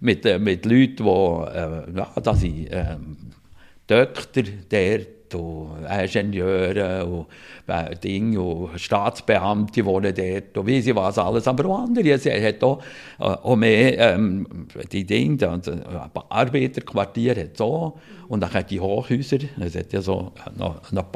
mit, 0.00 0.26
äh, 0.26 0.38
mit 0.38 0.64
Leuten, 0.64 0.96
die, 0.96 1.02
äh, 1.04 1.98
ja, 1.98 2.08
das 2.22 2.40
sind, 2.40 2.68
äh, 2.68 2.96
Doktor 3.92 4.44
dort 4.70 5.34
und 5.34 5.86
Ingenieure 6.14 7.04
und 7.06 7.26
äh, 7.66 7.94
Dinge 7.96 8.40
und 8.40 8.78
Staatsbeamte 8.78 9.84
wohnen 9.84 10.14
dort 10.14 10.58
und 10.58 10.66
wie 10.66 10.80
sie 10.80 10.94
was 10.94 11.18
alles. 11.18 11.46
Aber 11.46 11.66
auch 11.66 11.84
andere. 11.84 12.10
Es 12.10 12.26
hat 12.26 12.62
auch, 12.62 12.82
äh, 13.18 13.24
auch 13.24 13.56
mehr 13.56 14.14
ähm, 14.14 14.46
die 14.90 15.04
Dinge, 15.04 15.36
das 15.36 15.68
äh, 15.68 15.76
Arbeiterquartier 16.28 17.36
hat 17.36 17.56
so 17.56 17.98
und 18.28 18.40
dann 18.40 18.52
hat 18.52 18.70
die 18.70 18.80
Hochhäuser, 18.80 19.38
es 19.60 19.76
hat 19.76 19.92
ja 19.92 20.00
so 20.00 20.32
noch, 20.56 20.90
noch 20.90 21.06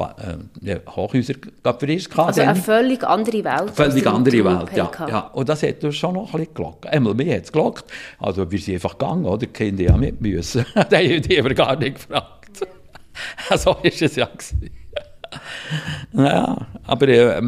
äh, 0.63 0.79
Hochhäuser 0.87 1.33
frisch 1.79 2.09
gehabt. 2.09 2.27
Also 2.29 2.41
eine 2.41 2.55
völlig 2.55 3.03
andere 3.03 3.43
Welt. 3.43 3.71
Völlig 3.73 4.05
andere 4.07 4.45
Welt, 4.45 4.69
ja, 4.75 4.91
ja. 5.07 5.19
Und 5.33 5.49
das 5.49 5.63
hat 5.63 5.83
uns 5.83 5.95
schon 5.95 6.13
noch 6.13 6.33
ein 6.33 6.39
bisschen 6.39 6.53
gelockt. 6.53 6.87
Einmal 6.87 7.13
mehr 7.13 7.37
hat 7.37 7.45
es 7.45 7.51
gelockt. 7.51 7.85
Also 8.19 8.49
wir 8.49 8.59
sind 8.59 8.75
einfach 8.75 8.97
gegangen, 8.97 9.25
oder? 9.25 9.39
Die 9.39 9.47
Kinder 9.47 9.83
ja 9.83 9.97
mit 9.97 10.21
müssen. 10.21 10.65
die 10.91 11.37
haben 11.37 11.47
wir 11.47 11.53
gar 11.55 11.75
nicht 11.75 11.95
gefragt. 11.95 12.36
so 13.57 13.71
war 13.71 13.85
es 13.85 14.15
ja. 14.15 14.29
ja, 16.13 16.67
aber 16.85 17.07
äh, 17.07 17.41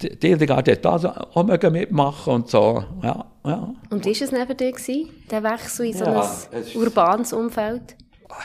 die 0.00 0.28
Hildegard 0.28 0.68
hat 0.68 0.84
da 0.84 1.28
auch 1.32 1.70
mitmachen 1.70 2.32
und 2.32 2.50
so. 2.50 2.84
Ja, 3.02 3.24
ja. 3.44 3.74
Und 3.90 4.04
wie 4.04 4.14
war 4.14 4.22
es 4.22 4.32
neben 4.32 4.56
dir, 4.56 4.72
gewesen, 4.72 5.08
der 5.30 5.42
Wechsel 5.42 5.86
in 5.86 5.92
so 5.94 6.04
ja, 6.04 6.30
ein 6.52 6.76
urbanes 6.76 7.32
Umfeld? 7.32 7.96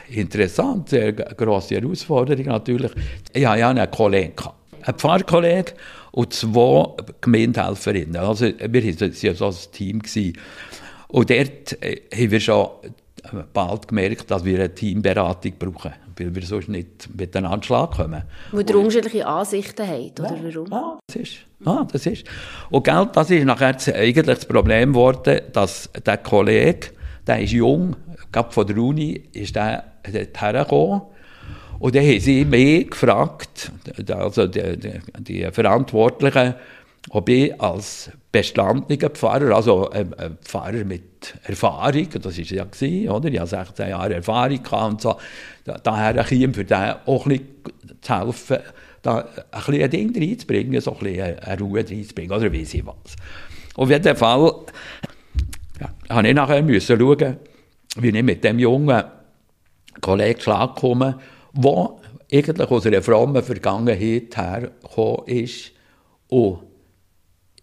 Interessant, 0.10 0.90
sehr 0.90 1.14
grosse 1.14 1.76
Herausforderung 1.76 2.46
natürlich. 2.46 2.92
Ich 3.34 3.46
hatte 3.46 3.60
ja 3.60 3.70
einen 3.70 3.90
Kollegen, 3.92 4.36
einen 4.82 4.98
Pfarrkollegen 4.98 5.74
und 6.12 6.34
zwei 6.34 6.88
Gemeindehelferinnen. 7.22 8.18
Also 8.18 8.46
wir 8.46 8.84
waren 8.84 9.36
so 9.36 9.46
ein 9.46 9.72
Team. 9.72 10.00
Gewesen. 10.00 10.38
Und 11.08 11.30
dort 11.30 11.82
äh, 11.84 12.02
haben 12.14 12.32
wir 12.32 12.40
schon 12.40 12.68
bald 13.54 13.88
gemerkt, 13.88 14.32
dass 14.32 14.44
wir 14.44 14.60
eine 14.60 14.74
Teamberatung 14.74 15.54
brauchen 15.58 15.94
weil 16.18 16.34
wir 16.34 16.44
sonst 16.44 16.70
nicht 16.70 17.10
miteinander 17.16 17.64
Schlag 17.64 17.92
kommen. 17.92 18.24
Weil 18.52 18.70
ihr 18.70 18.76
unterschiedliche 18.78 19.28
Ansichten 19.28 19.88
habt, 19.88 20.20
oder 20.20 20.36
ja, 20.36 20.56
warum? 20.56 20.72
Ja, 20.72 21.00
das 21.08 21.16
ist. 21.16 21.38
Ah, 21.66 21.88
das 21.92 22.06
ist. 22.06 22.26
Und 22.70 22.84
gell, 22.84 23.10
das 23.12 23.30
ist 23.32 23.46
nachher 23.46 23.76
eigentlich 23.94 24.26
das 24.26 24.46
Problem 24.46 24.94
geworden, 24.94 25.42
dass 25.52 25.90
der 26.06 26.18
Kollege, 26.18 26.92
der 27.26 27.42
ist 27.42 27.52
jung, 27.52 27.96
gerade 28.32 28.52
von 28.52 28.68
der 28.68 28.78
Uni, 28.78 29.24
ist 29.34 29.56
der 29.56 29.84
hergekommen 30.06 31.02
Und 31.80 31.96
dann 31.96 32.04
haben 32.06 32.20
sie 32.20 32.46
mich 32.46 32.90
gefragt, 32.90 33.72
also 34.10 34.48
die, 34.48 34.78
die, 34.78 35.00
die 35.20 35.52
Verantwortlichen, 35.52 36.56
ob 37.10 37.30
ich 37.30 37.60
als 37.62 38.12
bestandener 38.36 39.10
Pfarrer, 39.10 39.56
also 39.56 39.90
ein, 39.90 40.14
ein 40.16 40.38
Pfarrer 40.42 40.84
mit 40.84 41.36
Erfahrung, 41.46 42.10
das 42.22 42.38
war 42.38 42.58
ja, 42.58 43.12
oder? 43.12 43.30
ich 43.30 43.40
hatte 43.40 43.50
16 43.50 43.90
Jahre 43.90 44.16
Erfahrung 44.16 44.60
und 44.90 45.02
so, 45.02 45.16
daher 45.64 46.22
käme 46.26 46.54
für 46.54 46.66
den 46.66 46.96
auch 47.06 47.26
ein 47.26 47.40
bisschen 47.40 48.02
zu 48.02 48.20
helfen, 48.20 48.58
da 49.02 49.20
ein 49.20 49.26
bisschen 49.52 49.82
ein 49.84 49.90
Ding 49.90 50.18
reinzubringen, 50.18 50.82
so 50.82 50.92
ein 50.92 51.00
bisschen 51.00 51.40
eine 51.40 51.60
Ruhe 51.62 51.80
reinzubringen, 51.80 52.32
oder 52.36 52.52
wie 52.52 52.66
sie 52.66 52.86
was. 52.86 53.16
Auf 53.76 53.90
jeden 53.90 54.18
Fall 54.18 54.56
ja, 55.80 55.90
habe 56.10 56.28
ich 56.28 56.34
nachher 56.34 56.62
müssen 56.62 57.00
schauen, 57.00 57.38
wie 57.96 58.10
ich 58.10 58.24
mit 58.24 58.44
dem 58.44 58.60
jungen 58.60 59.02
Kollegen 60.02 60.42
Schlag 60.42 60.76
komme, 60.76 61.20
der 61.54 61.90
eigentlich 62.34 62.70
aus 62.70 62.86
einer 62.86 63.02
frommen 63.02 63.42
Vergangenheit 63.44 64.36
hergekommen 64.36 65.26
ist 65.28 65.72
und 66.28 66.60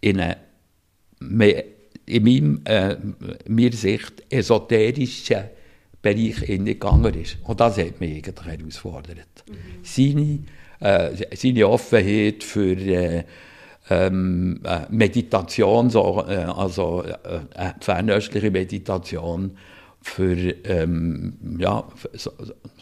in 0.01 0.19
eine, 0.19 0.37
in 2.05 2.23
meinem, 2.23 2.61
äh, 2.65 2.95
meiner 3.47 3.71
Sicht 3.71 4.23
esoterischen 4.29 5.43
Bereich 6.01 6.37
hineingegangen 6.39 7.13
ist. 7.13 7.37
Und 7.43 7.59
das 7.59 7.77
hat 7.77 7.99
mich 8.01 8.11
eigentlich 8.11 8.45
herausgefordert. 8.45 9.43
Mhm. 9.47 9.55
Seine, 9.83 10.39
äh, 10.79 11.35
seine 11.35 11.67
Offenheit 11.67 12.43
für 12.43 12.75
äh, 12.75 13.23
ähm, 13.89 14.61
äh, 14.63 14.81
Meditation, 14.89 15.89
so, 15.89 16.23
äh, 16.27 16.35
also 16.35 17.03
äh, 17.03 17.73
fernöstliche 17.79 18.51
Meditation, 18.51 19.57
für 20.03 20.35
ähm, 20.65 21.33
ja, 21.57 21.83
so, 22.11 22.31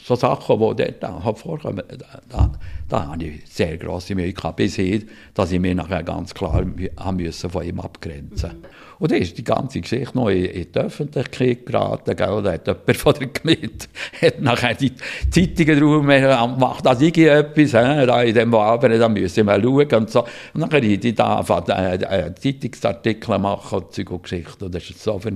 so, 0.03 0.15
Sachen, 0.15 0.59
die 0.59 0.83
dort 0.83 1.03
da 1.03 1.33
vorkommen, 1.33 1.83
da, 2.29 2.51
da, 2.89 3.07
habe 3.07 3.23
ich 3.23 3.41
sehr 3.45 3.77
grosse 3.77 4.15
Mühe 4.15 4.33
gehabt, 4.33 4.57
bis 4.57 4.75
hin, 4.75 5.07
dass 5.35 5.51
ich 5.51 5.59
mich 5.59 5.75
nachher 5.75 6.03
ganz 6.03 6.33
klar 6.33 6.65
müssen 6.65 7.49
von 7.49 7.63
ihm 7.63 7.79
abgrenzen 7.79 8.29
musste. 8.31 8.55
Und 8.97 9.11
dann 9.11 9.19
ist 9.19 9.37
die 9.37 9.43
ganze 9.43 9.81
Geschichte 9.81 10.17
noch 10.17 10.29
in, 10.29 10.45
in 10.45 10.71
die 10.71 10.79
Öffentlichkeit 10.79 11.65
geraten, 11.65 12.15
gell? 12.15 12.41
da 12.43 12.53
hat 12.53 12.67
jemand 12.67 12.97
von 12.97 13.13
der 13.13 13.27
Gemeinde 13.27 13.85
hat 14.21 14.41
nachher 14.41 14.73
die 14.73 14.93
Zeitungen 15.29 15.79
drum 15.79 16.07
gemacht, 16.07 16.85
dass 16.85 17.01
ich 17.01 17.17
etwas, 17.17 17.71
he, 17.71 18.05
da 18.05 18.23
in 18.23 18.33
dem 18.33 18.53
Abend, 18.53 18.99
da 18.99 19.09
müssen 19.09 19.45
wir 19.45 19.61
schauen 19.61 20.01
und 20.01 20.09
so. 20.09 20.21
Und 20.53 20.61
dann 20.61 20.71
habe 20.71 20.85
ich 20.85 21.15
da 21.15 21.39
äh, 21.41 21.95
äh, 21.95 22.35
Zeitungsartikel 22.35 23.37
machen 23.37 23.79
und 23.79 24.11
und 24.11 24.23
Geschichten, 24.23 24.65
und 24.65 24.75
das 24.75 24.89
war 24.89 24.97
so 24.97 25.19
für. 25.19 25.31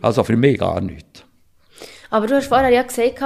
Also 0.00 0.24
für 0.24 0.36
mich 0.36 0.58
gar 0.58 0.80
nichts. 0.80 1.24
Aber 2.10 2.26
du 2.26 2.36
hast 2.36 2.48
vorher 2.48 2.70
ja 2.70 2.82
gesagt, 2.82 3.22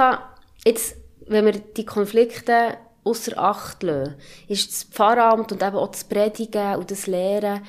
jetzt, 0.65 0.95
wenn 1.27 1.45
wir 1.45 1.53
die 1.53 1.85
Konflikte 1.85 2.77
außer 3.03 3.37
Acht 3.37 3.83
lassen, 3.83 4.15
ist 4.47 4.71
das 4.71 4.83
Pfarramt 4.85 5.51
und 5.51 5.61
eben 5.61 5.75
auch 5.75 5.91
das 5.91 6.03
Predigen 6.03 6.75
und 6.75 6.91
das 6.91 7.07
Lehren, 7.07 7.61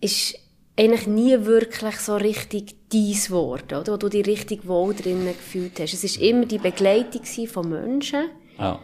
ist 0.00 0.34
eigentlich 0.78 1.06
nie 1.06 1.44
wirklich 1.44 1.96
so 1.96 2.16
richtig 2.16 2.74
dein 2.90 3.30
Wort, 3.30 3.72
oder? 3.72 3.92
Wo 3.92 3.96
du 3.96 4.08
dich 4.08 4.26
richtig 4.26 4.66
wohl 4.66 4.94
drinnen 4.94 5.26
gefühlt 5.26 5.78
hast. 5.80 5.92
Es 5.92 6.18
war 6.18 6.26
immer 6.26 6.46
die 6.46 6.58
Begleitung 6.58 7.46
von 7.46 7.68
Menschen, 7.68 8.30
ja. 8.58 8.80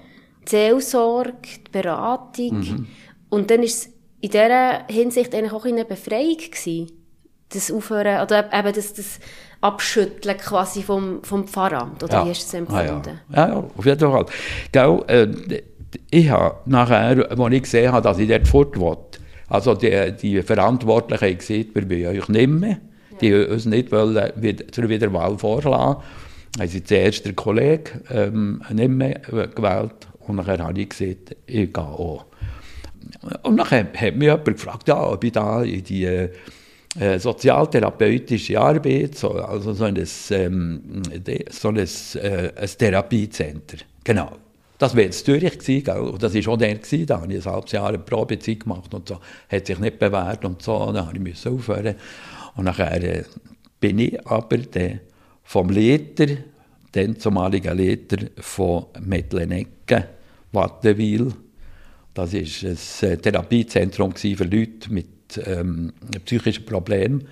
die 0.47 0.51
Seelsorge, 0.51 1.33
die 1.67 1.71
Beratung. 1.71 2.59
Mhm. 2.59 2.87
Und 3.31 3.51
dann 3.51 3.59
war 3.59 3.65
es 3.65 3.87
in 4.21 4.31
dieser 4.31 4.87
Hinsicht 4.87 5.35
eigentlich 5.35 5.53
auch 5.53 5.65
eine 5.65 5.85
Befreiung 5.85 6.37
gewesen 6.37 6.98
das 7.53 7.71
Aufhören, 7.71 8.23
oder 8.23 8.53
eben 8.53 8.73
das, 8.75 8.93
das 8.93 9.21
Abschütteln 9.61 10.37
quasi 10.37 10.83
vom, 10.83 11.23
vom 11.23 11.47
Pfarramt, 11.47 12.03
oder 12.03 12.13
ja. 12.13 12.25
wie 12.25 12.31
hast 12.31 12.43
du 12.43 12.47
es 12.47 12.55
empfunden? 12.55 13.21
Ja, 13.31 13.49
ja. 13.49 13.49
ja, 13.49 13.65
auf 13.77 13.87
jeden 13.87 14.11
Fall. 14.11 14.27
Gell, 14.73 15.05
äh, 15.07 15.63
ich 16.11 16.29
habe 16.29 16.57
nachher, 16.67 17.31
als 17.31 17.53
ich 17.53 17.63
gesehen 17.63 17.93
habe, 17.93 18.03
dass 18.03 18.19
ich 18.19 18.29
dort 18.29 18.47
fort 18.47 18.79
will, 18.79 18.97
also 19.49 19.75
die, 19.75 20.13
die 20.21 20.43
Verantwortlichen 20.43 21.25
haben 21.25 21.39
gesagt, 21.39 21.75
wir 21.75 21.89
wollen 21.89 22.19
euch 22.19 22.29
nicht 22.29 22.49
mehr, 22.49 22.79
die 23.21 23.35
uns 23.35 23.65
nicht 23.65 23.91
wollen, 23.91 24.31
zur 24.71 24.89
Wiederwahl 24.89 25.39
vorschlagen. 25.39 26.03
haben 26.59 26.69
sie 26.69 26.85
zuerst 26.85 27.25
der 27.25 27.33
Kollege 27.33 28.03
ähm, 28.11 28.63
nicht 28.71 28.91
mehr 28.91 29.21
gewählt 29.55 30.09
und 30.21 30.37
nachher 30.37 30.59
habe 30.59 30.81
ich 30.81 30.91
gesagt, 30.91 31.37
ich 31.47 31.73
gehe 31.73 31.83
auch. 31.83 32.27
Und 33.43 33.57
nachher 33.57 33.87
hat 33.95 34.17
mich 34.17 34.29
jemand 34.29 34.45
gefragt, 34.45 34.89
ja, 34.89 35.03
ob 35.03 35.25
ich 35.25 35.33
da 35.33 35.63
in 35.63 35.83
die 35.83 36.29
äh, 36.99 37.19
sozialtherapeutische 37.19 38.59
Arbeit, 38.61 39.17
so, 39.17 39.33
also 39.33 39.73
so 39.73 39.85
ein, 39.85 39.97
ähm, 40.31 41.03
so 41.51 41.69
ein, 41.69 41.77
äh, 41.77 42.53
ein 42.57 42.69
Therapiecenter. 42.79 43.79
Genau. 44.03 44.33
Das 44.79 44.95
war 44.95 45.03
jetzt 45.03 45.25
Zürich 45.25 45.59
gewesen, 45.59 45.85
gell? 45.85 46.15
das 46.21 46.35
war 46.35 46.53
auch 46.53 46.57
der 46.57 46.77
gewesen, 46.77 47.07
da 47.07 47.21
habe 47.21 47.33
ich 47.33 47.45
ein 47.45 47.53
halbes 47.53 47.73
Jahr 47.73 47.89
eine 47.89 47.99
Probezeit 47.99 48.61
gemacht 48.61 48.95
und 48.95 49.09
so, 49.09 49.19
hat 49.49 49.67
sich 49.67 49.79
nicht 49.79 49.99
bewährt 49.99 50.45
und 50.45 50.63
so, 50.63 50.93
dann 50.93 51.07
habe 51.07 51.29
ich 51.29 51.47
aufhören. 51.47 51.97
Und 52.55 52.65
nachher 52.65 53.03
äh, 53.03 53.25
bin 53.81 53.99
ich 53.99 54.25
aber 54.27 54.59
der 54.59 55.01
vom 55.43 55.71
Leiter, 55.71 56.27
den 56.95 57.19
zumaligen 57.19 57.77
Leiter 57.77 58.19
von 58.37 58.87
Mettlenecke, 59.01 60.09
Wattenwil, 60.53 61.33
das 62.15 62.33
war 62.33 62.41
ein 62.41 63.13
äh, 63.13 63.17
Therapiezentrum 63.17 64.15
für 64.15 64.45
Leute 64.45 64.93
mit 64.93 65.18
ähm, 65.45 65.93
psychischen 66.25 66.65
Problemen. 66.65 67.29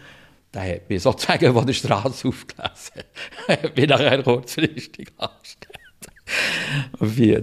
Da 0.53 0.63
hat 0.63 0.89
mich 0.89 1.03
sozusagen 1.03 1.53
von 1.53 1.67
der 1.67 1.75
Straße 1.75 2.29
aufgelesen. 2.29 3.03
ich 3.65 3.73
bin 3.73 3.89
nachher 3.89 4.23
kurzfristig 4.23 5.09
angestellt. 5.19 5.77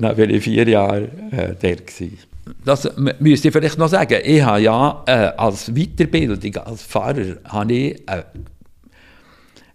Dann 0.02 0.16
bin 0.16 0.30
ich 0.30 0.44
vier 0.44 0.68
Jahre 0.68 1.10
äh, 1.32 1.56
der 1.56 1.78
gewesen. 1.78 2.18
Das 2.66 2.90
müsste 3.20 3.48
ich 3.48 3.54
vielleicht 3.54 3.78
noch 3.78 3.88
sagen. 3.88 4.20
Ich 4.24 4.42
habe 4.42 4.62
ja 4.62 5.04
äh, 5.06 5.12
als 5.38 5.74
Weiterbildung, 5.74 6.56
als 6.58 6.84
Pfarrer, 6.84 7.38
habe 7.46 7.74
ich 7.74 8.10
äh, 8.10 8.24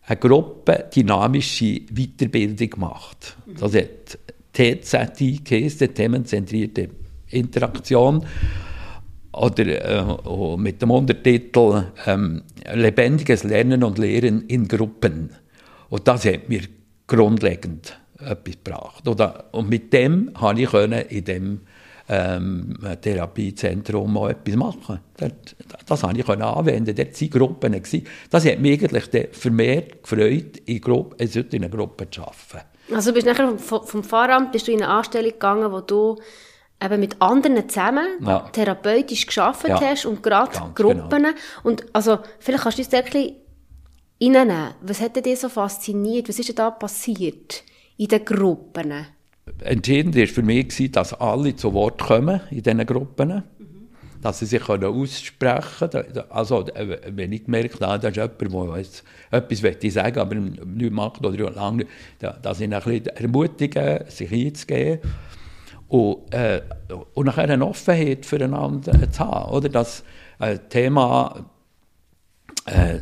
eine 0.07 0.17
gruppendynamische 0.19 1.81
Weiterbildung 1.91 2.71
gemacht. 2.71 3.37
Das 3.59 3.75
hat 3.75 4.19
TZI 4.53 5.41
geheißen, 5.45 5.95
themenzentrierte 5.95 6.91
Interaktion 7.31 8.25
oder 9.39 9.67
äh, 9.67 10.57
mit 10.57 10.83
dem 10.83 10.91
Untertitel 10.91 11.85
ähm, 12.07 12.43
Lebendiges 12.73 13.45
Lernen 13.45 13.85
und 13.85 13.99
Lehren 13.99 14.47
in 14.47 14.69
Gruppen. 14.69 15.31
Und 15.89 16.07
das 16.07 16.25
hat 16.25 16.49
mir 16.49 16.63
grundlegend 17.07 17.99
etwas 18.19 18.55
gebracht. 18.63 19.09
Oder, 19.09 19.45
und 19.53 19.69
mit 19.69 19.93
dem 19.93 20.33
konnte 20.35 20.63
ich 20.63 21.13
in 21.13 21.25
dem 21.25 21.61
ähm, 22.09 22.77
Therapiezentrum 23.01 24.17
auch 24.17 24.29
etwas 24.29 24.57
machen. 24.57 25.01
Das, 25.17 25.33
das 25.87 26.01
konnte 26.01 26.21
ich 26.21 26.29
anwenden. 26.29 26.95
Dort 26.95 27.21
waren 27.21 27.31
Gruppen. 27.31 27.83
Das 28.31 28.45
hat 28.45 28.59
mich 28.59 28.83
eigentlich 28.83 29.29
vermehrt 29.33 30.03
gefreut, 30.03 30.59
in, 30.67 30.81
Gruppe, 30.81 31.25
in 31.25 31.65
einer 31.65 31.69
Gruppe 31.69 32.11
zu 32.11 32.23
arbeiten. 32.23 32.67
Also 32.95 33.13
bist 33.13 33.27
nachher 33.27 33.59
vom, 33.59 33.85
vom 33.85 34.03
Pfarramt 34.03 34.53
bist 34.53 34.67
du 34.67 34.73
in 34.73 34.83
eine 34.83 34.91
Anstellung 34.91 35.33
gegangen, 35.33 35.71
wo 35.71 35.81
du 35.81 36.17
eben 36.83 37.01
mit 37.01 37.21
anderen 37.21 37.69
zusammen 37.69 38.07
ja. 38.25 38.41
therapeutisch 38.53 39.27
geschafft 39.27 39.67
ja. 39.69 39.81
hast 39.81 40.07
und 40.07 40.23
gerade 40.23 40.53
Gruppen. 40.75 41.09
Genau. 41.11 41.29
Und 41.65 41.85
also, 41.93 42.19
vielleicht 42.39 42.63
kannst 42.65 42.79
du 42.79 42.83
uns 42.83 42.95
ein 42.95 43.05
bisschen 43.05 43.37
reinnehmen. 44.23 44.75
Was 44.83 45.01
hat 45.01 45.25
dich 45.25 45.39
so 45.39 45.49
fasziniert? 45.49 46.29
Was 46.29 46.39
ist 46.39 46.49
denn 46.49 46.57
da 46.57 46.71
passiert 46.71 47.65
in 47.97 48.09
den 48.09 48.25
Gruppen? 48.25 49.07
Entscheidend 49.61 50.15
war 50.15 50.27
für 50.27 50.43
mich, 50.43 50.91
dass 50.93 51.15
alle 51.15 51.57
zu 51.57 51.73
Wort 51.73 52.01
kommen 52.01 52.41
in 52.51 52.63
diesen 52.63 52.87
Gruppen. 52.87 53.29
Mhm. 53.29 53.43
Dass 54.21 54.41
sie 54.41 54.47
sich 54.47 54.69
aussprechen 54.69 55.91
können. 55.91 56.23
Also, 56.29 56.67
äh, 56.67 56.99
wenn 57.11 57.33
ich 57.33 57.45
gemerkt 57.45 57.81
habe, 57.81 57.99
da 57.99 58.09
ist 58.09 58.17
jemand, 58.17 59.03
der 59.31 59.39
etwas 59.39 59.63
möchte 59.63 59.91
sagen 59.91 60.19
aber 60.19 60.35
nichts 60.35 60.95
macht 60.95 61.25
oder 61.25 61.51
lange, 61.51 61.87
dass 62.19 62.61
ich 62.61 62.73
ein 62.73 62.83
bisschen 62.83 63.07
ermutigen, 63.07 64.01
sich 64.09 64.33
einzugeben 64.33 65.01
und, 65.89 66.33
äh, 66.35 66.63
und 67.15 67.27
nachher 67.27 67.49
eine 67.49 67.67
Offenheit 67.67 68.27
füreinander 68.27 69.11
zu 69.11 69.21
haben. 69.21 69.53
Oder? 69.53 69.69
Das 69.69 70.05
äh, 70.39 70.59
Thema, 70.69 71.47
äh, 72.67 72.99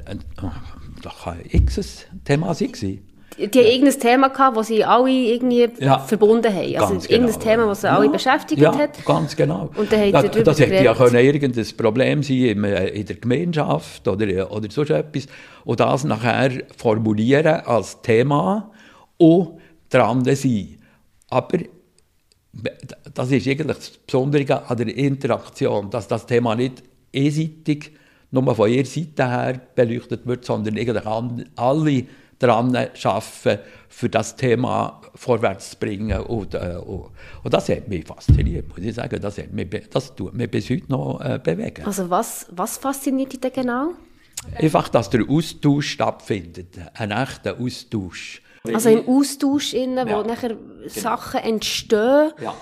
das 1.03 1.12
kann 1.22 1.40
x 1.51 2.07
Thema 2.25 2.55
sein. 2.55 3.03
Die 3.38 3.42
haben 3.42 3.51
ja. 3.53 3.62
irgendein 3.62 4.01
Thema 4.01 4.29
gehabt, 4.29 4.57
das 4.57 4.68
sie 4.68 4.83
alle 4.83 5.11
irgendwie 5.11 5.68
ja. 5.79 5.99
verbunden 5.99 6.53
haben. 6.53 6.77
Also 6.77 6.94
ganz 6.94 7.07
irgendein 7.07 7.33
genau. 7.35 7.44
Thema, 7.44 7.66
das 7.66 7.81
sie 7.83 7.87
ja. 7.87 7.96
alle 7.96 8.09
beschäftigt 8.09 8.61
ja, 8.62 8.79
hat. 8.79 9.05
ganz 9.05 9.37
genau. 9.37 9.70
Und 9.77 9.92
dann 9.92 10.11
das, 10.11 10.31
das 10.31 10.61
hätte 10.61 10.83
ja 10.83 10.94
können 10.94 11.16
irgendein 11.16 11.66
Problem 11.77 12.22
sein 12.22 12.37
in, 12.37 12.64
äh, 12.64 12.88
in 12.88 13.05
der 13.05 13.16
Gemeinschaft 13.16 14.09
oder, 14.09 14.51
oder 14.51 14.70
so 14.70 14.83
etwas. 14.83 15.27
Und 15.64 15.81
das 15.81 16.05
nachher 16.05 16.51
formulieren 16.79 17.61
als 17.66 18.01
Thema 18.01 18.70
und 19.18 19.59
dran 19.90 20.25
sein. 20.25 20.79
Aber 21.29 21.59
das 23.14 23.30
ist 23.30 23.46
eigentlich 23.46 23.76
das 23.76 23.90
Besondere 23.90 24.68
an 24.68 24.76
der 24.76 24.96
Interaktion, 24.96 25.90
dass 25.90 26.08
das 26.08 26.26
Thema 26.26 26.54
nicht 26.54 26.82
einseitig 27.14 27.92
nur 28.30 28.54
von 28.54 28.70
ihrer 28.70 28.84
Seite 28.84 29.28
her 29.28 29.60
beleuchtet 29.74 30.26
wird, 30.26 30.44
sondern 30.44 30.76
eigentlich 30.76 31.06
alle 31.56 32.04
daran 32.38 32.76
arbeiten, 32.76 33.60
für 33.88 34.08
das 34.10 34.36
Thema 34.36 35.00
vorwärts 35.14 35.70
zu 35.70 35.78
bringen. 35.78 36.20
Und, 36.20 36.54
äh, 36.54 36.76
und, 36.84 37.10
und, 37.42 37.54
das 37.54 37.68
hat 37.68 37.88
mich 37.88 38.06
fasziniert, 38.06 38.68
muss 38.68 38.78
ich 38.78 38.94
sagen. 38.94 39.20
Das, 39.20 39.38
hat 39.38 39.52
mich, 39.52 39.68
das 39.90 40.14
tut 40.14 40.34
mich 40.34 40.50
bis 40.50 40.68
heute 40.68 40.90
noch 40.90 41.20
äh, 41.20 41.40
bewegen. 41.42 41.84
Also 41.86 42.10
was, 42.10 42.46
was 42.50 42.76
fasziniert 42.76 43.32
dich 43.32 43.40
denn 43.40 43.52
genau? 43.52 43.92
Einfach, 44.54 44.88
dass 44.90 45.08
der 45.08 45.28
Austausch 45.28 45.92
stattfindet, 45.92 46.78
ein 46.94 47.10
echter 47.10 47.58
Austausch. 47.58 48.42
Also 48.74 48.90
im 48.90 49.09
Austausch, 49.09 49.74
innen, 49.74 50.07
wo 50.07 50.11
ja. 50.11 50.22
nachher 50.22 50.48
genau. 50.50 50.88
Sachen 50.88 51.40
entstehen. 51.40 52.33
Ja. 52.40 52.55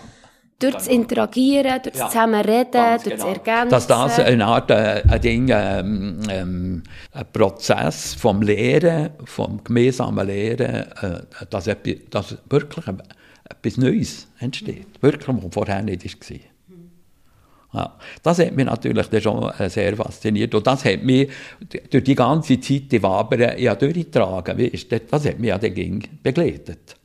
Durch 0.58 0.74
das 0.74 0.86
Interagieren, 0.86 1.82
durch 1.82 1.94
das 1.94 1.98
ja, 1.98 2.08
Zusammenreden, 2.08 2.70
durch 2.72 3.02
genau. 3.02 3.16
das 3.16 3.24
Ergänzen. 3.24 3.70
Dass 3.70 3.86
das 3.86 4.18
eine 4.20 4.46
Art 4.46 4.70
äh, 4.70 5.02
ein 5.06 5.20
Ding, 5.20 5.48
ähm, 5.52 6.20
ähm, 6.30 6.82
ein 7.12 7.26
Prozess 7.32 8.14
vom 8.14 8.40
Lehren, 8.40 9.10
vom 9.24 9.62
gemeinsamen 9.62 10.26
Lehren, 10.26 10.86
äh, 11.02 11.22
dass, 11.50 11.66
etwas, 11.66 11.94
dass 12.10 12.36
wirklich 12.48 12.86
etwas 12.86 13.76
Neues 13.76 14.28
entsteht. 14.38 14.86
Wirklich, 15.02 15.28
was 15.28 15.52
vorher 15.52 15.82
nicht 15.82 16.30
war. 16.30 16.53
Ja, 17.74 17.96
das 18.22 18.38
hat 18.38 18.54
mich 18.54 18.66
natürlich 18.66 19.22
schon 19.22 19.50
äh, 19.58 19.68
sehr 19.68 19.96
fasziniert. 19.96 20.54
Und 20.54 20.66
das 20.66 20.84
hat 20.84 21.02
mich 21.02 21.28
durch 21.90 22.04
die 22.04 22.14
ganze 22.14 22.60
Zeit 22.60 22.92
die 22.92 23.02
Waber 23.02 23.58
ja 23.58 23.74
durchgetragen. 23.74 24.58
Weißt, 24.58 24.86
das 25.10 25.26
hat 25.26 25.38
mich 25.40 25.48
ja 25.48 25.58
dagegen 25.58 26.02
begleitet. 26.22 26.96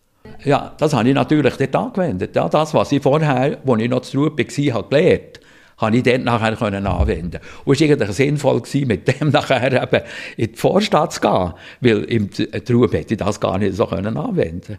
Ja, 0.46 0.74
das 0.78 0.94
habe 0.94 1.10
ich 1.10 1.16
natürlich 1.16 1.56
dort 1.56 1.76
angewendet. 1.76 2.36
Ja, 2.36 2.48
das, 2.48 2.74
was 2.74 2.92
ich 2.92 3.02
vorher, 3.02 3.58
als 3.66 3.82
ich 3.82 3.90
noch 3.90 4.02
zu 4.02 4.18
Ruhe 4.18 4.38
war, 4.38 4.74
habe 4.74 4.90
gelernt 4.90 5.40
habe 5.80 5.96
ich 5.96 6.04
dort 6.04 6.24
nachher 6.24 6.56
können 6.56 6.86
anwenden 6.86 7.40
Und 7.64 7.74
es 7.74 7.82
war 7.82 7.88
eigentlich 7.88 8.12
sinnvoll, 8.12 8.62
gewesen, 8.62 8.88
mit 8.88 9.08
dem 9.08 9.30
nachher 9.32 9.82
eben 9.82 10.06
in 10.38 10.52
die 10.52 10.58
Vorstadt 10.58 11.14
zu 11.14 11.22
gehen, 11.22 11.54
weil 11.82 12.04
im 12.04 12.30
Trub 12.30 12.94
hätte 12.94 13.14
ich 13.14 13.20
das 13.20 13.40
gar 13.40 13.58
nicht 13.58 13.76
so 13.76 13.86
können 13.86 14.18
anwenden 14.18 14.78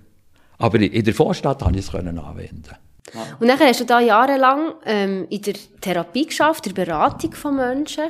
Aber 0.58 0.78
in 0.78 1.04
der 1.04 1.14
Vorstadt 1.14 1.62
habe 1.62 1.72
ich 1.72 1.86
es 1.86 1.90
können 1.90 2.18
anwenden 2.18 2.76
und 3.38 3.48
dann 3.48 3.58
hast 3.58 3.80
du 3.80 3.84
da 3.84 4.00
jahrelang 4.00 4.74
ähm, 4.84 5.26
in 5.30 5.42
der 5.42 5.54
Therapie 5.80 6.26
geschafft, 6.26 6.66
in 6.66 6.74
der 6.74 6.84
Beratung 6.84 7.32
von 7.32 7.56
Menschen. 7.56 8.04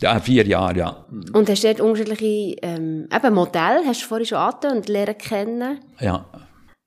Ja, 0.00 0.18
vier 0.18 0.46
Jahre, 0.46 0.78
ja. 0.78 1.06
Und 1.32 1.48
hast 1.50 1.62
dort 1.62 1.80
unterschiedliche 1.80 2.56
ähm, 2.62 3.08
eben 3.14 3.34
Modelle, 3.34 3.84
hast 3.84 4.02
du 4.02 4.06
vorhin 4.06 4.26
schon 4.26 4.38
angetönt, 4.38 4.88
lernen 4.88 5.18
kennen. 5.18 5.80
Ja. 6.00 6.26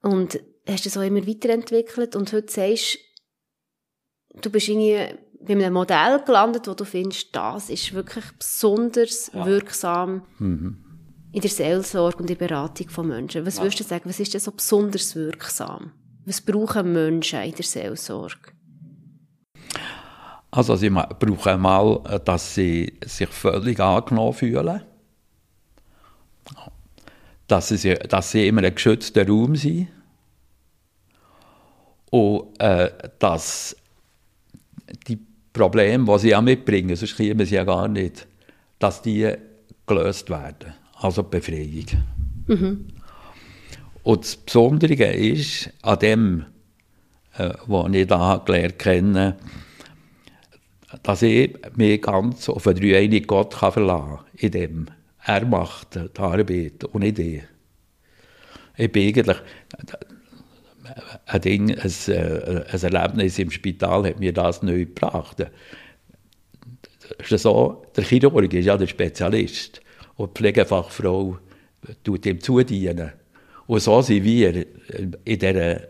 Und 0.02 0.40
hast 0.68 0.86
das 0.86 0.98
auch 0.98 1.04
immer 1.04 1.28
weiterentwickelt 1.28 2.16
und 2.16 2.34
heute 2.34 2.52
sagst 2.52 2.98
du 4.42 4.50
bist 4.50 4.68
irgendwie 4.68 5.16
bei 5.46 5.54
einem 5.54 5.74
Modell 5.74 6.22
gelandet, 6.26 6.68
wo 6.68 6.74
du 6.74 6.86
findest, 6.86 7.36
das 7.36 7.70
ist 7.70 7.94
wirklich 7.94 8.26
besonders 8.38 9.30
ja. 9.34 9.46
wirksam 9.46 10.24
mhm. 10.40 10.78
in 11.32 11.42
der 11.42 11.50
Seelsorge 11.50 12.18
und 12.18 12.30
in 12.30 12.38
der 12.38 12.48
Beratung 12.48 12.90
von 12.90 13.08
Menschen. 13.08 13.46
Was 13.46 13.58
ja. 13.58 13.64
würdest 13.64 13.82
du 13.82 13.84
sagen, 13.84 14.10
was 14.10 14.20
ist 14.20 14.34
denn 14.34 14.42
so 14.42 14.52
besonders 14.52 15.16
wirksam? 15.16 15.92
Was 16.26 16.42
brauchen 16.42 16.94
Menschen 16.94 17.42
in 17.42 17.54
der 17.54 17.66
Seelsorge? 17.66 18.54
Also 20.52 20.76
sie 20.76 20.90
brauchen 20.90 21.62
mal, 21.62 22.22
dass 22.24 22.56
sie 22.56 22.94
sich 23.04 23.30
völlig 23.30 23.80
angenommen 23.80 24.34
fühlen. 24.34 24.82
Dass 27.48 27.70
sie, 27.70 27.96
dass 27.96 28.32
sie 28.32 28.48
immer 28.48 28.64
ein 28.64 28.76
geschützter 28.76 29.28
Raum 29.28 29.56
sind. 29.56 29.88
Und 32.12 32.60
äh, 32.60 32.92
dass 33.18 33.76
die 35.08 35.20
Probleme, 35.52 36.06
die 36.06 36.20
sie 36.20 36.36
auch 36.36 36.42
mitbringen, 36.42 36.96
sonst 36.96 37.16
kriegen 37.16 37.46
sie 37.46 37.56
ja 37.56 37.64
gar 37.64 37.88
nicht, 37.88 38.28
dass 38.78 39.02
die 39.02 39.34
gelöst 39.88 40.30
werden. 40.30 40.74
Also 40.96 41.24
Befreiung. 41.24 41.86
Mhm. 42.48 42.88
Und 44.04 44.24
das 44.24 44.36
Besondere 44.36 45.14
ist 45.14 45.70
an 45.82 46.00
dem, 46.00 46.46
äh, 47.38 47.52
was 47.66 47.94
ich 47.94 48.08
da 48.08 48.42
gelernt 48.46 48.80
kenne, 48.80 49.38
dass 51.02 51.22
ich 51.22 51.56
mich 51.76 52.02
ganz 52.02 52.50
auf 52.50 52.68
einen 52.68 52.80
dreieinigen 52.80 53.28
Gott 53.28 53.56
kann 53.56 53.72
verlassen 53.72 54.18
kann. 54.18 54.26
In 54.38 54.52
dem. 54.52 54.88
Er 55.26 55.46
macht 55.46 55.96
die 55.96 56.20
Arbeit 56.20 56.84
und 56.84 57.02
nicht 57.02 57.18
ich. 57.18 57.44
Ich 58.76 58.92
bin 58.92 59.08
eigentlich, 59.08 59.38
ein 61.26 61.42
Ding, 61.42 61.72
ein, 61.72 61.94
äh, 62.08 62.66
ein 62.72 62.82
Erlebnis 62.82 63.40
im 63.40 63.52
Spital 63.52 64.06
hat 64.06 64.20
mir 64.20 64.34
das 64.34 64.62
neu 64.62 64.80
gebracht. 64.80 65.46
Ist 67.30 67.42
so, 67.42 67.86
der 67.96 68.04
Chirurg 68.04 68.54
ist 68.54 68.66
ja 68.66 68.76
der 68.76 68.88
Spezialist 68.88 69.82
und 70.16 70.32
die 70.32 70.40
Pflegefachfrau 70.40 71.38
tut 72.04 72.26
ihm 72.26 72.42
zudienen. 72.42 73.14
Und 73.68 73.80
so 73.82 74.02
sind 74.02 74.24
wir 74.24 74.66
in 75.24 75.40
dieser 75.40 75.82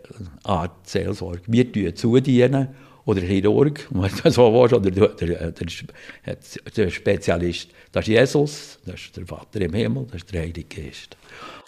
Art 0.44 0.88
Seelsorge. 0.88 1.42
Wir 1.46 1.72
tun 1.72 1.94
zudienen, 1.96 2.68
oder 3.06 3.20
Chirurg, 3.20 3.88
so 4.24 4.52
willst, 4.52 4.74
oder 4.74 4.90
der, 4.90 5.08
der, 5.08 5.50
der, 5.50 6.90
Spezialist. 6.90 7.70
Das 7.92 8.08
ist 8.08 8.08
Jesus, 8.08 8.78
das 8.86 8.94
ist 8.94 9.16
der 9.16 9.26
Vater 9.26 9.60
im 9.60 9.74
Himmel, 9.74 10.06
das 10.10 10.22
ist 10.22 10.32
der 10.32 10.42
Heilige 10.42 10.64
Geist. 10.64 11.16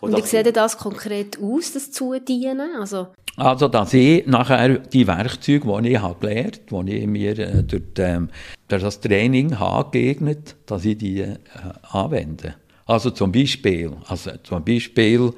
Und, 0.01 0.15
Und 0.15 0.23
wie 0.23 0.27
sieht 0.27 0.57
das 0.57 0.77
konkret 0.77 1.39
aus, 1.41 1.73
das 1.73 1.91
Zudienen? 1.93 2.77
Also, 2.79 3.09
also 3.37 3.69
dass 3.69 3.93
ich 3.93 4.27
nachher 4.27 4.79
die 4.79 5.07
Werkzeuge, 5.07 5.83
die 5.83 5.91
ich 5.91 5.99
habe 5.99 6.27
gelernt 6.27 6.61
habe, 6.71 6.85
die 6.85 6.97
ich 6.97 7.07
mir 7.07 7.39
äh, 7.39 7.63
durch, 7.63 7.83
ähm, 7.99 8.31
durch, 8.69 8.83
das 8.83 9.01
Training 9.01 9.59
habe 9.59 9.91
geeignet, 9.91 10.57
dass 10.67 10.85
ich 10.85 10.99
die 10.99 11.21
äh, 11.21 11.37
anwende. 11.83 12.55
Also 12.87 13.11
zum 13.11 13.33
Beispiel, 13.33 13.93
also 14.07 14.31
zum 14.43 14.65
Beispiel 14.65 15.33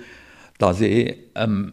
dass 0.58 0.80
ich 0.80 1.16
ähm, 1.34 1.72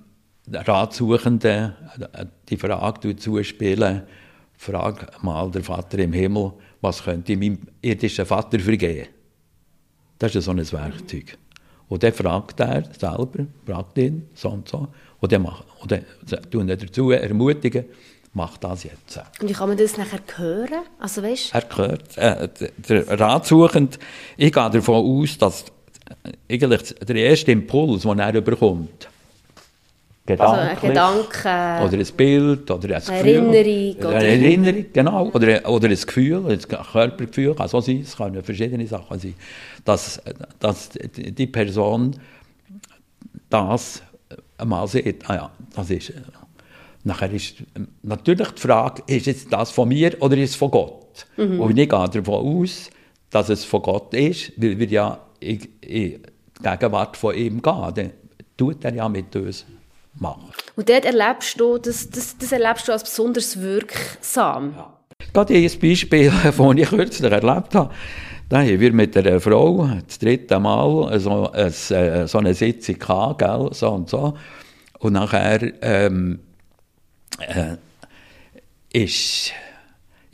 Ratsuchenden 0.52 1.74
äh, 2.14 2.26
die 2.48 2.58
Frage 2.58 3.16
zuspielen, 3.16 4.04
frag 4.58 5.24
mal 5.24 5.50
der 5.52 5.64
Vater 5.64 6.00
im 6.00 6.14
Himmel, 6.14 6.54
was 6.82 7.04
könnte 7.04 7.34
ich 7.34 7.40
meinem 7.40 7.60
irdischen 7.82 8.26
Vater 8.26 8.60
vergeben? 8.60 9.08
Das 10.20 10.36
ist 10.36 10.46
so 10.46 10.52
ein 10.52 10.72
Werkzeug. 10.72 11.38
Und 11.88 12.04
dann 12.04 12.14
fragt 12.14 12.60
er 12.60 12.84
selber, 12.98 13.46
fragt 13.66 13.98
ihn, 13.98 14.30
so 14.34 14.50
und 14.50 14.68
so, 14.68 14.88
und 15.20 15.32
dann, 15.32 15.42
macht, 15.42 15.66
und 15.82 15.92
dann 15.92 16.06
tun 16.50 16.70
er 16.70 16.78
dazu 16.78 17.12
ermutigen, 17.12 17.86
mach 18.34 18.58
das 18.58 18.84
jetzt. 18.84 19.20
Und 19.40 19.50
wie 19.50 19.54
kann 19.54 19.70
man 19.70 19.78
das 19.78 19.98
nachher 19.98 20.20
hören? 20.36 20.84
Also, 21.00 21.22
weißt? 21.22 21.54
Er 21.54 21.64
hört, 21.76 22.18
äh, 22.18 22.50
der 22.78 23.20
Ratsuchend, 23.20 24.00
ich 24.38 24.52
gehe 24.52 24.70
davon 24.70 24.96
aus, 24.96 25.38
dass 25.38 25.66
eigentlich 26.50 26.96
der 26.96 27.16
erste 27.16 27.52
Impuls, 27.52 28.04
den 28.04 28.20
er 28.20 28.42
bekommt, 28.42 29.10
Gedanke, 30.28 30.52
also 30.52 30.88
ein 30.88 30.90
Gedanke 30.90 31.86
oder 31.86 31.98
ein 32.00 32.18
Bild 32.18 32.72
oder 32.72 32.96
ein 32.96 33.02
Erinnerung, 33.04 33.52
Gefühl. 33.52 33.96
Oder 34.00 34.16
eine 34.16 34.28
Erinnerung, 34.28 34.86
genau. 34.92 35.30
Oder, 35.32 35.70
oder 35.70 35.88
ein 35.88 35.96
Gefühl, 35.96 36.46
ein 36.48 36.60
Körpergefühl, 36.60 37.54
kann 37.54 37.68
so 37.68 37.80
sein, 37.80 38.02
es 38.02 38.18
können 38.18 38.44
verschiedene 38.44 38.88
Sachen 38.88 39.20
sein, 39.20 39.36
dass, 39.84 40.20
dass 40.60 40.90
die 41.16 41.46
Person 41.46 42.16
das 43.50 44.02
einmal 44.58 44.88
sieht, 44.88 45.30
ah 45.30 45.36
ja, 45.36 45.52
das 45.76 45.92
ist, 45.92 46.14
nachher 47.04 47.32
ist 47.32 47.58
natürlich 48.02 48.50
die 48.50 48.62
Frage, 48.62 49.04
ist 49.06 49.28
jetzt 49.28 49.54
das 49.54 49.70
von 49.70 49.90
mir 49.90 50.20
oder 50.22 50.38
ist 50.38 50.52
es 50.52 50.56
von 50.56 50.72
Gott? 50.72 51.28
Mhm. 51.38 51.60
Und 51.60 51.78
ich 51.78 51.88
gehe 51.88 52.10
davon 52.10 52.62
aus, 52.64 52.90
dass 53.30 53.50
es 53.50 53.64
von 53.64 53.84
Gott 53.84 54.12
ist, 54.16 54.54
weil 54.58 54.80
wir 54.80 54.88
ja 54.88 55.20
in, 55.40 55.60
in 55.82 56.24
Gegenwart 56.62 57.18
von 57.18 57.36
ihm 57.36 57.62
gehen, 57.62 57.94
dann 57.96 58.12
tut 58.58 58.84
er 58.86 58.94
ja 58.94 59.10
mit 59.10 59.36
uns 59.36 59.66
machen. 60.20 60.52
Und 60.76 60.90
dort 60.90 61.06
erlebst 61.06 61.60
du, 61.60 61.78
das, 61.78 62.10
das, 62.10 62.38
das 62.38 62.52
erlebst 62.52 62.88
du 62.88 62.92
als 62.92 63.04
besonders 63.04 63.60
wirksam. 63.60 64.74
Ja. 64.76 64.94
Gerade 65.34 65.54
ein 65.54 65.80
Beispiel, 65.80 66.32
das 66.44 66.60
ich 66.60 66.90
kürzlich 66.90 67.32
erlebt 67.32 67.76
habe. 67.76 67.94
Da 68.48 68.60
haben 68.60 68.80
wir 68.80 68.94
mit 68.94 69.18
einer 69.18 69.40
Frau 69.40 69.90
das 70.08 70.20
dritte 70.20 70.60
Mal 70.60 71.20
so, 71.20 71.52
ein, 71.52 71.68
äh, 71.68 72.28
so 72.28 72.38
eine 72.38 72.54
Sitzung 72.54 73.00
gehabt, 73.00 73.40
gell, 73.40 73.70
so 73.72 73.90
und 73.90 74.10
so. 74.10 74.38
Und 75.00 75.14
nachher 75.14 75.74
ähm, 75.82 76.40
äh, 77.40 77.78
ist, 78.94 79.52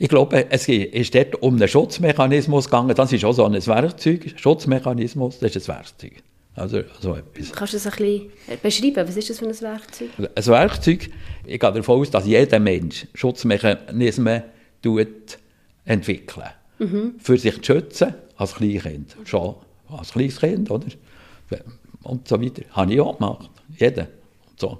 ich 0.02 0.08
glaube, 0.08 0.50
es 0.50 0.66
ist 0.66 1.14
dort 1.14 1.40
um 1.42 1.54
einen 1.54 1.68
Schutzmechanismus 1.68 2.64
gegangen. 2.64 2.92
Das 2.92 3.12
ist 3.12 3.24
auch 3.24 3.34
so 3.34 3.44
ein 3.44 3.54
Werkzeug. 3.54 4.34
Schutzmechanismus, 4.34 5.38
das 5.38 5.54
ist 5.54 5.70
ein 5.70 5.76
Werkzeug. 5.76 6.14
Also, 6.56 6.80
so 7.00 7.14
etwas. 7.14 7.52
Kannst 7.52 7.72
du 7.72 7.76
das 7.76 7.86
ein 7.86 7.92
bisschen 7.92 8.32
beschreiben? 8.60 9.08
Was 9.08 9.16
ist 9.16 9.30
das 9.30 9.38
für 9.38 9.46
ein 9.46 9.60
Werkzeug? 9.60 10.08
Ein 10.18 10.46
Werkzeug, 10.46 11.08
ich 11.46 11.60
gehe 11.60 11.72
davon 11.72 12.00
aus, 12.00 12.10
dass 12.10 12.26
jeder 12.26 12.58
Mensch 12.58 13.06
Schutzmechanismen 13.14 14.42
entwickelt. 15.84 16.46
Mhm. 16.80 17.14
Für 17.18 17.38
sich 17.38 17.62
zu 17.62 17.74
schützen, 17.74 18.12
als 18.36 18.56
Kleinkind. 18.56 19.16
Schon 19.24 19.54
als 19.88 20.10
kleines 20.10 20.40
Kind, 20.40 20.68
oder? 20.68 20.86
Und 22.02 22.26
so 22.26 22.42
weiter. 22.42 22.62
Habe 22.72 22.92
ich 22.92 23.00
auch 23.00 23.16
gemacht. 23.18 23.50
Jeder. 23.78 24.08
Und, 24.50 24.60
so. 24.60 24.78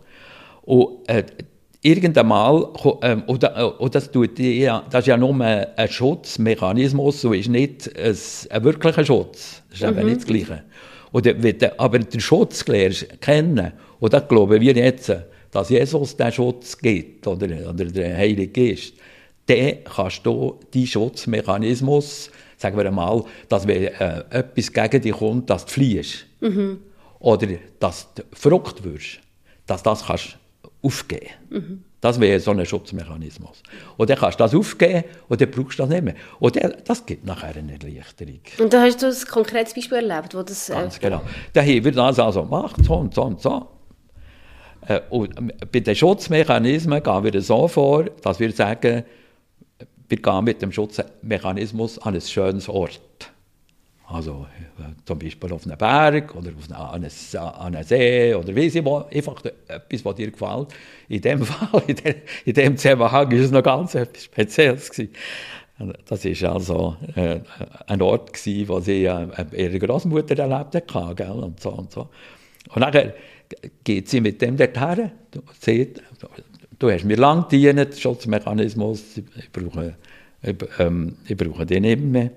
und 0.62 1.08
äh, 1.08 1.24
irgendwann 1.83 2.29
mal, 2.29 2.68
äh, 3.03 3.16
und, 3.27 3.45
und 3.45 3.95
das, 3.95 4.11
tut, 4.11 4.38
ja, 4.38 4.85
das 4.88 5.01
ist 5.01 5.09
ja 5.09 5.16
nur 5.16 5.38
ein, 5.40 5.88
Schutzmechanismus, 5.88 7.21
so 7.21 7.33
ist 7.33 7.49
nicht 7.49 7.90
ein, 7.99 8.16
ein 8.51 8.64
wirklicher 8.64 9.05
Schutz. 9.05 9.62
Das 9.71 9.81
ist 9.81 9.87
mhm. 9.87 9.99
eben 9.99 10.09
nicht 10.09 10.21
das 10.21 10.27
Gleiche. 10.27 10.62
Oder 11.12 11.35
aber 11.77 11.99
den 11.99 12.21
Schutz 12.21 12.66
lernst 12.66 13.21
kennen, 13.21 13.73
und 14.01 14.12
das 14.12 14.27
glauben 14.27 14.61
wir 14.61 14.73
jetzt, 14.73 15.12
dass 15.51 15.68
Jesus 15.68 16.16
den 16.16 16.33
Schutz 16.33 16.79
gibt, 16.79 17.27
oder, 17.27 17.47
oder 17.68 17.85
der 17.85 18.16
Heilige 18.16 18.49
Geist, 18.49 18.95
dann 19.47 19.85
kannst 19.85 20.25
du 20.25 20.59
deinen 20.73 20.87
Schutzmechanismus, 20.87 22.31
sagen 22.57 22.77
wir 22.79 22.87
einmal, 22.87 23.25
dass 23.49 23.66
wenn 23.66 23.85
äh, 23.85 24.25
etwas 24.31 24.73
gegen 24.73 25.03
dich 25.03 25.12
kommt, 25.12 25.51
dass 25.51 25.66
du 25.66 25.73
fliehst. 25.73 26.27
Mhm. 26.40 26.79
Oder 27.18 27.49
dass 27.79 28.14
du 28.14 28.23
verrückt 28.33 28.83
wirst. 28.85 29.21
Dass 29.66 29.83
das 29.83 30.07
kannst 30.07 30.38
aufgeben. 30.83 31.29
Mhm. 31.51 31.85
Das 32.01 32.18
wäre 32.18 32.40
so 32.40 32.51
ein 32.51 32.66
Schutzmechanismus. 32.66 33.62
Und 33.97 34.11
dann 34.11 34.18
kannst 34.18 34.40
du 34.40 34.45
das 34.45 34.55
aufgeben 34.55 35.05
und 35.29 35.40
dann 35.40 35.51
brauchst 35.51 35.79
du 35.79 35.85
das 35.85 35.90
nicht 35.90 36.03
mehr. 36.03 36.14
Und 36.40 36.57
dann, 36.57 36.75
das 36.85 37.07
gibt 37.07 37.25
nachher 37.25 37.55
eine 37.57 37.75
Erleichterung. 37.75 38.40
Und 38.59 38.73
da 38.73 38.83
hast 38.83 39.01
du 39.03 39.07
ein 39.07 39.16
konkretes 39.31 39.73
Beispiel 39.73 39.99
erlebt, 39.99 40.35
wo 40.35 40.42
das... 40.42 40.68
Äh, 40.68 40.75
Ganz 40.75 40.99
genau. 40.99 41.23
Dann 41.53 41.64
haben 41.64 41.85
wir 41.85 41.92
das 41.92 42.18
also 42.18 42.42
gemacht, 42.42 42.77
so 42.85 42.95
und 42.95 43.14
so 43.14 43.23
und 43.23 43.40
so. 43.40 43.68
Äh, 44.88 45.01
und 45.11 45.71
bei 45.71 45.79
den 45.79 45.95
Schutzmechanismen 45.95 47.03
gehen 47.03 47.25
wir 47.25 47.40
so 47.40 47.68
vor, 47.68 48.05
dass 48.23 48.40
wir 48.40 48.51
sagen, 48.51 49.05
wir 50.09 50.16
gehen 50.18 50.45
mit 50.45 50.61
dem 50.61 50.73
Schutzmechanismus 50.73 52.01
an 52.01 52.14
ein 52.14 52.21
schönes 52.21 52.68
Ort. 52.68 53.32
Also 54.09 54.47
äh, 54.79 54.83
zum 55.05 55.19
Beispiel 55.19 55.53
auf 55.53 55.67
einen 55.67 55.79
Berg 55.79 56.35
oder 56.35 56.51
auf 56.51 56.71
einen, 56.71 57.07
an 57.37 57.75
einen 57.75 57.85
See 57.85 58.35
oder 58.35 58.55
wie 58.55 58.69
sie 58.69 58.81
einfach 58.81 59.43
etwas, 59.69 60.05
was 60.05 60.15
dir 60.17 60.31
gefällt. 60.31 60.69
In 61.09 61.21
dem 61.21 61.43
Fall, 61.45 61.83
in 61.87 61.97
dem, 61.97 62.15
in 62.45 62.55
dem 62.55 62.77
Zusammenhang, 62.77 63.31
ist 63.31 63.45
es 63.45 63.51
noch 63.51 63.62
ganz 63.62 63.95
etwas 63.95 64.25
Spezielles 64.25 64.91
gewesen. 64.91 65.15
Das 66.07 66.25
war 66.25 66.53
also 66.53 66.97
äh, 67.17 67.41
ein 67.87 68.03
Ort, 68.03 68.33
gewesen, 68.35 68.69
wo 68.69 68.81
sie 68.81 69.05
äh, 69.05 69.27
ihre 69.53 69.79
Großmutter 69.79 70.38
erlebt 70.38 70.95
hat, 70.95 71.17
gell, 71.17 71.31
und 71.31 71.61
so 71.61 71.71
und 71.71 71.91
so. 71.91 72.09
Und 72.75 72.83
dann 72.83 73.12
geht 73.83 74.09
sie 74.09 74.21
mit 74.21 74.41
dem 74.43 74.57
dorthin, 74.57 75.11
sieht, 75.59 76.03
du 76.79 76.91
hast 76.91 77.05
mir 77.05 77.17
lang 77.17 77.49
gedient, 77.49 77.99
Schutzmechanismus, 77.99 79.19
ich 79.37 79.51
brauche, 79.51 79.95
ich, 80.43 80.55
ähm, 80.79 81.17
ich 81.27 81.37
brauche 81.37 81.67
den 81.67 81.83
nicht 81.83 82.01
mehr 82.01 82.31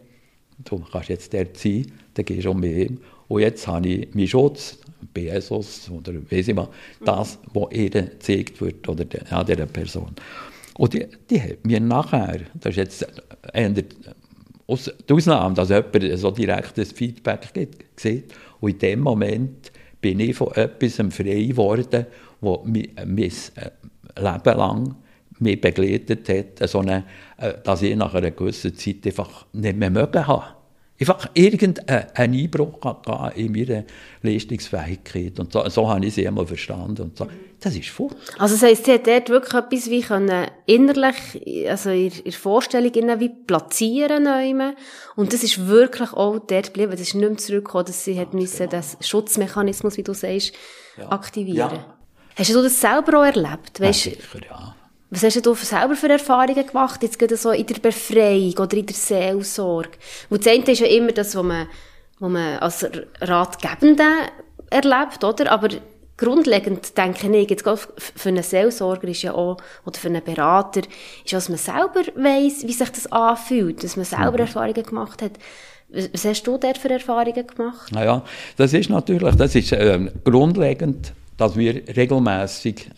du 0.63 0.79
kannst 0.91 1.09
jetzt 1.09 1.33
dort 1.33 1.57
sein, 1.57 1.91
dann 2.13 2.25
gehst 2.25 2.45
du 2.45 2.51
um 2.51 2.59
mich 2.59 2.75
hin. 2.75 2.99
Und 3.27 3.41
jetzt 3.41 3.67
habe 3.67 3.87
ich 3.87 4.13
meinen 4.13 4.27
Schutz, 4.27 4.77
BSOS 5.13 5.89
oder 5.89 6.13
weiss 6.29 6.47
ich 6.47 6.55
mal, 6.55 6.69
das, 7.03 7.39
was 7.53 7.71
ihr 7.71 7.89
gezeigt 7.89 8.61
wird 8.61 8.87
oder 8.87 9.05
der, 9.05 9.23
ja, 9.29 9.43
dieser 9.43 9.65
Person. 9.65 10.15
Und 10.77 10.93
die, 10.93 11.07
die 11.29 11.41
hat 11.41 11.65
mir 11.65 11.79
nachher, 11.79 12.41
das 12.55 12.71
ist 12.71 12.77
jetzt 12.77 13.07
eher 13.53 13.69
die 13.69 13.85
Ausnahme, 14.67 15.55
dass 15.55 15.69
jemand 15.69 16.19
so 16.19 16.31
direktes 16.31 16.91
Feedback 16.91 17.53
gibt, 17.53 17.99
sieht. 17.99 18.33
Und 18.59 18.71
in 18.71 18.79
dem 18.79 18.99
Moment 19.01 19.71
bin 20.01 20.19
ich 20.19 20.35
von 20.35 20.53
etwas 20.53 20.95
frei 20.95 21.45
geworden, 21.45 21.87
das 22.41 22.59
mein, 22.65 22.89
mein 23.05 23.31
Leben 24.17 24.57
lang 24.57 24.95
mich 25.39 25.59
begleitet 25.59 26.29
hat, 26.29 26.69
so 26.69 26.79
eine, 26.79 27.03
äh, 27.37 27.53
dass 27.63 27.81
ich 27.81 27.95
nach 27.95 28.13
einer 28.13 28.31
gewissen 28.31 28.75
Zeit 28.75 29.05
einfach 29.05 29.45
nicht 29.53 29.77
mehr 29.77 29.89
mögen 29.89 30.27
habe. 30.27 30.55
Einfach 30.97 31.29
irgendeinen 31.33 32.05
Einbruch 32.15 32.79
in 33.35 33.51
meiner 33.51 33.83
Leistungsfähigkeit. 34.21 35.37
Und 35.41 35.51
so, 35.51 35.67
so 35.67 35.89
habe 35.89 36.05
ich 36.05 36.13
sie 36.13 36.25
einmal 36.25 36.47
verstanden. 36.47 37.01
Und 37.01 37.17
so. 37.17 37.27
Das 37.59 37.75
ist 37.75 37.89
voll. 37.89 38.11
Also 38.37 38.55
das 38.55 38.63
heisst, 38.63 38.85
sie 38.85 38.93
hat 38.93 39.05
dort 39.05 39.27
wirklich 39.27 39.53
etwas 39.53 39.89
wie 39.89 40.01
können 40.01 40.47
innerlich, 40.65 41.67
also 41.69 41.89
in 41.89 42.11
ihrer 42.23 42.37
Vorstellung 42.37 42.93
wie 42.93 43.29
platzieren 43.29 44.23
können. 44.23 44.75
Und 45.17 45.33
das 45.33 45.43
ist 45.43 45.67
wirklich 45.67 46.13
auch 46.13 46.39
dort 46.39 46.67
geblieben. 46.67 46.91
Das 46.91 47.01
ist 47.01 47.15
nicht 47.15 47.27
mehr 47.27 47.37
zurückgekommen, 47.37 47.85
dass 47.85 48.05
sie 48.05 48.17
hat 48.17 48.31
ja, 48.31 48.39
müssen, 48.39 48.69
genau. 48.69 48.81
den 48.81 49.03
Schutzmechanismus, 49.03 49.97
wie 49.97 50.03
du 50.03 50.13
sagst, 50.13 50.53
ja. 50.97 51.11
aktivieren. 51.11 51.71
Ja. 51.75 51.97
Hast 52.37 52.53
du 52.53 52.61
das 52.61 52.79
selber 52.79 53.19
auch 53.19 53.25
erlebt? 53.25 53.81
Weißt, 53.81 54.05
ja, 54.05 54.11
sicher, 54.11 54.39
ja. 54.49 54.75
Was 55.11 55.23
hast 55.23 55.45
du 55.45 55.53
selber 55.53 55.95
für 55.95 56.09
Erfahrungen 56.09 56.65
gemacht, 56.65 57.03
jetzt 57.03 57.19
gerade 57.19 57.37
so 57.37 57.51
in 57.51 57.65
der 57.65 57.75
Befreiung 57.75 58.53
oder 58.57 58.75
in 58.75 58.85
der 58.85 58.95
Seelsorge? 58.95 59.91
Und 60.29 60.45
das 60.45 60.53
eine 60.53 60.63
ist 60.63 60.79
ja 60.79 60.87
immer 60.87 61.11
das, 61.11 61.35
was 61.35 61.43
man, 61.43 61.67
was 62.19 62.31
man 62.31 62.57
als 62.57 62.85
Ratgebende 63.21 64.03
erlebt, 64.69 65.23
oder? 65.23 65.51
Aber 65.51 65.69
grundlegend 66.17 66.97
denke 66.97 67.37
ich, 67.37 67.49
jetzt 67.49 67.63
für 67.97 68.29
einen 68.29 68.43
Seelsorger 68.43 69.07
ist 69.07 69.21
ja 69.21 69.33
auch, 69.33 69.57
oder 69.85 69.99
für 69.99 70.07
einen 70.07 70.23
Berater, 70.23 70.81
ist, 71.23 71.33
dass 71.33 71.49
man 71.49 71.57
selber 71.57 72.01
weiss, 72.15 72.65
wie 72.65 72.73
sich 72.73 72.89
das 72.89 73.11
anfühlt, 73.11 73.83
dass 73.83 73.95
man 73.95 74.05
selber 74.05 74.33
mhm. 74.33 74.39
Erfahrungen 74.39 74.83
gemacht 74.83 75.21
hat. 75.21 75.33
Was 75.89 76.25
hast 76.25 76.43
du 76.43 76.57
dort 76.57 76.77
für 76.77 76.89
Erfahrungen 76.89 77.45
gemacht? 77.45 77.91
Naja, 77.91 78.23
das 78.57 78.73
ist 78.73 78.89
natürlich, 78.89 79.35
das 79.35 79.55
ist 79.55 79.71
äh, 79.71 80.11
grundlegend, 80.23 81.13
dass 81.37 81.55
wir 81.55 81.83
regelmäßig 81.95 82.89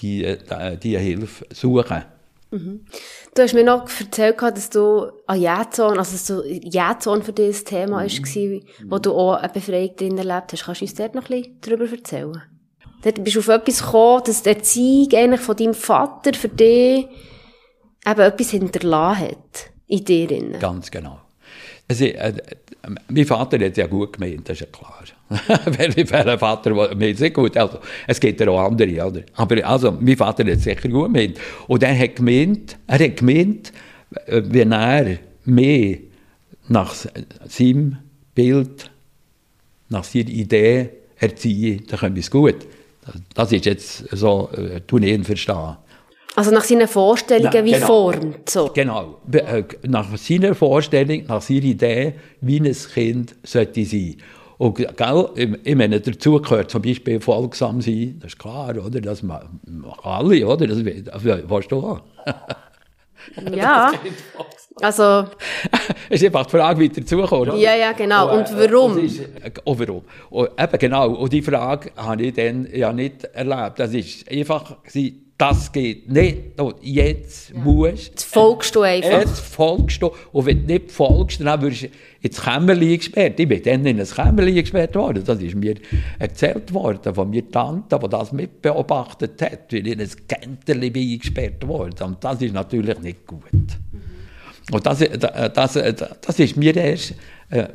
die, 0.00 0.24
äh, 0.24 0.76
die 0.76 0.98
Hilfe 0.98 1.46
suchen. 1.52 2.04
Mhm. 2.50 2.84
Du 3.34 3.42
hast 3.42 3.54
mir 3.54 3.64
noch 3.64 3.88
erzählt, 4.00 4.42
dass 4.42 4.70
du 4.70 5.12
an 5.26 5.40
Jähzone, 5.40 5.98
also 5.98 6.16
so 6.16 6.44
Jähzone 6.44 7.22
für 7.22 7.32
dich 7.32 7.60
ein 7.60 7.64
Thema 7.64 8.02
mhm. 8.02 8.08
war, 8.08 8.60
wo 8.88 8.98
du 8.98 9.12
auch 9.12 9.34
eine 9.34 9.52
Befreiung 9.52 9.94
drin 9.96 10.18
erlebt 10.18 10.52
hast. 10.52 10.64
Kannst 10.64 10.80
du 10.80 10.84
uns 10.84 10.94
dort 10.94 11.14
noch 11.14 11.30
ein 11.30 11.42
bisschen 11.42 11.60
darüber 11.60 11.88
erzählen? 11.88 12.42
Dort 13.02 13.24
bist 13.24 13.36
du 13.36 13.40
auf 13.40 13.48
etwas 13.48 13.82
gekommen, 13.82 14.22
dass 14.26 14.42
der 14.42 14.62
Zeig 14.62 15.14
eigentlich 15.14 15.40
von 15.40 15.56
deinem 15.56 15.74
Vater 15.74 16.34
für 16.34 16.48
dich 16.48 17.06
eben 18.06 18.20
etwas 18.20 18.50
hinterlassen 18.50 19.28
hat 19.28 19.70
in 19.86 20.04
dir. 20.04 20.58
Ganz 20.58 20.90
genau. 20.90 21.20
Also, 21.90 22.04
äh, 22.04 22.32
mein 23.08 23.26
Vater 23.26 23.58
hat 23.58 23.76
ja 23.76 23.88
gut 23.88 24.12
gemeint, 24.12 24.48
das 24.48 24.60
ist 24.60 24.60
ja 24.60 24.66
klar. 24.66 25.02
Wäre 25.66 26.30
ein 26.30 26.38
Vater, 26.38 26.94
meint 26.94 27.18
sehr 27.18 27.30
gut. 27.30 27.56
Also, 27.56 27.80
es 28.06 28.20
gibt 28.20 28.40
ja 28.40 28.48
auch 28.48 28.60
andere, 28.60 29.04
oder? 29.04 29.22
Aber 29.34 29.66
also, 29.66 29.90
mein 29.90 30.16
Vater 30.16 30.44
hat 30.44 30.60
sicher 30.60 30.88
gut 30.88 31.12
gemeint. 31.12 31.40
Und 31.66 31.82
er 31.82 31.98
hat 31.98 32.14
gemeint, 32.14 32.76
er 32.86 33.04
hat 33.04 33.16
gemeint, 33.16 33.72
wenn 34.26 34.70
er 34.70 35.18
mehr 35.46 35.98
nach 36.68 36.94
seinem 37.48 37.98
Bild, 38.36 38.88
nach 39.88 40.04
seiner 40.04 40.28
Idee 40.28 40.90
erziehe, 41.18 41.78
dann 41.88 41.98
können 41.98 42.14
wir 42.14 42.20
es 42.20 42.30
gut. 42.30 42.68
Das 43.34 43.50
ist 43.50 43.64
jetzt 43.64 44.16
so, 44.16 44.48
äh, 44.52 44.80
tun 44.82 45.02
ihn 45.02 45.24
verstehen. 45.24 45.76
Also 46.40 46.52
nach 46.52 46.64
seinen 46.64 46.88
Vorstellungen 46.88 47.52
ja, 47.52 47.64
wie 47.66 47.72
genau, 47.72 47.86
formt. 47.86 48.48
So. 48.48 48.70
Genau. 48.72 49.20
Äh, 49.30 49.62
nach 49.86 50.16
seiner 50.16 50.54
Vorstellung, 50.54 51.24
nach 51.26 51.42
seiner 51.42 51.64
Idee, 51.64 52.14
wie 52.40 52.58
ein 52.60 52.74
Kind 52.94 53.34
sollte 53.42 53.84
sein. 53.84 54.16
Und 54.56 54.76
gell, 54.76 55.58
ich 55.62 55.76
meine, 55.76 56.00
dazu 56.00 56.40
gehört 56.40 56.70
zum 56.70 56.80
Beispiel 56.80 57.20
folgsam 57.20 57.82
sein, 57.82 58.16
das 58.22 58.32
ist 58.32 58.38
klar, 58.38 58.74
oder? 58.74 59.02
Das 59.02 59.22
machen 59.22 59.60
alle, 60.02 60.46
oder? 60.46 60.66
Das, 60.66 60.78
das 60.82 61.24
weißt 61.26 61.72
du 61.72 61.76
auch. 61.76 62.00
Ja. 63.52 63.92
Also. 64.80 65.26
es 66.08 66.22
ist 66.22 66.24
einfach 66.24 66.46
die 66.46 66.56
Frage, 66.56 66.80
wie 66.80 66.88
dazukommt. 66.88 67.54
Ja, 67.58 67.74
ja, 67.74 67.92
genau. 67.92 68.34
Und, 68.34 68.50
und 68.50 68.58
warum? 68.58 68.92
Und, 68.92 69.04
ist, 69.04 69.20
oh, 69.64 69.78
warum? 69.78 70.02
Und 70.30 70.48
eben 70.58 70.78
genau. 70.78 71.10
Und 71.10 71.30
die 71.30 71.42
Frage 71.42 71.90
habe 71.96 72.22
ich 72.22 72.32
dann 72.32 72.66
ja 72.72 72.90
nicht 72.94 73.24
erlebt. 73.24 73.78
Das 73.78 73.92
ist 73.92 74.30
einfach, 74.30 74.78
das 75.40 75.72
geht 75.72 76.10
nicht. 76.10 76.60
Und 76.60 76.76
jetzt 76.82 77.50
ja. 77.50 77.58
musst 77.58 78.08
Jetzt 78.08 78.24
folgst 78.24 78.76
du 78.76 78.82
einfach. 78.82 79.20
Jetzt 79.20 79.40
folgst 79.40 80.02
du. 80.02 80.10
Und 80.32 80.46
wenn 80.46 80.66
du 80.66 80.72
nicht 80.74 80.92
folgst, 80.92 81.40
dann 81.40 81.62
wirst 81.62 81.84
du 81.84 81.88
ins 82.20 82.42
Kämmerlein 82.42 82.98
gesperrt. 82.98 83.40
Ich 83.40 83.48
bin 83.48 83.62
dann 83.62 83.86
in 83.86 84.00
ein 84.00 84.06
Kämmerlein 84.06 84.54
gesperrt 84.56 84.94
worden. 84.94 85.24
Das 85.24 85.40
ist 85.40 85.54
mir 85.54 85.76
erzählt 86.18 86.74
worden 86.74 87.14
von 87.14 87.30
mir 87.30 87.50
Tante, 87.50 87.98
die 87.98 88.08
das 88.08 88.32
mitbeobachtet 88.32 89.40
hat, 89.40 89.72
wie 89.72 89.78
ich 89.78 89.86
in 89.86 90.00
ein 90.00 90.10
Kenterli 90.28 90.90
bin 90.90 91.10
eingesperrt 91.12 91.66
worden. 91.66 92.02
Und 92.02 92.22
das 92.22 92.42
ist 92.42 92.52
natürlich 92.52 92.98
nicht 92.98 93.26
gut. 93.26 93.40
Mhm. 93.52 94.00
Und 94.72 94.86
das, 94.86 94.98
das, 94.98 95.72
das, 95.72 95.72
das 96.20 96.38
ist 96.38 96.56
mir 96.56 96.76
erst, 96.76 97.14
äh, 97.48 97.66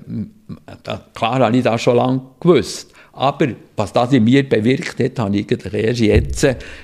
klar 1.14 1.40
habe 1.40 1.58
ich 1.58 1.64
das 1.64 1.82
schon 1.82 1.98
lange 1.98 2.22
gewusst. 2.40 2.95
Aber 3.16 3.48
was 3.78 3.94
das 3.94 4.12
in 4.12 4.26
mir 4.26 4.48
bewirkt 4.48 5.00
hat, 5.00 5.20
habe 5.20 5.38
ich 5.38 5.50
eigentlich 5.50 5.74
erst 5.74 6.00
jetzt 6.02 6.44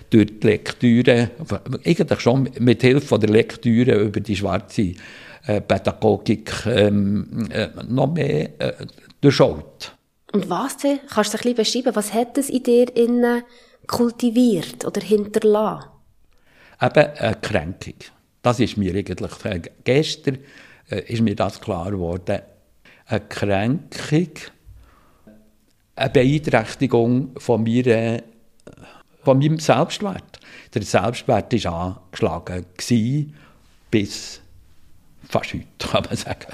durch 0.09 0.39
die 0.39 0.47
Lektüre, 0.47 1.31
eigentlich 1.85 2.19
schon 2.21 2.49
mit 2.59 2.81
Hilfe 2.81 3.19
der 3.19 3.29
Lektüre 3.29 3.95
über 3.95 4.21
die 4.21 4.37
schwarze 4.37 4.93
äh, 5.45 5.59
Pädagogik 5.59 6.65
ähm, 6.67 7.49
äh, 7.51 7.67
noch 7.87 8.13
mehr 8.13 8.49
äh, 8.59 8.73
durchschaut. 9.19 9.93
Und 10.31 10.49
was 10.49 10.77
denn? 10.77 10.99
Kannst 11.13 11.33
du 11.33 11.37
ein 11.37 11.53
bisschen 11.53 11.81
beschreiben, 11.83 11.95
was 11.95 12.13
hat 12.13 12.37
es 12.37 12.49
in 12.49 12.63
dir 12.63 12.95
innen 12.95 13.43
kultiviert 13.87 14.85
oder 14.85 15.01
hinterlassen? 15.01 15.89
Eben 16.81 17.07
eine 17.17 17.35
Kränkung. 17.41 17.95
Das 18.41 18.61
ist 18.61 18.77
mir 18.77 18.95
eigentlich, 18.95 19.31
äh, 19.43 19.61
gestern 19.83 20.37
äh, 20.89 21.01
ist 21.11 21.21
mir 21.21 21.35
das 21.35 21.59
klar 21.59 21.91
geworden, 21.91 22.39
eine 23.05 23.19
Kränkung, 23.19 24.29
eine 25.95 26.09
Beeinträchtigung 26.09 27.31
von, 27.37 27.63
mir, 27.63 28.23
von 29.23 29.39
meinem 29.39 29.59
Selbstwert. 29.59 30.39
Der 30.73 30.81
Selbstwert 30.83 31.65
war 31.65 32.03
angeschlagen, 32.07 32.65
gewesen, 32.77 33.35
bis 33.89 34.41
fast 35.27 35.53
heute, 35.53 35.65
kann 35.79 36.05
man 36.05 36.15
sagen. 36.15 36.53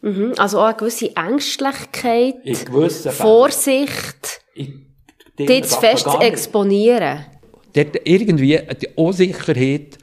Mhm. 0.00 0.34
Also 0.36 0.60
auch 0.60 0.66
eine 0.66 0.76
gewisse 0.76 1.14
Ängstlichkeit. 1.16 2.36
Vorsicht, 3.12 4.40
Ich 4.54 4.70
die 5.38 5.62
zu 5.62 5.80
fest 5.80 6.04
zu 6.04 6.18
exponieren. 6.18 7.26
dort 7.72 7.96
irgendwie 8.04 8.60
die 8.80 8.88
Unsicherheit, 8.96 9.98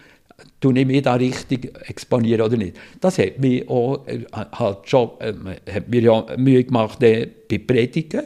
tue 0.61 0.79
ich 0.79 0.85
mich 0.85 1.01
da 1.01 1.15
richtig 1.15 1.71
exponieren 1.87 2.41
oder 2.41 2.57
nicht. 2.57 2.77
Das 2.99 3.17
hat 3.17 3.39
mich 3.39 3.67
auch 3.69 4.05
äh, 4.07 4.25
halt 4.31 4.77
schon, 4.83 5.11
äh, 5.19 5.33
hat 5.71 5.87
mir 5.87 6.01
ja 6.01 6.25
Mühe 6.37 6.63
gemacht 6.63 7.01
äh, 7.03 7.27
bei 7.49 7.57
Predigen. 7.59 8.23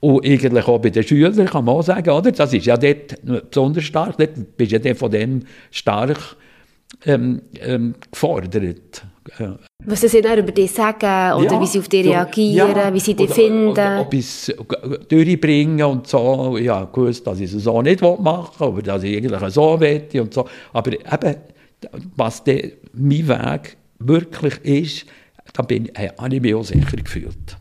Und 0.00 0.24
eigentlich 0.24 0.68
auch 0.68 0.78
bei 0.78 0.90
den 0.90 1.02
Schülern, 1.02 1.46
kann 1.46 1.64
man 1.64 1.74
auch 1.76 1.82
sagen, 1.82 2.10
oder? 2.10 2.30
Das 2.30 2.52
ist 2.52 2.66
ja 2.66 2.76
dort 2.76 3.16
besonders 3.50 3.84
stark. 3.84 4.16
Dort 4.16 4.56
bist 4.56 4.72
ja 4.72 4.94
von 4.94 5.10
dem 5.10 5.42
stark 5.70 6.36
ähm, 7.04 7.42
ähm, 7.60 7.94
gefordert. 8.10 9.02
Was 9.84 10.00
sie 10.00 10.22
dann 10.22 10.38
über 10.38 10.52
dich 10.52 10.70
sagen 10.70 11.34
oder 11.38 11.52
ja, 11.52 11.60
wie 11.60 11.66
sie 11.66 11.78
auf 11.80 11.88
dich 11.88 12.06
reagieren, 12.06 12.76
ja, 12.76 12.94
wie 12.94 13.00
sie 13.00 13.14
dich 13.14 13.26
oder- 13.26 13.34
finden. 13.34 13.68
Oder 13.68 14.00
ob 14.00 14.14
ich 14.14 14.20
es 14.20 14.54
durchbringen 15.08 15.84
und 15.84 16.06
so. 16.06 16.56
Ja, 16.58 16.84
gewusst, 16.84 17.26
dass 17.26 17.40
ich 17.40 17.52
es 17.52 17.62
so 17.62 17.82
nicht 17.82 18.00
machen 18.00 18.60
will, 18.60 18.66
aber 18.68 18.82
dass 18.82 19.02
ich 19.02 19.16
eigentlich 19.16 19.52
so 19.52 19.78
will 19.80 20.02
und 20.20 20.32
so. 20.32 20.46
Aber 20.72 20.92
eben, 20.92 21.36
was 22.16 22.42
der, 22.44 22.70
mein 22.94 23.28
Weg 23.28 23.76
wirklich 23.98 24.58
ist, 24.64 25.06
da 25.52 25.62
bin, 25.62 25.86
äh, 25.94 26.08
habe 26.18 26.34
ich 26.34 26.40
mich 26.40 26.54
auch 26.54 26.64
sicher 26.64 26.96
gefühlt. 26.96 27.56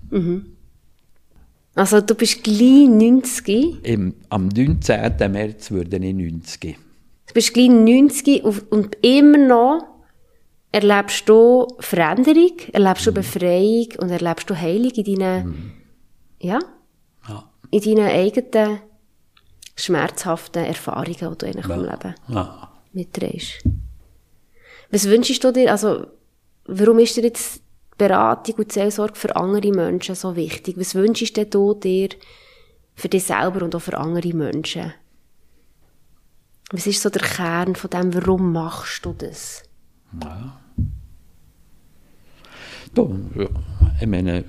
Also 1.78 2.02
du 2.02 2.16
bist 2.16 2.44
gleich 2.44 2.88
90, 2.90 3.86
Im, 3.86 4.16
am 4.30 4.48
19. 4.48 5.32
März 5.32 5.70
würde 5.72 5.98
ich 5.98 6.14
90. 6.14 6.76
du 7.28 7.34
bist 7.34 7.54
gleich 7.54 7.70
90 7.70 8.44
und, 8.44 8.72
und 8.72 8.98
immer 9.04 9.38
noch 9.38 9.86
erlebst 10.72 11.30
du 11.30 11.68
Veränderung, 11.80 12.54
erlebst 12.74 13.06
Mhm. 13.06 13.14
du 13.14 13.22
Befreiung 13.22 13.88
und 14.00 14.10
erlebst 14.10 14.50
du 14.50 14.56
Heilung 14.60 14.92
in 14.92 15.20
deinen, 15.20 15.74
ja, 16.40 16.60
Ja. 17.30 17.44
in 17.70 17.82
deinen 17.82 18.08
eigenen 18.10 18.80
schmerzhaften 19.76 20.66
Erfahrungen, 20.66 21.14
die 21.14 21.38
du 21.38 21.46
eigentlich 21.46 21.66
im 21.70 21.82
Leben 21.84 22.16
Ja. 22.28 22.72
mitträgst. 22.94 23.64
Was 24.90 25.08
wünschst 25.08 25.44
du 25.44 25.52
dir, 25.52 25.72
also, 25.72 26.08
warum 26.66 26.98
ist 27.00 27.16
dir 27.18 27.24
jetzt 27.24 27.62
Beratung 27.98 28.56
und 28.56 28.72
Seelsorge 28.72 29.16
für 29.16 29.36
andere 29.36 29.72
Menschen 29.72 30.16
so 30.16 30.36
wichtig? 30.36 30.78
Was 30.78 30.96
wünschst 30.96 31.38
du 31.54 31.74
dir 31.74 32.10
für 32.96 33.10
dich 33.10 33.24
selber 33.24 33.64
und 33.64 33.76
auch 33.76 33.82
für 33.82 33.98
andere 33.98 34.34
Menschen? 34.34 34.94
Was 36.72 36.86
ist 36.86 37.02
so 37.02 37.10
der 37.10 37.22
Kern 37.22 37.76
von 37.76 37.90
dem, 37.90 38.14
warum 38.14 38.52
machst 38.52 39.06
du 39.06 39.14
das? 39.14 39.64
Da, 40.12 40.60
ja, 43.36 43.48
ich 44.02 44.08
meine, 44.08 44.44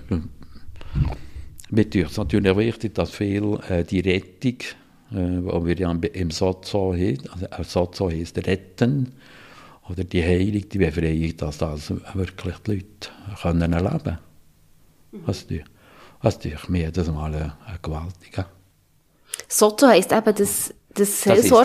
mir 1.70 1.94
ist 1.94 2.18
natürlich 2.18 2.56
wichtig, 2.56 2.94
dass 2.94 3.10
viel 3.10 3.58
äh, 3.68 3.84
die 3.84 4.00
Rettung, 4.00 4.58
äh, 5.12 5.42
wo 5.42 5.64
wir 5.64 5.76
ja 5.76 5.92
im 5.92 6.30
Sozo 6.30 6.94
haben, 6.94 7.18
also 7.50 7.86
Sozo 7.86 8.10
heisst 8.10 8.38
retten, 8.38 9.12
oder 9.90 10.04
die 10.04 10.22
Heilung, 10.22 10.68
die 10.68 10.78
Befreiung, 10.78 11.36
dass 11.36 11.58
das 11.58 11.90
wirklich 12.14 12.56
die 12.66 12.70
Leute 12.72 13.10
können 13.42 13.72
erleben 13.72 14.02
können. 14.02 14.18
Das 15.26 15.38
ist 15.38 15.50
das 15.50 16.34
natürlich 16.34 16.68
mir 16.68 16.84
jedes 16.84 17.10
Mal 17.10 17.34
ein, 17.34 17.52
gewaltiger. 17.82 18.46
Sozo 19.46 19.86
heisst 19.86 20.12
eben 20.12 20.34
das, 20.34 20.74
das 20.94 21.26
wo 21.26 21.62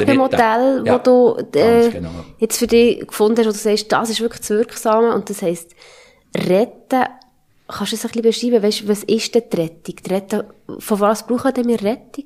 Ja, 0.85 0.99
du 0.99 1.37
äh, 1.53 1.89
genau. 1.89 2.11
jetzt 2.37 2.57
für 2.57 2.67
dich 2.67 3.07
gefunden 3.07 3.39
hast, 3.39 3.47
wo 3.47 3.51
du 3.51 3.57
sagst, 3.57 3.91
das 3.91 4.09
ist 4.09 4.21
wirklich 4.21 4.41
das 4.41 4.49
Wirksame 4.51 5.13
und 5.13 5.29
das 5.29 5.41
heisst, 5.41 5.71
retten, 6.35 7.05
kannst 7.67 7.91
du 7.91 7.95
es 7.95 8.05
ein 8.05 8.11
bisschen 8.21 8.51
beschreiben? 8.51 8.63
Weißt, 8.63 8.87
was 8.87 9.03
ist 9.03 9.33
denn 9.33 9.43
die 9.51 9.57
Rettung? 9.57 9.95
Die 10.05 10.13
Rettung 10.13 10.43
von 10.79 10.99
was 10.99 11.25
brauchen 11.25 11.53
denn 11.53 11.67
wir 11.67 11.81
Rettung? 11.81 12.25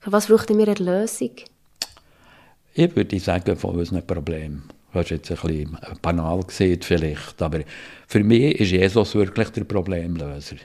Von 0.00 0.12
was 0.12 0.26
brauchen 0.28 0.56
wir 0.56 0.68
Erlösung? 0.68 1.32
Ich 2.74 2.94
würde 2.94 3.18
sagen, 3.18 3.56
von 3.56 3.76
unseren 3.76 4.06
Problemen. 4.06 4.62
Das 4.98 5.12
ist 5.12 5.28
jetzt 5.28 5.30
ein 5.30 5.48
bisschen 5.48 5.78
banal 6.02 6.42
gesehen 6.42 6.82
vielleicht, 6.82 7.40
aber 7.40 7.60
für 8.08 8.24
mich 8.24 8.58
ist 8.58 8.72
Jesus 8.72 9.14
wirklich 9.14 9.50
der 9.50 9.64
Problemlöser. 9.64 10.56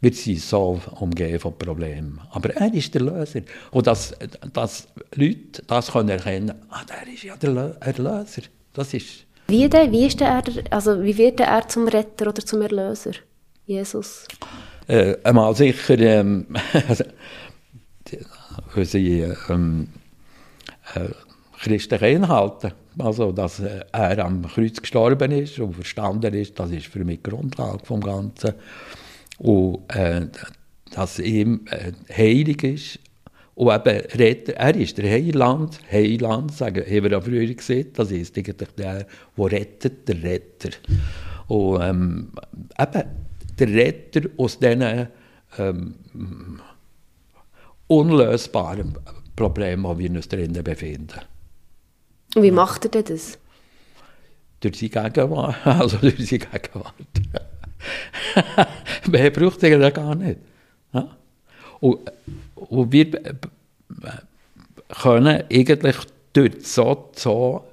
Wir 0.00 0.12
sind 0.12 0.40
so 0.40 0.80
umgeben 0.98 1.38
von 1.38 1.56
Problemen. 1.56 2.20
Aber 2.30 2.50
er 2.50 2.72
ist 2.74 2.92
der 2.94 3.02
Löser. 3.02 3.42
Und 3.70 3.86
dass, 3.86 4.14
dass 4.52 4.88
Leute 5.14 5.62
das 5.66 5.92
können 5.92 6.08
erkennen 6.08 6.52
ah, 6.70 6.82
der 6.84 7.12
ist 7.12 7.22
ja 7.22 7.36
der 7.36 7.50
Lö- 7.50 7.80
Erlöser. 7.80 8.42
Das 8.72 8.94
ist... 8.94 9.24
Wie 9.48 9.68
denn? 9.68 9.90
Wie 9.92 10.06
ist 10.06 10.20
er, 10.20 10.42
also 10.70 11.02
wie 11.02 11.16
wird 11.16 11.40
er 11.40 11.66
zum 11.68 11.88
Retter 11.88 12.28
oder 12.28 12.44
zum 12.44 12.62
Erlöser? 12.62 13.12
Jesus. 13.66 14.26
Äh, 14.86 15.16
einmal 15.24 15.54
sicher, 15.54 15.98
ähm, 15.98 16.46
unsere 18.74 19.36
ähm, 19.48 19.88
äh, 20.94 21.08
christlichen 21.60 22.04
Inhalte, 22.04 22.72
also 22.98 23.32
dass 23.32 23.60
äh, 23.60 23.84
er 23.92 24.24
am 24.24 24.42
Kreuz 24.46 24.80
gestorben 24.80 25.32
ist 25.32 25.58
und 25.58 25.74
verstanden 25.74 26.34
ist, 26.34 26.58
das 26.58 26.70
ist 26.70 26.86
für 26.86 27.04
mich 27.04 27.20
die 27.22 27.30
Grundlage 27.30 27.84
vom 27.84 28.00
Ganzen. 28.00 28.54
Und 29.38 29.94
äh, 29.94 30.26
dass 30.94 31.18
ihm 31.18 31.66
äh, 31.70 31.92
heilig 32.12 32.64
ist 32.64 32.98
und 33.54 33.74
eben 33.74 34.00
Retter, 34.14 34.54
er 34.54 34.76
ist 34.76 34.98
der 34.98 35.10
Heiland, 35.10 35.80
Heiland, 35.90 36.52
sagen, 36.52 36.84
haben 36.84 37.02
wir 37.04 37.10
ja 37.10 37.20
früher 37.20 37.52
gesehen, 37.52 37.92
das 37.94 38.10
ist 38.10 38.36
eigentlich 38.36 38.56
der, 38.56 38.68
der 38.76 39.06
rettet, 39.36 40.08
der 40.08 40.22
Retter. 40.22 40.70
Und 41.48 41.82
ähm, 41.82 42.32
eben 42.78 43.04
der 43.58 43.68
Retter 43.68 44.28
aus 44.36 44.58
diesen 44.58 45.08
ähm, 45.58 45.94
unlösbaren 47.88 48.94
Problemen, 49.34 49.84
wo 49.84 49.98
wir 49.98 50.10
uns 50.10 50.28
drinnen 50.28 50.62
befinden. 50.62 51.20
Und 52.34 52.42
wie 52.42 52.50
macht 52.50 52.84
er 52.84 52.90
denn 52.90 53.04
das? 53.04 53.38
Durch 54.60 54.78
seine 54.78 55.10
Gegenwart. 55.10 55.56
Also 55.64 55.96
durch 55.98 56.16
seine 56.18 56.38
Gegenwart. 56.40 56.94
Mehr 59.08 59.30
braucht 59.30 59.58
es 59.58 59.64
eigentlich 59.64 59.94
gar 59.94 60.14
nicht. 60.14 60.38
Ja? 60.92 61.16
Und, 61.80 62.00
und 62.56 62.92
wir 62.92 63.14
äh, 63.24 63.34
können 65.00 65.42
eigentlich 65.50 65.96
durch 66.32 66.66
so, 66.66 67.10
so 67.14 67.64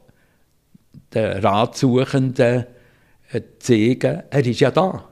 den 1.13 1.37
Ratsuchenden 1.43 2.65
äh, 3.31 3.41
zeigen, 3.59 4.23
er 4.29 4.45
ist 4.45 4.59
ja 4.59 4.71
da. 4.71 5.07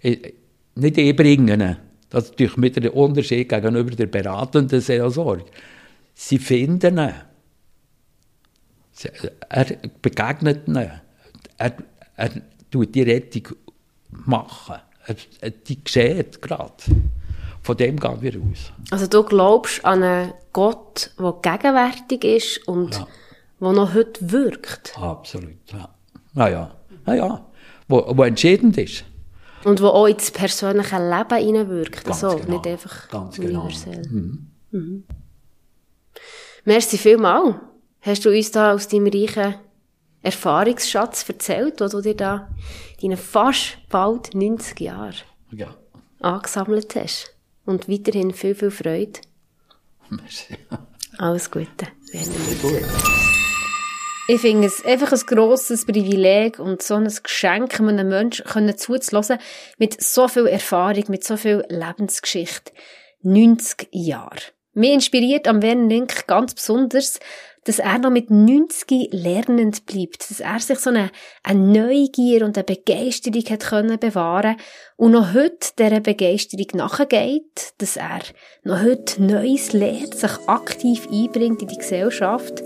Ich- 0.00 0.34
Nicht 0.76 0.98
ich 0.98 1.16
bringen 1.16 1.60
ihn. 1.60 1.76
Das 2.08 2.24
ist 2.24 2.30
natürlich 2.32 2.56
mit 2.56 2.76
der 2.82 2.94
Unterschied 2.96 3.48
gegenüber 3.48 3.90
der 3.94 4.06
beratenden 4.06 4.80
Seelsorge. 4.80 5.44
Sie 6.14 6.38
finden 6.38 6.98
ihn. 6.98 7.14
Er 9.48 9.64
begegnet 10.02 10.68
ihnen. 10.68 10.90
Er, 11.58 11.72
er 12.16 12.30
tut 12.70 12.94
die 12.94 13.02
Rettung 13.02 13.48
machen. 14.10 14.76
Er, 15.06 15.16
er, 15.40 15.50
die 15.50 15.82
geschieht 15.82 16.40
gerade. 16.42 16.74
Von 17.62 17.76
dem 17.76 17.98
gehen 17.98 18.22
wir 18.22 18.32
aus. 18.40 18.72
Also 18.90 19.06
du 19.06 19.22
glaubst 19.22 19.84
an 19.84 20.02
einen 20.02 20.32
Gott, 20.52 21.10
der 21.18 21.34
gegenwärtig 21.42 22.24
ist 22.24 22.68
und 22.68 22.94
Ja. 22.94 23.06
der 23.60 23.72
noch 23.72 23.94
heute 23.94 24.32
wirkt. 24.32 24.96
Absolut. 24.98 25.56
Ja. 25.72 25.88
Ja, 26.34 26.48
ja. 26.48 26.74
ja, 27.06 27.14
ja. 27.14 27.46
Wo, 27.88 28.04
wo 28.16 28.22
entscheidend 28.24 28.78
ist. 28.78 29.04
Und 29.64 29.80
der 29.80 29.88
auch 29.88 30.06
ins 30.06 30.30
persönliche 30.30 30.96
Leben 30.96 31.44
hineinwirkt. 31.44 32.08
Also 32.08 32.36
genau. 32.36 32.48
nicht 32.52 32.66
einfach 32.66 33.08
Ganz 33.10 33.36
genau. 33.36 33.62
universell. 33.62 34.02
Mhm. 34.72 35.04
Merci 36.64 36.96
vielmals. 36.98 37.56
Hast 38.02 38.24
du 38.24 38.30
uns 38.30 38.50
da 38.50 38.72
aus 38.72 38.88
deinem 38.88 39.08
reichen 39.08 39.56
Erfahrungsschatz 40.22 41.28
erzählt, 41.28 41.80
wo 41.80 41.88
du 41.88 42.00
dir 42.00 42.14
da 42.16 42.48
deine 43.02 43.16
fast 43.16 43.78
bald 43.88 44.34
90 44.34 44.80
Jahre 44.80 45.14
Ja. 45.50 45.74
angesammelt 46.20 46.94
hast. 46.96 47.34
Und 47.64 47.88
weiterhin 47.88 48.32
viel, 48.32 48.54
viel 48.54 48.70
Freude. 48.70 49.20
Merci. 50.08 50.56
Alles 51.18 51.50
Gute. 51.50 51.86
Gut. 52.62 52.82
Ich 54.28 54.40
finde 54.40 54.68
es 54.68 54.84
einfach 54.84 55.12
ein 55.12 55.20
grosses 55.26 55.84
Privileg 55.84 56.58
und 56.58 56.82
so 56.82 56.94
ein 56.94 57.12
Geschenk, 57.22 57.80
einem 57.80 58.08
Menschen 58.08 58.44
können 58.46 58.76
zuzulassen 58.76 59.38
mit 59.76 60.00
so 60.02 60.28
viel 60.28 60.46
Erfahrung, 60.46 61.04
mit 61.08 61.24
so 61.24 61.36
viel 61.36 61.64
Lebensgeschichte. 61.68 62.72
90 63.22 63.88
Jahre. 63.90 64.38
Mir 64.72 64.94
inspiriert 64.94 65.48
am 65.48 65.62
Werner 65.62 65.88
Link 65.88 66.26
ganz 66.28 66.54
besonders, 66.54 67.18
dass 67.64 67.78
er 67.78 67.98
noch 67.98 68.10
mit 68.10 68.30
90 68.30 69.12
lernend 69.12 69.86
bleibt, 69.86 70.30
dass 70.30 70.40
er 70.40 70.60
sich 70.60 70.78
so 70.78 70.90
eine, 70.90 71.10
eine 71.42 71.60
Neugier 71.60 72.44
und 72.44 72.56
eine 72.56 72.64
Begeisterung 72.64 73.44
hat 73.50 73.60
können 73.60 73.98
bewahren 73.98 74.56
und 74.96 75.12
noch 75.12 75.34
heute 75.34 75.68
dieser 75.78 76.00
Begeisterung 76.00 76.66
nachgeht, 76.74 77.74
dass 77.78 77.96
er 77.96 78.20
noch 78.64 78.82
heute 78.82 79.22
Neues 79.22 79.72
lernt, 79.72 80.14
sich 80.14 80.32
aktiv 80.46 81.06
einbringt 81.10 81.62
in 81.62 81.68
die 81.68 81.78
Gesellschaft 81.78 82.62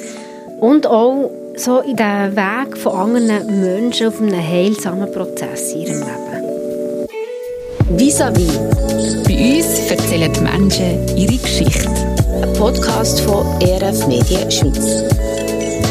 und 0.60 0.86
auch 0.86 1.30
so 1.56 1.80
in 1.80 1.96
den 1.96 2.36
Weg 2.36 2.76
von 2.76 2.92
anderen 2.92 3.60
Menschen 3.60 4.08
auf 4.08 4.20
einem 4.20 4.36
heilsamen 4.36 5.10
Prozess 5.10 5.72
in 5.72 5.82
ihrem 5.82 6.00
Leben. 6.00 6.24
Vis-à-vis. 7.98 8.58
Bei 9.24 9.56
uns 9.56 9.90
erzählen 9.90 10.32
die 10.32 10.40
Menschen 10.40 11.16
ihre 11.16 11.36
Geschichte. 11.36 12.03
Podcast 12.64 13.20
von 13.20 13.44
ERF 13.60 14.06
Media 14.06 14.50
Schweiz. 14.50 15.02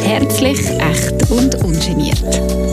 Herzlich, 0.04 0.60
echt 0.80 1.30
und 1.30 1.54
ungeniert. 1.64 2.73